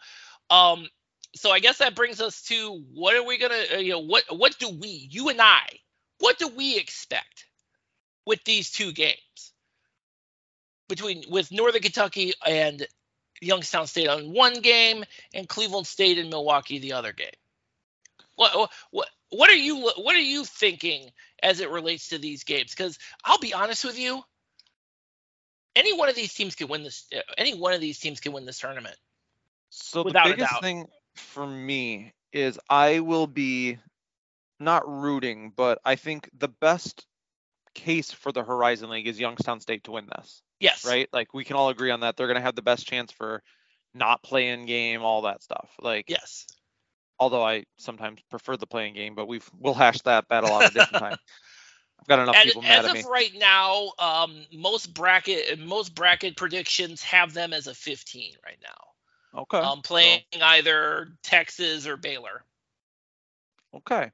um, 0.49 0.87
so 1.35 1.51
I 1.51 1.59
guess 1.59 1.77
that 1.77 1.95
brings 1.95 2.19
us 2.19 2.41
to 2.43 2.83
what 2.93 3.15
are 3.15 3.23
we 3.23 3.37
gonna, 3.37 3.63
uh, 3.73 3.77
you 3.77 3.91
know, 3.91 3.99
what 3.99 4.23
what 4.29 4.57
do 4.59 4.69
we, 4.69 5.07
you 5.09 5.29
and 5.29 5.41
I, 5.41 5.63
what 6.19 6.37
do 6.37 6.47
we 6.49 6.77
expect 6.77 7.45
with 8.25 8.43
these 8.43 8.71
two 8.71 8.91
games 8.91 9.53
between 10.89 11.23
with 11.29 11.51
Northern 11.51 11.81
Kentucky 11.81 12.33
and 12.45 12.85
Youngstown 13.41 13.87
State 13.87 14.07
on 14.07 14.33
one 14.33 14.55
game 14.55 15.03
and 15.33 15.47
Cleveland 15.47 15.87
State 15.87 16.17
and 16.17 16.29
Milwaukee 16.29 16.79
the 16.79 16.93
other 16.93 17.13
game? 17.13 17.29
What 18.35 18.71
what 18.91 19.07
what 19.29 19.49
are 19.49 19.55
you 19.55 19.89
what 19.97 20.15
are 20.15 20.19
you 20.19 20.43
thinking 20.43 21.09
as 21.41 21.61
it 21.61 21.69
relates 21.69 22.09
to 22.09 22.17
these 22.17 22.43
games? 22.43 22.73
Because 22.75 22.99
I'll 23.23 23.39
be 23.39 23.53
honest 23.53 23.85
with 23.85 23.97
you, 23.97 24.21
any 25.75 25.97
one 25.97 26.09
of 26.09 26.15
these 26.15 26.33
teams 26.33 26.55
can 26.55 26.67
win 26.67 26.83
this. 26.83 27.05
Uh, 27.15 27.19
any 27.37 27.53
one 27.53 27.73
of 27.73 27.81
these 27.81 27.99
teams 27.99 28.19
can 28.19 28.33
win 28.33 28.45
this 28.45 28.59
tournament. 28.59 28.95
So 29.69 30.03
the 30.03 30.21
biggest 30.23 30.61
thing 30.61 30.87
for 31.15 31.45
me 31.45 32.13
is 32.33 32.59
I 32.69 32.99
will 32.99 33.27
be 33.27 33.77
not 34.59 34.87
rooting, 34.87 35.53
but 35.55 35.79
I 35.85 35.95
think 35.95 36.29
the 36.37 36.49
best 36.49 37.05
case 37.73 38.11
for 38.11 38.31
the 38.31 38.43
Horizon 38.43 38.89
League 38.89 39.07
is 39.07 39.19
Youngstown 39.19 39.59
State 39.59 39.85
to 39.85 39.91
win 39.91 40.07
this. 40.15 40.41
Yes. 40.59 40.85
Right? 40.85 41.07
Like 41.13 41.33
we 41.33 41.43
can 41.43 41.55
all 41.55 41.69
agree 41.69 41.91
on 41.91 42.01
that. 42.01 42.17
They're 42.17 42.27
going 42.27 42.35
to 42.35 42.41
have 42.41 42.55
the 42.55 42.61
best 42.61 42.85
chance 42.85 43.11
for 43.11 43.41
not 43.93 44.23
playing 44.23 44.65
game, 44.65 45.01
all 45.01 45.23
that 45.23 45.41
stuff. 45.41 45.69
Like 45.79 46.09
Yes 46.09 46.45
although 47.21 47.45
I 47.45 47.65
sometimes 47.77 48.19
prefer 48.31 48.57
the 48.57 48.65
playing 48.65 48.95
game, 48.95 49.13
but 49.13 49.27
we've 49.27 49.47
we'll 49.57 49.75
hash 49.75 50.01
that 50.01 50.27
battle 50.27 50.51
out 50.51 50.71
a 50.71 50.73
different 50.73 51.03
time. 51.03 51.17
I've 52.01 52.07
got 52.07 52.19
enough 52.19 52.35
and, 52.35 52.45
people 52.45 52.61
mad 52.63 52.85
at 52.85 52.93
me. 52.93 52.99
As 52.99 53.05
of 53.05 53.11
right 53.11 53.31
now, 53.37 53.91
um, 53.99 54.45
most 54.51 54.93
bracket 54.93 55.59
most 55.59 55.93
bracket 55.93 56.35
predictions 56.35 57.03
have 57.03 57.33
them 57.33 57.53
as 57.53 57.67
a 57.67 57.73
15 57.73 58.33
right 58.43 58.57
now. 58.61 59.41
Okay. 59.41 59.59
Um, 59.59 59.81
playing 59.81 60.21
so. 60.33 60.41
either 60.41 61.09
Texas 61.23 61.87
or 61.87 61.97
Baylor. 61.97 62.43
Okay. 63.73 64.11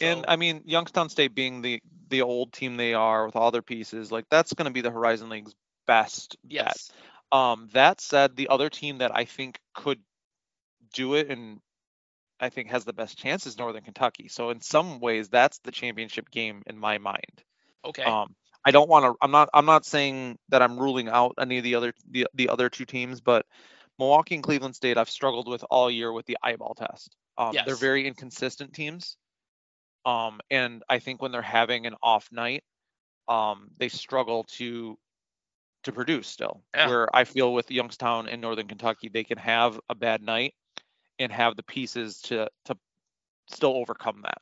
And 0.00 0.24
I 0.28 0.36
mean, 0.36 0.62
Youngstown 0.64 1.08
State 1.08 1.34
being 1.34 1.62
the 1.62 1.80
the 2.08 2.22
old 2.22 2.52
team 2.52 2.76
they 2.76 2.94
are 2.94 3.26
with 3.26 3.36
all 3.36 3.50
their 3.50 3.62
pieces, 3.62 4.10
like 4.10 4.24
that's 4.30 4.54
going 4.54 4.66
to 4.66 4.72
be 4.72 4.80
the 4.80 4.90
Horizon 4.90 5.28
League's 5.28 5.54
best 5.86 6.36
yes. 6.46 6.90
bet. 7.32 7.38
Um, 7.38 7.68
that 7.72 8.00
said, 8.00 8.36
the 8.36 8.48
other 8.48 8.70
team 8.70 8.98
that 8.98 9.14
I 9.14 9.24
think 9.24 9.58
could 9.74 10.00
do 10.94 11.14
it 11.14 11.30
and 11.30 11.60
I 12.40 12.50
think 12.50 12.70
has 12.70 12.84
the 12.84 12.92
best 12.92 13.18
chances 13.18 13.58
Northern 13.58 13.82
Kentucky. 13.82 14.28
So 14.28 14.50
in 14.50 14.60
some 14.60 15.00
ways, 15.00 15.28
that's 15.28 15.58
the 15.60 15.72
championship 15.72 16.30
game 16.30 16.62
in 16.66 16.78
my 16.78 16.98
mind. 16.98 17.42
Okay. 17.84 18.02
Um, 18.02 18.34
I 18.64 18.70
don't 18.70 18.88
want 18.88 19.04
to. 19.04 19.14
I'm 19.22 19.30
not. 19.30 19.48
I'm 19.54 19.66
not 19.66 19.84
saying 19.84 20.38
that 20.50 20.62
I'm 20.62 20.78
ruling 20.78 21.08
out 21.08 21.34
any 21.40 21.58
of 21.58 21.64
the 21.64 21.76
other 21.76 21.92
the, 22.10 22.26
the 22.34 22.48
other 22.48 22.68
two 22.68 22.84
teams, 22.84 23.20
but 23.20 23.46
Milwaukee 23.98 24.34
and 24.34 24.44
Cleveland 24.44 24.76
State, 24.76 24.98
I've 24.98 25.10
struggled 25.10 25.48
with 25.48 25.64
all 25.70 25.90
year 25.90 26.12
with 26.12 26.26
the 26.26 26.38
eyeball 26.42 26.74
test. 26.74 27.16
Um, 27.36 27.52
yes. 27.54 27.66
They're 27.66 27.76
very 27.76 28.06
inconsistent 28.06 28.72
teams. 28.72 29.16
Um, 30.04 30.40
and 30.50 30.82
I 30.88 31.00
think 31.00 31.20
when 31.20 31.32
they're 31.32 31.42
having 31.42 31.86
an 31.86 31.94
off 32.02 32.28
night, 32.30 32.62
um, 33.26 33.68
they 33.78 33.88
struggle 33.88 34.44
to 34.56 34.98
to 35.84 35.92
produce 35.92 36.28
still. 36.28 36.62
Yeah. 36.74 36.88
Where 36.88 37.16
I 37.16 37.24
feel 37.24 37.52
with 37.52 37.70
Youngstown 37.70 38.28
and 38.28 38.40
Northern 38.40 38.68
Kentucky, 38.68 39.08
they 39.08 39.24
can 39.24 39.38
have 39.38 39.78
a 39.88 39.94
bad 39.94 40.22
night 40.22 40.54
and 41.18 41.32
have 41.32 41.56
the 41.56 41.62
pieces 41.62 42.20
to 42.22 42.48
to 42.66 42.76
still 43.50 43.76
overcome 43.76 44.22
that. 44.22 44.40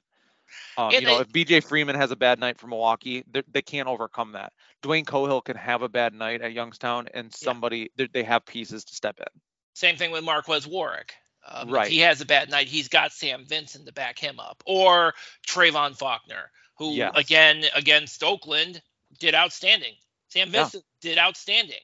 Um, 0.76 0.90
you 0.92 1.00
know, 1.00 1.18
I- 1.18 1.20
if 1.22 1.28
BJ 1.28 1.62
Freeman 1.62 1.96
has 1.96 2.10
a 2.12 2.16
bad 2.16 2.38
night 2.38 2.58
for 2.58 2.66
Milwaukee, 2.68 3.24
they, 3.30 3.42
they 3.50 3.62
can't 3.62 3.88
overcome 3.88 4.32
that. 4.32 4.52
Dwayne 4.82 5.04
Cohill 5.04 5.44
can 5.44 5.56
have 5.56 5.82
a 5.82 5.88
bad 5.88 6.14
night 6.14 6.40
at 6.40 6.52
Youngstown, 6.52 7.08
and 7.14 7.32
somebody 7.34 7.90
they- 7.96 8.06
they 8.12 8.22
have 8.22 8.44
pieces 8.46 8.84
to 8.84 8.94
step 8.94 9.18
in. 9.18 9.40
Same 9.74 9.96
thing 9.96 10.10
with 10.10 10.24
Marques 10.24 10.66
Warrick. 10.66 11.14
Um, 11.48 11.70
Right. 11.70 11.86
If 11.86 11.92
he 11.92 11.98
has 12.00 12.20
a 12.20 12.26
bad 12.26 12.50
night, 12.50 12.66
he's 12.68 12.88
got 12.88 13.12
Sam 13.12 13.44
Vinson 13.46 13.84
to 13.86 13.92
back 13.92 14.18
him 14.18 14.40
up, 14.40 14.62
or 14.66 15.14
Trevon 15.46 15.96
Faulkner, 15.96 16.50
who 16.76 16.94
Yes. 16.94 17.12
again 17.14 17.64
against 17.74 18.22
Oakland 18.24 18.82
did 19.18 19.34
outstanding. 19.34 19.94
Sam 20.28 20.48
Yeah. 20.52 20.62
Vinson 20.62 20.82
did 21.00 21.18
outstanding, 21.18 21.82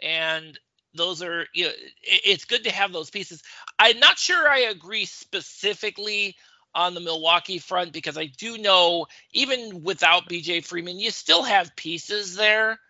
and 0.00 0.58
those 0.94 1.22
are 1.22 1.46
you 1.54 1.66
know, 1.66 1.70
it- 2.02 2.22
it's 2.24 2.44
good 2.44 2.64
to 2.64 2.70
have 2.72 2.92
those 2.92 3.10
pieces. 3.10 3.42
I'm 3.78 3.98
not 3.98 4.18
sure 4.18 4.48
I 4.48 4.60
agree 4.60 5.04
specifically 5.06 6.36
on 6.74 6.94
the 6.94 7.00
Milwaukee 7.00 7.58
front 7.58 7.92
because 7.92 8.16
I 8.18 8.26
do 8.26 8.58
know 8.58 9.06
even 9.32 9.82
without 9.82 10.28
BJ 10.28 10.60
Freeman, 10.60 10.98
you 10.98 11.10
still 11.10 11.42
have 11.42 11.76
pieces 11.76 12.34
there. 12.34 12.80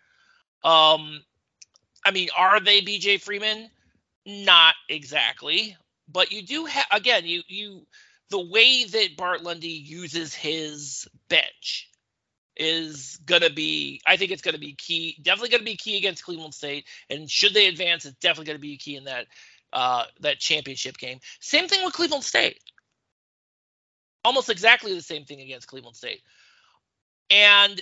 Um, 0.63 1.23
I 2.05 2.11
mean, 2.11 2.29
are 2.37 2.59
they 2.59 2.81
BJ 2.81 3.17
Freeman? 3.17 3.69
Not 4.25 4.75
exactly, 4.89 5.77
but 6.07 6.31
you 6.31 6.43
do 6.43 6.65
have 6.65 6.87
again, 6.91 7.25
you 7.25 7.43
you 7.47 7.87
the 8.29 8.39
way 8.39 8.85
that 8.85 9.17
Bart 9.17 9.43
Lundy 9.43 9.69
uses 9.69 10.33
his 10.33 11.07
bench 11.29 11.89
is 12.55 13.19
gonna 13.25 13.49
be 13.49 14.01
I 14.05 14.17
think 14.17 14.31
it's 14.31 14.41
gonna 14.41 14.57
be 14.57 14.73
key, 14.73 15.17
definitely 15.21 15.49
gonna 15.49 15.63
be 15.63 15.77
key 15.77 15.97
against 15.97 16.23
Cleveland 16.23 16.53
State. 16.53 16.85
And 17.09 17.29
should 17.29 17.53
they 17.53 17.67
advance, 17.67 18.05
it's 18.05 18.17
definitely 18.17 18.45
gonna 18.47 18.59
be 18.59 18.77
key 18.77 18.95
in 18.95 19.05
that 19.05 19.27
uh 19.71 20.05
that 20.21 20.39
championship 20.39 20.97
game. 20.97 21.19
Same 21.39 21.67
thing 21.67 21.83
with 21.83 21.93
Cleveland 21.93 22.23
State. 22.23 22.59
Almost 24.25 24.49
exactly 24.49 24.93
the 24.93 25.01
same 25.01 25.25
thing 25.25 25.41
against 25.41 25.67
Cleveland 25.67 25.97
State. 25.97 26.21
And 27.29 27.81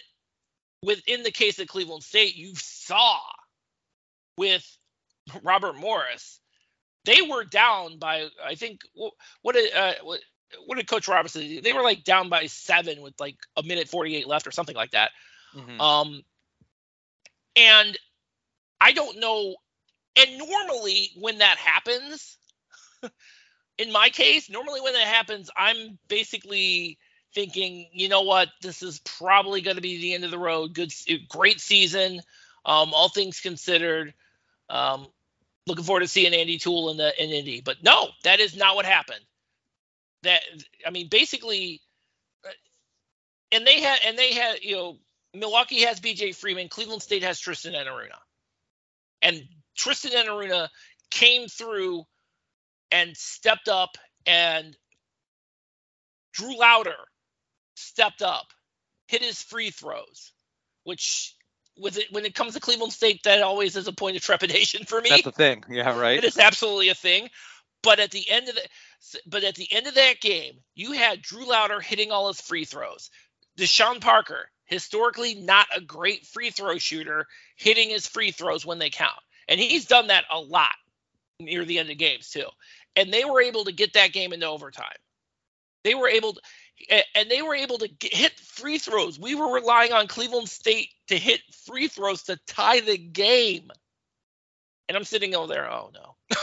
within 0.84 1.24
the 1.24 1.32
case 1.32 1.59
of 1.59 1.67
Cleveland 1.67 2.03
State, 2.03 2.36
you 2.36 2.53
saw 2.55 3.19
with 4.38 4.65
Robert 5.43 5.76
Morris, 5.76 6.39
they 7.05 7.22
were 7.22 7.43
down 7.43 7.97
by 7.97 8.28
I 8.43 8.55
think 8.55 8.82
what 8.93 9.13
what 9.41 9.55
uh, 9.55 9.93
what, 10.66 10.78
did 10.78 10.88
Coach 10.88 11.08
Robinson? 11.08 11.41
do? 11.41 11.62
They 11.62 11.74
were 11.74 11.82
like 11.82 12.04
down 12.04 12.30
by 12.30 12.47
seven 12.47 13.02
with 13.02 13.20
like 13.20 13.38
a 13.58 13.64
minute 13.64 13.88
forty 13.88 14.16
eight 14.16 14.28
left 14.28 14.47
or 14.47 14.52
something 14.52 14.76
like 14.76 14.91
that. 14.91 15.12
Mhm. 15.56 15.80
Um, 15.80 16.24
and 17.56 17.97
I 18.80 18.91
don't 18.91 19.20
know. 19.20 19.56
And 20.16 20.38
normally 20.38 21.12
when 21.20 21.38
that 21.39 21.58
happens, 21.58 22.38
in 23.78 23.91
my 23.91 24.10
case, 24.10 24.49
normally 24.49 24.82
when 24.82 24.93
that 24.93 25.08
happens, 25.08 25.49
I'm 25.56 25.97
basically 26.08 26.97
thinking, 27.34 27.88
you 27.93 28.10
know 28.10 28.22
what, 28.24 28.49
this 28.62 28.84
is 28.84 28.99
probably 28.99 29.62
going 29.62 29.78
to 29.78 29.82
be 29.82 30.02
the 30.02 30.14
end 30.14 30.26
of 30.26 30.32
the 30.32 30.39
road. 30.39 30.74
Good, 30.74 30.93
great 31.30 31.62
season, 31.62 32.22
um, 32.66 32.93
all 32.93 33.10
things 33.10 33.39
considered. 33.39 34.14
Um, 34.70 35.08
looking 35.68 35.86
forward 35.86 36.02
to 36.02 36.08
seeing 36.08 36.34
Andy 36.34 36.58
Tool 36.58 36.89
in 36.89 36.97
the 36.97 37.24
in 37.24 37.30
Indy. 37.30 37.62
But 37.62 37.84
no, 37.84 38.10
that 38.24 38.39
is 38.39 38.56
not 38.56 38.76
what 38.76 38.86
happened. 38.86 39.22
That 40.24 40.41
I 40.86 40.91
mean, 40.91 41.07
basically, 41.09 41.82
uh, 42.45 42.49
and 43.51 43.65
they 43.65 43.82
had 43.82 43.99
and 44.05 44.17
they 44.17 44.34
had 44.34 44.61
you 44.61 44.76
know 44.76 44.97
Milwaukee 45.34 45.82
has 45.82 45.99
B.J. 45.99 46.34
Freeman, 46.34 46.69
Cleveland 46.69 47.01
State 47.01 47.24
has 47.24 47.39
Tristan 47.39 47.74
Enaruna, 47.74 48.19
and 49.22 49.43
Tristan 49.76 50.11
Enaruna 50.11 50.69
came 51.09 51.47
through 51.47 52.03
and 52.91 53.15
stepped 53.15 53.67
up, 53.67 53.97
and 54.26 54.76
Drew 56.34 56.57
Lowder 56.57 56.95
stepped 57.76 58.22
up, 58.22 58.47
hit 59.07 59.22
his 59.22 59.41
free 59.41 59.72
throws, 59.72 60.34
which 60.84 61.36
with 61.78 61.97
it 61.97 62.07
when 62.11 62.26
it 62.26 62.36
comes 62.36 62.53
to 62.53 62.59
Cleveland 62.59 62.93
State, 62.93 63.24
that 63.24 63.41
always 63.41 63.76
is 63.76 63.88
a 63.88 63.93
point 63.93 64.17
of 64.17 64.22
trepidation 64.22 64.86
for 64.86 65.01
me. 65.01 65.09
That's 65.09 65.24
the 65.24 65.32
thing. 65.32 65.63
Yeah, 65.69 65.97
right. 65.99 66.17
It 66.17 66.24
is 66.24 66.38
absolutely 66.38 66.89
a 66.89 66.95
thing. 66.95 67.30
But 67.84 67.99
at 67.99 68.11
the 68.11 68.30
end 68.30 68.47
of 68.47 68.55
the 68.55 68.61
but 69.26 69.43
at 69.43 69.56
the 69.56 69.72
end 69.72 69.88
of 69.88 69.95
that 69.95 70.22
game, 70.22 70.54
you 70.76 70.91
had 70.93 71.22
Drew 71.22 71.45
Lowder 71.45 71.80
hitting 71.80 72.12
all 72.12 72.28
his 72.28 72.41
free 72.41 72.66
throws. 72.66 73.10
Deshaun 73.58 73.99
Parker, 74.02 74.49
historically 74.66 75.36
not 75.36 75.68
a 75.76 75.82
great 75.82 76.26
free 76.26 76.49
throw 76.49 76.78
shooter, 76.78 77.28
hitting 77.56 77.89
his 77.89 78.08
free 78.08 78.32
throws 78.32 78.66
when 78.66 78.80
they 78.80 78.89
count. 78.89 79.12
And 79.47 79.60
he's 79.60 79.86
done 79.86 80.08
that 80.08 80.26
a 80.32 80.39
lot 80.39 80.76
near 81.39 81.66
the 81.66 81.80
end 81.80 81.89
of 81.89 81.97
games 81.97 82.30
too. 82.30 82.45
And 82.95 83.12
they 83.12 83.26
were 83.26 83.41
able 83.41 83.66
to 83.66 83.72
get 83.72 83.93
that 83.93 84.14
game 84.14 84.34
into 84.34 84.45
overtime. 84.45 84.95
They 85.84 85.95
were 85.95 86.08
able 86.08 86.34
to 86.34 86.41
and 87.16 87.30
they 87.30 87.41
were 87.41 87.56
able 87.56 87.78
to 87.80 87.88
get, 87.88 88.14
hit 88.14 88.39
free 88.39 88.78
throws. 88.78 89.20
We 89.20 89.36
were 89.36 89.54
relying 89.54 89.93
on 89.93 90.08
Cleveland 90.08 90.49
State 90.49 90.89
to 91.08 91.18
hit 91.18 91.41
free 91.68 91.88
throws 91.88 92.24
to 92.24 92.39
tie 92.47 92.80
the 92.80 92.97
game. 92.97 93.70
And 94.88 94.97
I'm 94.97 95.04
sitting 95.04 95.36
over 95.36 95.54
there, 95.54 95.72
oh 95.72 95.91
no. 95.93 96.16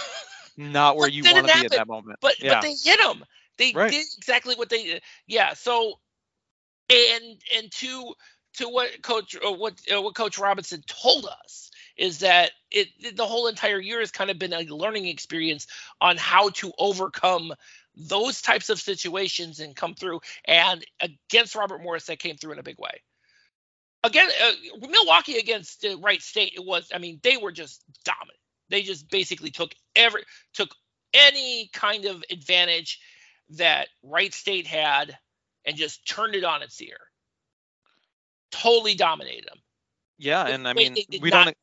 Not 0.59 0.96
where 0.96 1.09
you 1.09 1.22
want 1.22 1.46
to 1.46 1.54
be 1.61 1.64
at 1.66 1.70
that 1.70 1.86
moment. 1.86 2.18
But 2.20 2.42
yeah. 2.42 2.54
but 2.54 2.62
they 2.62 2.74
hit 2.74 2.98
them. 2.98 3.24
They 3.59 3.72
Right. 3.72 3.90
did 3.90 4.04
exactly 4.16 4.56
what 4.56 4.68
they 4.68 5.00
yeah. 5.28 5.54
So 5.54 6.00
and 6.90 7.40
and 7.56 7.70
to 7.70 8.14
to 8.54 8.68
what 8.68 9.00
coach 9.02 9.36
uh, 9.36 9.52
what 9.52 9.80
uh, 9.94 10.02
what 10.02 10.16
coach 10.16 10.36
Robinson 10.36 10.82
told 10.86 11.26
us 11.26 11.70
is 11.96 12.18
that 12.18 12.50
it 12.72 12.88
the 13.16 13.26
whole 13.26 13.46
entire 13.46 13.78
year 13.78 14.00
has 14.00 14.11
kind 14.11 14.30
of 14.30 14.38
been 14.38 14.52
a 14.52 14.62
learning 14.62 15.06
experience 15.06 15.68
on 16.00 16.16
how 16.16 16.48
to 16.50 16.72
overcome 16.76 17.52
those 17.94 18.42
types 18.42 18.68
of 18.68 18.80
situations 18.80 19.61
and 19.61 19.76
come 19.76 19.94
through 19.94 20.20
and 20.44 20.84
against 21.00 21.54
Robert 21.54 21.82
Morris 21.82 22.06
that 22.06 22.18
came 22.18 22.36
through 22.36 22.52
in 22.52 22.59
a 22.59 22.64
big 22.64 22.78
way. 22.78 23.02
Again, 24.04 24.28
uh, 24.42 24.86
Milwaukee 24.88 25.38
against 25.38 25.84
uh, 25.84 25.98
Wright 25.98 26.22
State, 26.22 26.54
it 26.56 26.64
was. 26.64 26.90
I 26.94 26.98
mean, 26.98 27.18
they 27.22 27.36
were 27.36 27.50
just 27.50 27.82
dominant. 28.04 28.38
They 28.70 28.82
just 28.82 29.10
basically 29.10 29.50
took 29.50 29.74
every 29.96 30.22
took 30.54 30.70
any 31.14 31.70
kind 31.72 32.04
of 32.04 32.22
advantage 32.30 33.00
that 33.50 33.88
Wright 34.02 34.32
State 34.34 34.66
had 34.66 35.16
and 35.64 35.76
just 35.76 36.06
turned 36.06 36.34
it 36.34 36.44
on 36.44 36.62
its 36.62 36.80
ear. 36.82 36.98
Totally 38.50 38.94
dominated 38.94 39.46
them. 39.48 39.58
yeah, 40.18 40.46
and 40.46 40.66
I 40.66 40.72
mean, 40.72 40.96
we 41.20 41.30
don't. 41.30 41.54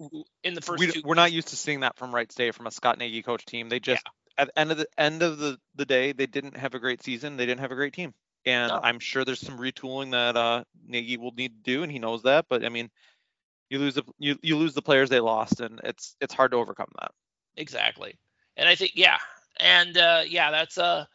in 0.43 0.53
the 0.53 0.62
first 0.62 0.80
We, 0.80 0.91
two. 0.91 1.01
we're 1.03 1.16
not 1.16 1.32
used 1.32 1.49
to 1.49 1.56
seeing 1.56 1.82
that 1.82 1.97
from 1.97 2.14
Wright 2.14 2.32
State 2.32 2.53
from 2.56 2.68
a 2.68 2.72
Scott 2.72 2.97
Nagy 2.99 3.22
coach 3.24 3.45
team. 3.45 3.70
They 3.70 3.80
just 3.80 4.03
at 4.38 4.47
the 4.47 4.60
end 4.60 4.72
of 4.72 4.78
the 4.78 4.88
end 4.97 5.24
of 5.24 5.38
the, 5.39 5.58
the 5.76 5.86
day, 5.86 6.12
they 6.12 6.28
didn't 6.28 6.58
have 6.58 6.74
a 6.76 6.80
great 6.80 7.01
season. 7.03 7.38
They 7.38 7.45
didn't 7.45 7.62
have 7.62 7.72
a 7.72 7.76
great 7.76 7.93
team, 7.93 8.14
and 8.45 8.70
No. 8.70 8.80
I'm 8.84 8.99
sure 8.99 9.26
there's 9.26 9.39
some 9.39 9.58
retooling 9.58 10.12
that 10.12 10.36
uh, 10.38 10.64
Nagy 10.88 11.18
will 11.18 11.32
need 11.34 11.64
to 11.64 11.72
do, 11.72 11.84
and 11.84 11.91
he 11.91 11.99
knows 11.99 12.24
that. 12.24 12.45
But 12.49 12.64
I 12.66 12.70
mean, 12.70 12.89
you 13.70 13.80
lose 13.80 13.95
the 13.95 14.03
you, 14.20 14.38
you 14.41 14.57
lose 14.57 14.74
the 14.74 14.82
players 14.82 15.09
they 15.09 15.20
lost, 15.20 15.59
and 15.61 15.80
it's 15.84 16.16
it's 16.22 16.34
hard 16.34 16.51
to 16.51 16.57
overcome 16.57 16.91
that. 16.99 17.11
exactly. 17.57 18.16
And 18.57 18.70
I 18.70 18.76
think 18.76 18.91
yeah, 18.95 19.18
and 19.59 19.97
uh, 19.97 20.22
yeah, 20.28 20.51
that's 20.51 20.78
uh, 20.78 21.05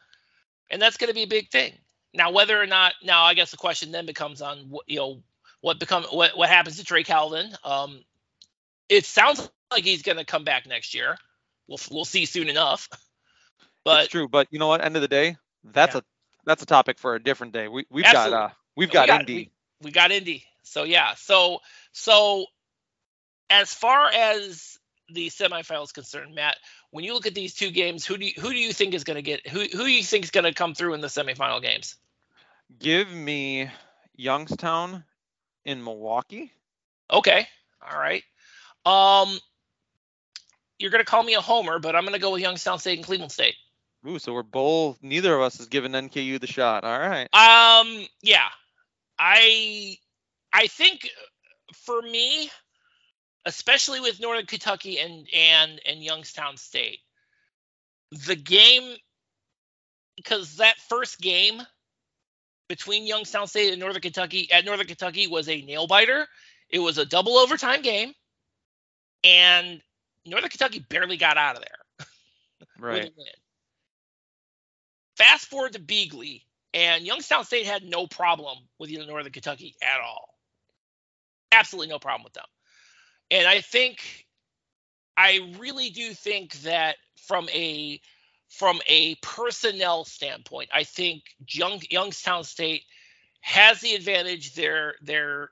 and 0.70 0.80
that's 0.80 0.96
going 0.96 1.08
to 1.08 1.14
be 1.14 1.22
a 1.22 1.26
big 1.28 1.50
thing. 1.50 1.72
Now, 2.12 2.30
whether 2.32 2.60
or 2.60 2.66
not 2.66 2.94
now, 3.02 3.22
I 3.24 3.34
guess 3.34 3.50
the 3.50 3.56
question 3.56 3.92
then 3.92 4.04
becomes 4.06 4.42
on 4.42 4.58
what 4.68 4.84
you 4.88 4.96
know 4.96 5.22
what 5.60 5.78
become 5.78 6.04
what 6.04 6.36
what 6.36 6.48
happens 6.48 6.76
to 6.78 6.84
Trey 6.84 7.04
Calvin. 7.04 7.50
Um, 7.64 8.02
it 8.88 9.04
sounds 9.06 9.48
like 9.70 9.84
he's 9.84 10.02
going 10.02 10.18
to 10.18 10.24
come 10.24 10.44
back 10.44 10.66
next 10.66 10.94
year. 10.94 11.16
We'll 11.68 11.78
we'll 11.90 12.04
see 12.04 12.26
soon 12.26 12.48
enough. 12.48 12.88
But 13.84 14.04
it's 14.04 14.10
true, 14.12 14.28
but 14.28 14.48
you 14.50 14.58
know 14.58 14.66
what? 14.68 14.84
End 14.84 14.96
of 14.96 15.02
the 15.02 15.08
day, 15.08 15.36
that's 15.64 15.94
Yeah. 15.94 16.00
a 16.00 16.02
that's 16.44 16.62
a 16.62 16.66
topic 16.66 16.98
for 16.98 17.14
a 17.14 17.22
different 17.22 17.52
day. 17.54 17.68
We 17.68 17.86
we've 17.90 18.04
Absolutely. 18.04 18.30
got 18.32 18.50
uh 18.50 18.54
we've 18.76 18.88
We 18.88 18.92
got, 18.92 19.06
got- 19.08 19.20
Indy. 19.20 19.34
we- 19.34 19.50
we 19.82 19.90
got 19.92 20.10
Indy. 20.10 20.44
So 20.62 20.82
yeah. 20.84 21.14
So 21.14 21.60
so 21.92 22.46
as 23.48 23.72
far 23.72 24.08
as 24.08 24.78
the 25.12 25.28
semifinals 25.28 25.92
concerned, 25.92 26.34
Matt, 26.34 26.56
when 26.90 27.04
you 27.04 27.14
look 27.14 27.26
at 27.26 27.34
these 27.34 27.54
two 27.54 27.70
games, 27.70 28.06
who 28.06 28.16
do 28.16 28.26
you, 28.26 28.32
who 28.38 28.50
do 28.50 28.58
you 28.58 28.72
think 28.72 28.94
is 28.94 29.04
going 29.04 29.16
to 29.16 29.22
get 29.22 29.46
who 29.48 29.60
who 29.60 29.84
do 29.84 29.90
you 29.90 30.02
think 30.02 30.24
is 30.24 30.30
going 30.30 30.44
to 30.44 30.54
come 30.54 30.74
through 30.74 30.94
in 30.94 31.00
the 31.00 31.08
semifinal 31.08 31.60
games? 31.60 31.96
Give 32.78 33.10
me 33.10 33.70
Youngstown 34.16 35.04
in 35.64 35.82
Milwaukee. 35.82 36.52
Okay. 37.10 37.46
All 37.82 37.98
right. 37.98 38.22
Um 38.86 39.38
you're 40.78 40.90
going 40.90 41.04
to 41.04 41.10
call 41.10 41.22
me 41.22 41.34
a 41.34 41.40
homer, 41.40 41.78
but 41.78 41.94
I'm 41.94 42.04
going 42.04 42.14
to 42.14 42.18
go 42.18 42.32
with 42.32 42.40
Youngstown 42.40 42.78
State 42.78 42.98
and 42.98 43.04
Cleveland 43.04 43.30
State. 43.30 43.54
Ooh, 44.08 44.18
so 44.18 44.32
we're 44.32 44.42
both 44.42 44.98
neither 45.02 45.34
of 45.34 45.42
us 45.42 45.60
is 45.60 45.66
giving 45.66 45.92
NKU 45.92 46.40
the 46.40 46.46
shot. 46.46 46.84
All 46.84 46.98
right. 46.98 47.28
Um, 47.34 48.06
yeah, 48.22 48.48
I, 49.18 49.98
I 50.54 50.68
think 50.68 51.10
for 51.74 52.00
me, 52.02 52.50
especially 53.46 54.00
with 54.00 54.20
Northern 54.20 54.46
Kentucky 54.46 54.98
and 54.98 55.26
and 55.34 55.80
and 55.86 56.02
Youngstown 56.02 56.56
State, 56.56 57.00
the 58.26 58.36
game, 58.36 58.96
because 60.16 60.56
that 60.56 60.78
first 60.88 61.20
game 61.20 61.62
between 62.68 63.06
Youngstown 63.06 63.46
State 63.46 63.72
and 63.72 63.80
Northern 63.80 64.02
Kentucky 64.02 64.50
at 64.52 64.64
Northern 64.64 64.86
Kentucky 64.86 65.26
was 65.26 65.48
a 65.48 65.62
nail 65.62 65.86
biter. 65.86 66.26
It 66.68 66.78
was 66.78 66.98
a 66.98 67.06
double 67.06 67.36
overtime 67.36 67.82
game, 67.82 68.12
and 69.24 69.80
Northern 70.24 70.50
Kentucky 70.50 70.84
barely 70.88 71.16
got 71.16 71.36
out 71.36 71.56
of 71.56 71.62
there 71.62 72.06
Right. 72.78 73.10
Fast 75.16 75.46
forward 75.48 75.74
to 75.74 75.78
Beeghly, 75.78 76.42
And 76.72 77.04
Youngstown 77.04 77.44
State 77.44 77.66
had 77.66 77.84
no 77.84 78.06
problem 78.06 78.56
with 78.78 78.90
Northern 78.90 79.32
Kentucky 79.32 79.74
at 79.82 80.00
all. 80.00 80.29
Absolutely 81.52 81.88
no 81.88 81.98
problem 81.98 82.24
with 82.24 82.34
them. 82.34 82.44
And 83.30 83.46
I 83.46 83.60
think, 83.60 84.26
I 85.16 85.54
really 85.58 85.90
do 85.90 86.14
think 86.14 86.54
that 86.62 86.96
from 87.16 87.48
a 87.50 88.00
from 88.48 88.80
a 88.86 89.14
personnel 89.16 90.04
standpoint, 90.04 90.70
I 90.74 90.84
think 90.84 91.22
Young, 91.48 91.80
Youngstown 91.90 92.44
State 92.44 92.82
has 93.42 93.80
the 93.80 93.94
advantage. 93.94 94.54
They're 94.54 94.94
they're 95.02 95.50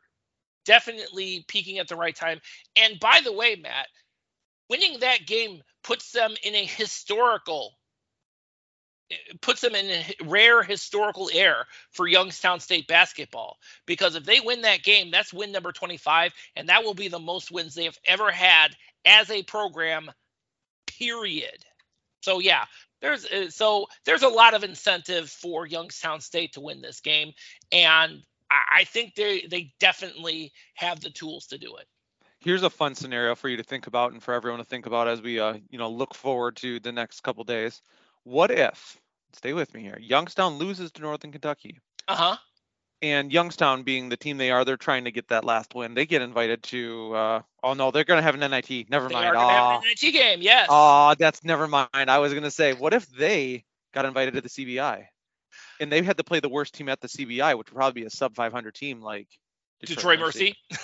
definitely 0.66 1.44
peaking 1.48 1.78
at 1.78 1.88
the 1.88 1.96
right 1.96 2.16
time. 2.16 2.40
And 2.76 3.00
by 3.00 3.20
the 3.24 3.32
way, 3.32 3.56
Matt, 3.56 3.88
winning 4.70 5.00
that 5.00 5.26
game 5.26 5.62
puts 5.84 6.12
them 6.12 6.34
in 6.44 6.54
a 6.54 6.66
historical 6.66 7.77
puts 9.40 9.60
them 9.60 9.74
in 9.74 10.04
rare 10.24 10.62
historical 10.62 11.30
air 11.32 11.66
for 11.90 12.06
Youngstown 12.06 12.60
State 12.60 12.86
basketball 12.86 13.58
because 13.86 14.14
if 14.14 14.24
they 14.24 14.40
win 14.40 14.62
that 14.62 14.82
game, 14.82 15.10
that's 15.10 15.32
win 15.32 15.52
number 15.52 15.72
25 15.72 16.32
and 16.56 16.68
that 16.68 16.84
will 16.84 16.94
be 16.94 17.08
the 17.08 17.18
most 17.18 17.50
wins 17.50 17.74
they 17.74 17.84
have 17.84 17.98
ever 18.04 18.30
had 18.30 18.76
as 19.04 19.30
a 19.30 19.42
program 19.42 20.10
period. 20.86 21.64
So 22.20 22.38
yeah, 22.38 22.64
there's 23.00 23.24
uh, 23.26 23.50
so 23.50 23.86
there's 24.04 24.22
a 24.22 24.28
lot 24.28 24.54
of 24.54 24.64
incentive 24.64 25.30
for 25.30 25.66
Youngstown 25.66 26.20
State 26.20 26.54
to 26.54 26.60
win 26.60 26.82
this 26.82 27.00
game 27.00 27.32
and 27.72 28.22
I 28.50 28.84
think 28.84 29.14
they 29.14 29.42
they 29.42 29.72
definitely 29.78 30.52
have 30.74 31.00
the 31.00 31.10
tools 31.10 31.46
to 31.48 31.58
do 31.58 31.76
it. 31.76 31.86
Here's 32.40 32.62
a 32.62 32.70
fun 32.70 32.94
scenario 32.94 33.34
for 33.34 33.48
you 33.48 33.56
to 33.56 33.62
think 33.62 33.88
about 33.88 34.12
and 34.12 34.22
for 34.22 34.32
everyone 34.32 34.58
to 34.58 34.64
think 34.64 34.86
about 34.86 35.08
as 35.08 35.20
we 35.20 35.38
uh, 35.38 35.54
you 35.70 35.78
know 35.78 35.90
look 35.90 36.14
forward 36.14 36.56
to 36.56 36.80
the 36.80 36.92
next 36.92 37.22
couple 37.22 37.44
days. 37.44 37.82
What 38.24 38.50
if, 38.50 38.98
stay 39.32 39.52
with 39.52 39.72
me 39.74 39.82
here, 39.82 39.98
Youngstown 40.00 40.54
loses 40.54 40.92
to 40.92 41.02
Northern 41.02 41.32
Kentucky? 41.32 41.78
Uh 42.06 42.16
huh. 42.16 42.36
And 43.00 43.32
Youngstown 43.32 43.84
being 43.84 44.08
the 44.08 44.16
team 44.16 44.38
they 44.38 44.50
are, 44.50 44.64
they're 44.64 44.76
trying 44.76 45.04
to 45.04 45.12
get 45.12 45.28
that 45.28 45.44
last 45.44 45.74
win. 45.74 45.94
They 45.94 46.04
get 46.04 46.20
invited 46.20 46.62
to. 46.64 47.14
Uh, 47.14 47.42
oh 47.62 47.74
no, 47.74 47.90
they're 47.92 48.04
gonna 48.04 48.22
have 48.22 48.34
an 48.34 48.50
NIT. 48.50 48.90
Never 48.90 49.08
They 49.08 49.14
mind. 49.14 49.28
are 49.28 49.34
gonna 49.34 49.52
have 49.52 49.82
an 49.82 49.88
NIT 49.88 50.12
game. 50.12 50.42
Yes. 50.42 50.66
Oh, 50.68 51.14
that's 51.18 51.44
never 51.44 51.68
mind. 51.68 51.88
I 51.94 52.18
was 52.18 52.34
gonna 52.34 52.50
say, 52.50 52.72
what 52.72 52.92
if 52.92 53.08
they 53.10 53.64
got 53.94 54.04
invited 54.04 54.34
to 54.34 54.40
the 54.40 54.48
CBI, 54.48 55.06
and 55.80 55.90
they 55.92 56.02
had 56.02 56.16
to 56.16 56.24
play 56.24 56.40
the 56.40 56.48
worst 56.48 56.74
team 56.74 56.88
at 56.88 57.00
the 57.00 57.08
CBI, 57.08 57.56
which 57.56 57.70
would 57.70 57.76
probably 57.76 58.02
be 58.02 58.06
a 58.06 58.10
sub 58.10 58.34
500 58.34 58.74
team 58.74 59.00
like 59.00 59.28
Detroit 59.84 60.20
Mercy. 60.20 60.56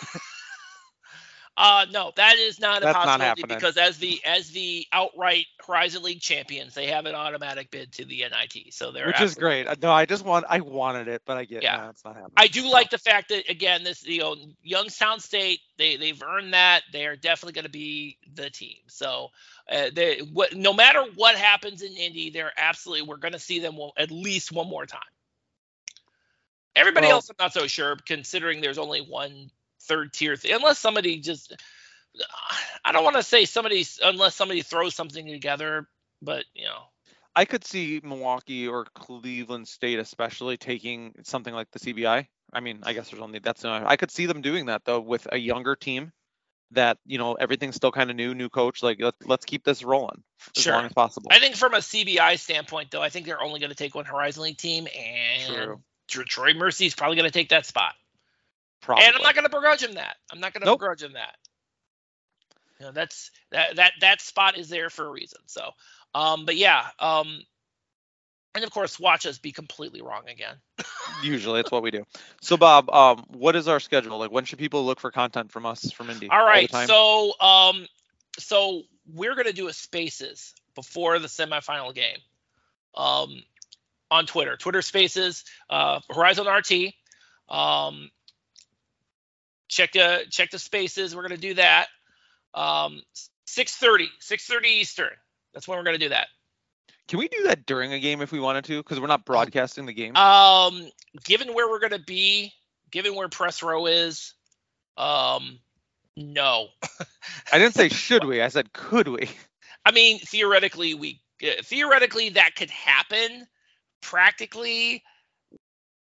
uh 1.56 1.86
no, 1.92 2.10
that 2.16 2.36
is 2.36 2.58
not 2.58 2.82
a 2.82 2.86
That's 2.86 2.94
not 2.94 3.04
possibility 3.04 3.42
happening. 3.42 3.56
because 3.56 3.76
as 3.76 3.98
the 3.98 4.20
as 4.24 4.50
the 4.50 4.86
outright 4.92 5.46
Horizon 5.64 6.02
League 6.02 6.20
champions, 6.20 6.74
they 6.74 6.86
have 6.88 7.06
an 7.06 7.14
automatic 7.14 7.70
bid 7.70 7.92
to 7.92 8.04
the 8.04 8.24
NIT. 8.24 8.74
So 8.74 8.90
they're 8.90 9.06
which 9.06 9.20
is 9.20 9.36
great. 9.36 9.66
No, 9.80 9.92
I 9.92 10.04
just 10.04 10.24
want, 10.24 10.46
I 10.48 10.60
wanted 10.60 11.06
it, 11.06 11.22
but 11.24 11.36
I 11.36 11.44
get, 11.44 11.62
Yeah. 11.62 11.76
yeah, 11.84 11.90
it's 11.90 12.04
not 12.04 12.14
happening. 12.16 12.32
I 12.36 12.48
do 12.48 12.68
like 12.68 12.90
the 12.90 12.98
fact 12.98 13.28
that 13.28 13.48
again, 13.48 13.84
this 13.84 14.04
you 14.04 14.18
know 14.18 14.34
Youngstown 14.62 15.20
State 15.20 15.60
they 15.78 15.96
they've 15.96 16.20
earned 16.22 16.54
that. 16.54 16.82
They 16.92 17.06
are 17.06 17.14
definitely 17.16 17.52
going 17.52 17.66
to 17.66 17.70
be 17.70 18.18
the 18.34 18.50
team. 18.50 18.78
So 18.88 19.28
uh, 19.70 19.90
they 19.94 20.18
what 20.32 20.54
no 20.56 20.72
matter 20.72 21.04
what 21.14 21.36
happens 21.36 21.82
in 21.82 21.92
Indy, 21.92 22.30
they're 22.30 22.52
absolutely 22.56 23.06
we're 23.06 23.16
going 23.18 23.32
to 23.32 23.38
see 23.38 23.60
them 23.60 23.78
at 23.96 24.10
least 24.10 24.50
one 24.50 24.68
more 24.68 24.86
time. 24.86 25.00
Everybody 26.74 27.06
Well- 27.06 27.16
else, 27.16 27.30
I'm 27.30 27.36
not 27.38 27.52
so 27.52 27.68
sure, 27.68 27.96
considering 28.04 28.60
there's 28.60 28.78
only 28.78 29.00
one 29.00 29.50
third 29.86 30.12
tier. 30.12 30.36
Th- 30.36 30.54
unless 30.54 30.78
somebody 30.78 31.18
just, 31.20 31.54
I 32.84 32.92
don't 32.92 33.04
want 33.04 33.16
to 33.16 33.22
say 33.22 33.44
somebody 33.44 33.84
unless 34.02 34.34
somebody 34.34 34.62
throws 34.62 34.94
something 34.94 35.26
together, 35.26 35.88
but 36.22 36.44
you 36.54 36.64
know, 36.64 36.82
I 37.36 37.44
could 37.44 37.64
see 37.64 38.00
Milwaukee 38.04 38.68
or 38.68 38.86
Cleveland 38.94 39.66
State, 39.66 39.98
especially 39.98 40.56
taking 40.56 41.14
something 41.24 41.52
like 41.52 41.70
the 41.72 41.80
CBI. 41.80 42.26
I 42.52 42.60
mean, 42.60 42.80
I 42.84 42.92
guess 42.92 43.10
there's 43.10 43.22
only 43.22 43.40
that's 43.40 43.64
not, 43.64 43.84
I 43.86 43.96
could 43.96 44.10
see 44.12 44.26
them 44.26 44.40
doing 44.40 44.66
that 44.66 44.84
though 44.84 45.00
with 45.00 45.26
a 45.32 45.36
younger 45.38 45.74
team 45.74 46.12
that 46.70 46.98
you 47.06 47.18
know 47.18 47.34
everything's 47.34 47.74
still 47.74 47.92
kind 47.92 48.10
of 48.10 48.16
new, 48.16 48.34
new 48.34 48.48
coach. 48.48 48.82
Like 48.82 49.00
let, 49.00 49.14
let's 49.24 49.44
keep 49.44 49.64
this 49.64 49.82
rolling 49.82 50.22
as 50.56 50.62
Sure. 50.62 50.74
long 50.74 50.84
as 50.86 50.92
possible. 50.92 51.28
I 51.32 51.38
think 51.40 51.56
from 51.56 51.74
a 51.74 51.78
CBI 51.78 52.38
standpoint, 52.38 52.90
though, 52.90 53.02
I 53.02 53.08
think 53.08 53.26
they're 53.26 53.42
only 53.42 53.58
going 53.60 53.70
to 53.70 53.76
take 53.76 53.94
one 53.94 54.04
Horizon 54.04 54.44
League 54.44 54.58
team, 54.58 54.86
and 54.96 55.54
True. 55.54 55.80
Detroit 56.08 56.56
Mercy 56.56 56.86
is 56.86 56.94
probably 56.94 57.16
going 57.16 57.28
to 57.28 57.32
take 57.32 57.48
that 57.48 57.66
spot. 57.66 57.94
Probably. 58.84 59.06
And 59.06 59.16
I'm 59.16 59.22
not 59.22 59.34
going 59.34 59.44
to 59.44 59.50
begrudge 59.50 59.82
him 59.82 59.94
that. 59.94 60.16
I'm 60.30 60.40
not 60.40 60.52
going 60.52 60.60
to 60.60 60.66
Nope. 60.66 60.78
begrudge 60.78 61.02
him 61.02 61.14
that. 61.14 61.36
You 62.78 62.86
know, 62.86 62.92
that's 62.92 63.30
that 63.50 63.76
that 63.76 63.92
that 64.00 64.20
spot 64.20 64.58
is 64.58 64.68
there 64.68 64.90
for 64.90 65.06
a 65.06 65.10
reason. 65.10 65.40
So, 65.46 65.70
um, 66.14 66.44
but 66.44 66.56
yeah, 66.56 66.84
um, 66.98 67.40
and 68.54 68.62
of 68.62 68.70
course, 68.70 69.00
watch 69.00 69.24
us 69.24 69.38
be 69.38 69.52
completely 69.52 70.02
wrong 70.02 70.28
again. 70.28 70.56
Usually, 71.22 71.60
it's 71.60 71.70
what 71.70 71.82
we 71.82 71.90
do. 71.90 72.04
So, 72.42 72.58
Bob, 72.58 72.90
um, 72.90 73.24
what 73.28 73.56
is 73.56 73.68
our 73.68 73.80
schedule? 73.80 74.18
Like, 74.18 74.32
when 74.32 74.44
should 74.44 74.58
people 74.58 74.84
look 74.84 75.00
for 75.00 75.10
content 75.10 75.50
from 75.50 75.64
us 75.64 75.90
from 75.92 76.10
Indy? 76.10 76.28
All 76.28 76.44
right, 76.44 76.68
time? 76.68 76.88
so 76.88 77.32
um, 77.40 77.86
so 78.38 78.82
we're 79.14 79.34
going 79.34 79.46
to 79.46 79.54
do 79.54 79.68
a 79.68 79.72
Spaces 79.72 80.54
before 80.74 81.18
the 81.20 81.28
semifinal 81.28 81.94
game, 81.94 82.18
um, 82.96 83.42
on 84.10 84.26
Twitter. 84.26 84.56
Twitter 84.56 84.82
Spaces, 84.82 85.44
uh, 85.70 86.00
Horizon 86.12 86.46
RT. 86.46 86.94
Um, 87.48 88.10
check 89.68 89.92
the 89.92 90.24
check 90.30 90.50
the 90.50 90.58
Spaces. 90.58 91.14
We're 91.14 91.22
going 91.22 91.40
to 91.40 91.48
do 91.48 91.54
that. 91.54 91.88
Um, 92.54 93.02
6:30, 93.46 94.06
6:30 94.20 94.64
Eastern. 94.66 95.10
That's 95.52 95.68
when 95.68 95.78
we're 95.78 95.84
going 95.84 95.98
to 95.98 96.04
do 96.04 96.10
that. 96.10 96.28
Can 97.06 97.18
we 97.18 97.28
do 97.28 97.44
that 97.44 97.66
during 97.66 97.92
a 97.92 98.00
game 98.00 98.22
if 98.22 98.32
we 98.32 98.40
wanted 98.40 98.64
to? 98.66 98.78
Because 98.78 98.98
we're 98.98 99.06
not 99.08 99.24
broadcasting 99.24 99.86
the 99.86 99.92
game. 99.92 100.16
Um, 100.16 100.90
given 101.24 101.52
where 101.52 101.68
we're 101.68 101.80
going 101.80 101.92
to 101.92 101.98
be, 101.98 102.52
given 102.90 103.14
where 103.14 103.28
press 103.28 103.62
row 103.62 103.86
is, 103.86 104.34
um, 104.96 105.58
no. 106.16 106.68
I 107.52 107.58
didn't 107.58 107.74
say 107.74 107.88
should 107.88 108.24
we. 108.24 108.40
I 108.40 108.48
said 108.48 108.72
could 108.72 109.08
we. 109.08 109.28
I 109.84 109.92
mean, 109.92 110.18
theoretically, 110.20 110.94
we 110.94 111.20
uh, 111.42 111.62
theoretically 111.62 112.30
that 112.30 112.54
could 112.56 112.70
happen. 112.70 113.46
Practically, 114.00 115.02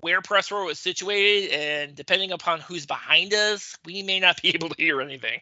where 0.04 0.22
press 0.22 0.52
row 0.52 0.70
is 0.70 0.80
situated, 0.80 1.52
and 1.52 1.96
depending 1.96 2.32
upon 2.32 2.60
who's 2.60 2.86
behind 2.86 3.34
us, 3.34 3.78
we 3.86 4.04
may 4.04 4.20
not 4.20 4.42
be 4.42 4.50
able 4.50 4.70
to 4.70 4.76
hear 4.78 5.02
anything. 5.02 5.40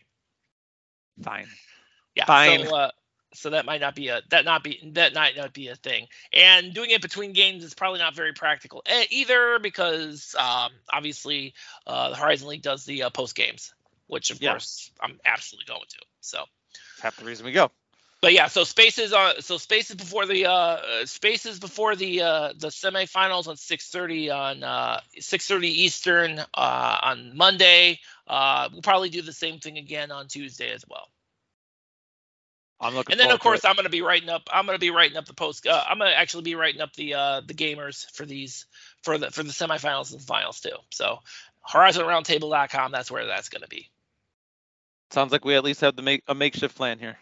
Fine. 1.22 1.47
Yeah. 2.16 2.26
Fine. 2.26 2.66
So, 2.68 2.76
uh, 2.76 2.91
so 3.34 3.49
that 3.51 3.66
might 3.66 3.82
not 3.82 3.95
be 3.95 4.09
a 4.09 4.22
that 4.30 4.45
not 4.45 4.64
be 4.64 4.80
that 4.93 5.14
might 5.14 5.36
not 5.36 5.53
be 5.53 5.70
a 5.70 5.76
thing. 5.76 6.07
And 6.34 6.74
doing 6.74 6.91
it 6.91 7.01
between 7.01 7.34
games 7.34 7.64
is 7.64 7.74
probably 7.74 7.99
not 7.99 8.16
very 8.16 8.34
practical 8.34 8.84
eh, 8.86 9.05
either 9.09 9.57
because 9.59 10.36
um, 10.38 10.72
obviously 10.91 11.53
uh, 11.88 12.09
the 12.09 12.16
Horizon 12.18 12.49
League 12.49 12.62
does 12.62 12.86
the 12.86 13.03
uh, 13.03 13.09
post 13.09 13.36
games, 13.36 13.74
which 14.07 14.32
of 14.32 14.39
course 14.41 14.91
I'm 14.99 15.20
absolutely 15.26 15.74
going 15.74 15.86
to. 15.89 15.97
So. 16.20 16.43
Half 17.01 17.16
the 17.18 17.26
reason 17.26 17.45
we 17.45 17.51
go. 17.51 17.72
But 18.22 18.34
yeah, 18.34 18.48
so 18.48 18.64
spaces 18.64 19.14
on 19.14 19.42
so 19.42 19.58
spaces 19.58 19.96
before 19.96 20.28
the 20.28 20.46
uh 20.46 20.52
uh, 20.52 21.06
spaces 21.06 21.60
before 21.60 21.96
the 21.96 22.22
uh 22.22 22.54
the 22.56 22.68
semifinals 22.68 23.48
on 23.48 23.56
6:30 23.56 24.34
on 24.34 24.64
uh 24.64 25.00
6:30 25.20 25.64
Eastern 25.64 26.40
uh 26.40 26.98
on 27.02 27.36
Monday. 27.36 28.00
Uh 28.28 28.70
we'll 28.72 28.84
probably 28.84 29.10
do 29.10 29.24
the 29.24 29.34
same 29.34 29.60
thing 29.60 29.80
again 29.80 30.12
on 30.12 30.28
Tuesday 30.28 30.72
as 30.72 30.86
well. 30.88 31.10
I'm 32.80 32.94
looking. 32.94 33.14
And 33.14 33.20
then 33.20 33.32
of 33.32 33.40
course 33.40 33.66
I'm 33.66 33.76
going 33.76 33.86
to 33.86 33.90
be 33.92 34.04
writing 34.04 34.30
up 34.30 34.44
I'm 34.52 34.68
going 34.68 34.76
to 34.76 34.80
be 34.80 34.92
writing 34.92 35.18
up 35.18 35.26
the 35.26 35.34
post 35.34 35.66
uh, 35.66 35.84
I'm 35.88 35.98
going 35.98 36.12
to 36.12 36.18
actually 36.18 36.44
be 36.44 36.56
writing 36.56 36.82
up 36.82 36.94
the 36.94 37.16
uh 37.16 37.42
the 37.44 37.56
gamers 37.56 38.10
for 38.12 38.26
these 38.26 38.68
for 39.02 39.18
the 39.18 39.32
for 39.32 39.42
the 39.42 39.50
semifinals 39.50 40.14
and 40.14 40.22
finals 40.22 40.62
too. 40.62 40.78
So 40.92 41.20
horizonroundtable.com 41.68 42.92
that's 42.92 43.10
where 43.10 43.26
that's 43.26 43.50
going 43.50 43.64
to 43.64 43.68
be. 43.68 43.90
Sounds 45.10 45.32
like 45.32 45.44
we 45.44 45.56
at 45.56 45.64
least 45.64 45.82
have 45.82 45.96
the 45.96 46.04
make 46.04 46.24
a 46.28 46.36
makeshift 46.36 46.76
plan 46.76 47.00
here. 47.00 47.18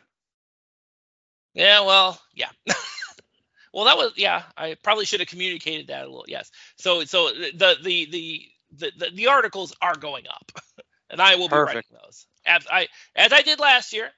Yeah, 1.53 1.81
well, 1.81 2.19
yeah. 2.33 2.49
well, 3.73 3.85
that 3.85 3.97
was 3.97 4.13
yeah. 4.15 4.43
I 4.57 4.75
probably 4.83 5.05
should 5.05 5.19
have 5.19 5.29
communicated 5.29 5.87
that 5.87 6.03
a 6.03 6.07
little. 6.07 6.25
Yes. 6.27 6.51
So 6.77 7.03
so 7.03 7.29
the 7.29 7.75
the 7.83 8.07
the 8.11 8.49
the 8.71 8.91
the, 8.97 9.09
the 9.13 9.27
articles 9.27 9.73
are 9.81 9.95
going 9.95 10.25
up, 10.27 10.51
and 11.09 11.21
I 11.21 11.35
will 11.35 11.47
be 11.47 11.53
Perfect. 11.53 11.91
writing 11.91 11.97
those. 12.03 12.25
As 12.45 12.65
I 12.71 12.87
as 13.15 13.33
I 13.33 13.41
did 13.41 13.59
last 13.59 13.93
year. 13.93 14.09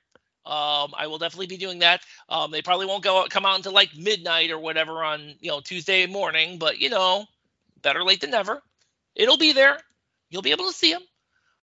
Um, 0.43 0.95
I 0.97 1.05
will 1.05 1.19
definitely 1.19 1.45
be 1.45 1.57
doing 1.57 1.77
that. 1.79 2.01
Um, 2.27 2.49
they 2.49 2.63
probably 2.63 2.87
won't 2.87 3.03
go 3.03 3.19
out, 3.21 3.29
come 3.29 3.45
out 3.45 3.57
until 3.57 3.73
like 3.73 3.95
midnight 3.95 4.49
or 4.49 4.57
whatever 4.57 5.03
on 5.03 5.35
you 5.39 5.51
know 5.51 5.61
Tuesday 5.61 6.07
morning, 6.07 6.57
but 6.57 6.79
you 6.79 6.89
know, 6.89 7.27
better 7.83 8.03
late 8.03 8.21
than 8.21 8.31
never. 8.31 8.59
It'll 9.15 9.37
be 9.37 9.53
there. 9.53 9.77
You'll 10.31 10.41
be 10.41 10.49
able 10.49 10.65
to 10.65 10.73
see 10.73 10.93
them. 10.93 11.03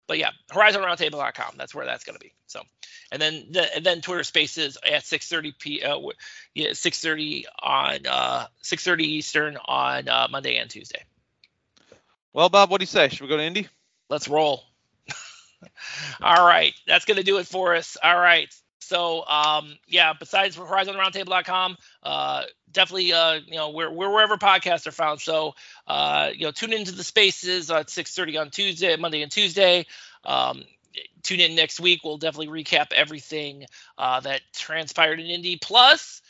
But 0.08 0.18
yeah, 0.18 0.30
HorizonRoundtable.com. 0.50 1.54
That's 1.56 1.74
where 1.74 1.86
that's 1.86 2.02
going 2.02 2.18
to 2.18 2.20
be. 2.20 2.32
So, 2.46 2.62
and 3.12 3.22
then 3.22 3.44
the, 3.50 3.76
and 3.76 3.84
then 3.86 4.00
Twitter 4.00 4.24
Spaces 4.24 4.78
at 4.84 5.04
6:30 5.04 5.58
p. 5.58 5.82
Uh, 5.82 6.00
yeah, 6.54 6.70
6:30 6.70 7.44
on 7.62 8.06
uh 8.08 8.46
6:30 8.64 9.00
Eastern 9.02 9.58
on 9.64 10.08
uh, 10.08 10.26
Monday 10.30 10.56
and 10.56 10.68
Tuesday. 10.68 11.04
Well, 12.32 12.48
Bob, 12.48 12.70
what 12.70 12.80
do 12.80 12.82
you 12.82 12.86
say? 12.86 13.08
Should 13.08 13.20
we 13.20 13.28
go 13.28 13.36
to 13.36 13.42
Indy? 13.42 13.68
Let's 14.08 14.28
roll. 14.28 14.64
All 16.22 16.46
right, 16.46 16.74
that's 16.86 17.04
going 17.04 17.18
to 17.18 17.22
do 17.22 17.38
it 17.38 17.46
for 17.46 17.76
us. 17.76 17.96
All 18.02 18.18
right. 18.18 18.52
So, 18.80 19.26
um, 19.26 19.76
yeah, 19.86 20.14
besides 20.18 20.56
HorizonRoundtable.com, 20.56 21.76
uh, 22.02 22.44
definitely, 22.78 23.12
uh, 23.12 23.40
you 23.44 23.56
know, 23.56 23.70
where, 23.70 23.90
wherever 23.90 24.36
podcasts 24.36 24.86
are 24.86 24.92
found. 24.92 25.20
So, 25.20 25.54
uh, 25.88 26.30
you 26.32 26.44
know, 26.44 26.52
tune 26.52 26.72
into 26.72 26.92
the 26.92 27.02
spaces 27.02 27.72
at 27.72 27.90
6:30 27.90 28.40
on 28.40 28.50
Tuesday, 28.50 28.94
Monday 28.94 29.22
and 29.22 29.32
Tuesday. 29.32 29.84
Um, 30.24 30.62
tune 31.24 31.40
in 31.40 31.56
next 31.56 31.80
week. 31.80 32.04
We'll 32.04 32.18
definitely 32.18 32.62
recap 32.62 32.92
everything 32.92 33.66
uh, 33.98 34.20
that 34.20 34.42
transpired 34.52 35.18
in 35.18 35.26
Indy, 35.26 35.56
plus 35.56 36.22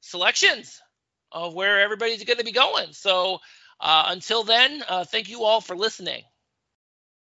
selections 0.00 0.80
of 1.30 1.52
where 1.52 1.82
everybody's 1.82 2.24
going 2.24 2.38
to 2.38 2.44
be 2.44 2.52
going. 2.52 2.92
So, 2.92 3.40
uh, 3.78 4.04
until 4.08 4.42
then, 4.42 4.82
uh, 4.88 5.04
thank 5.04 5.28
you 5.28 5.44
all 5.44 5.60
for 5.60 5.76
listening. 5.76 6.22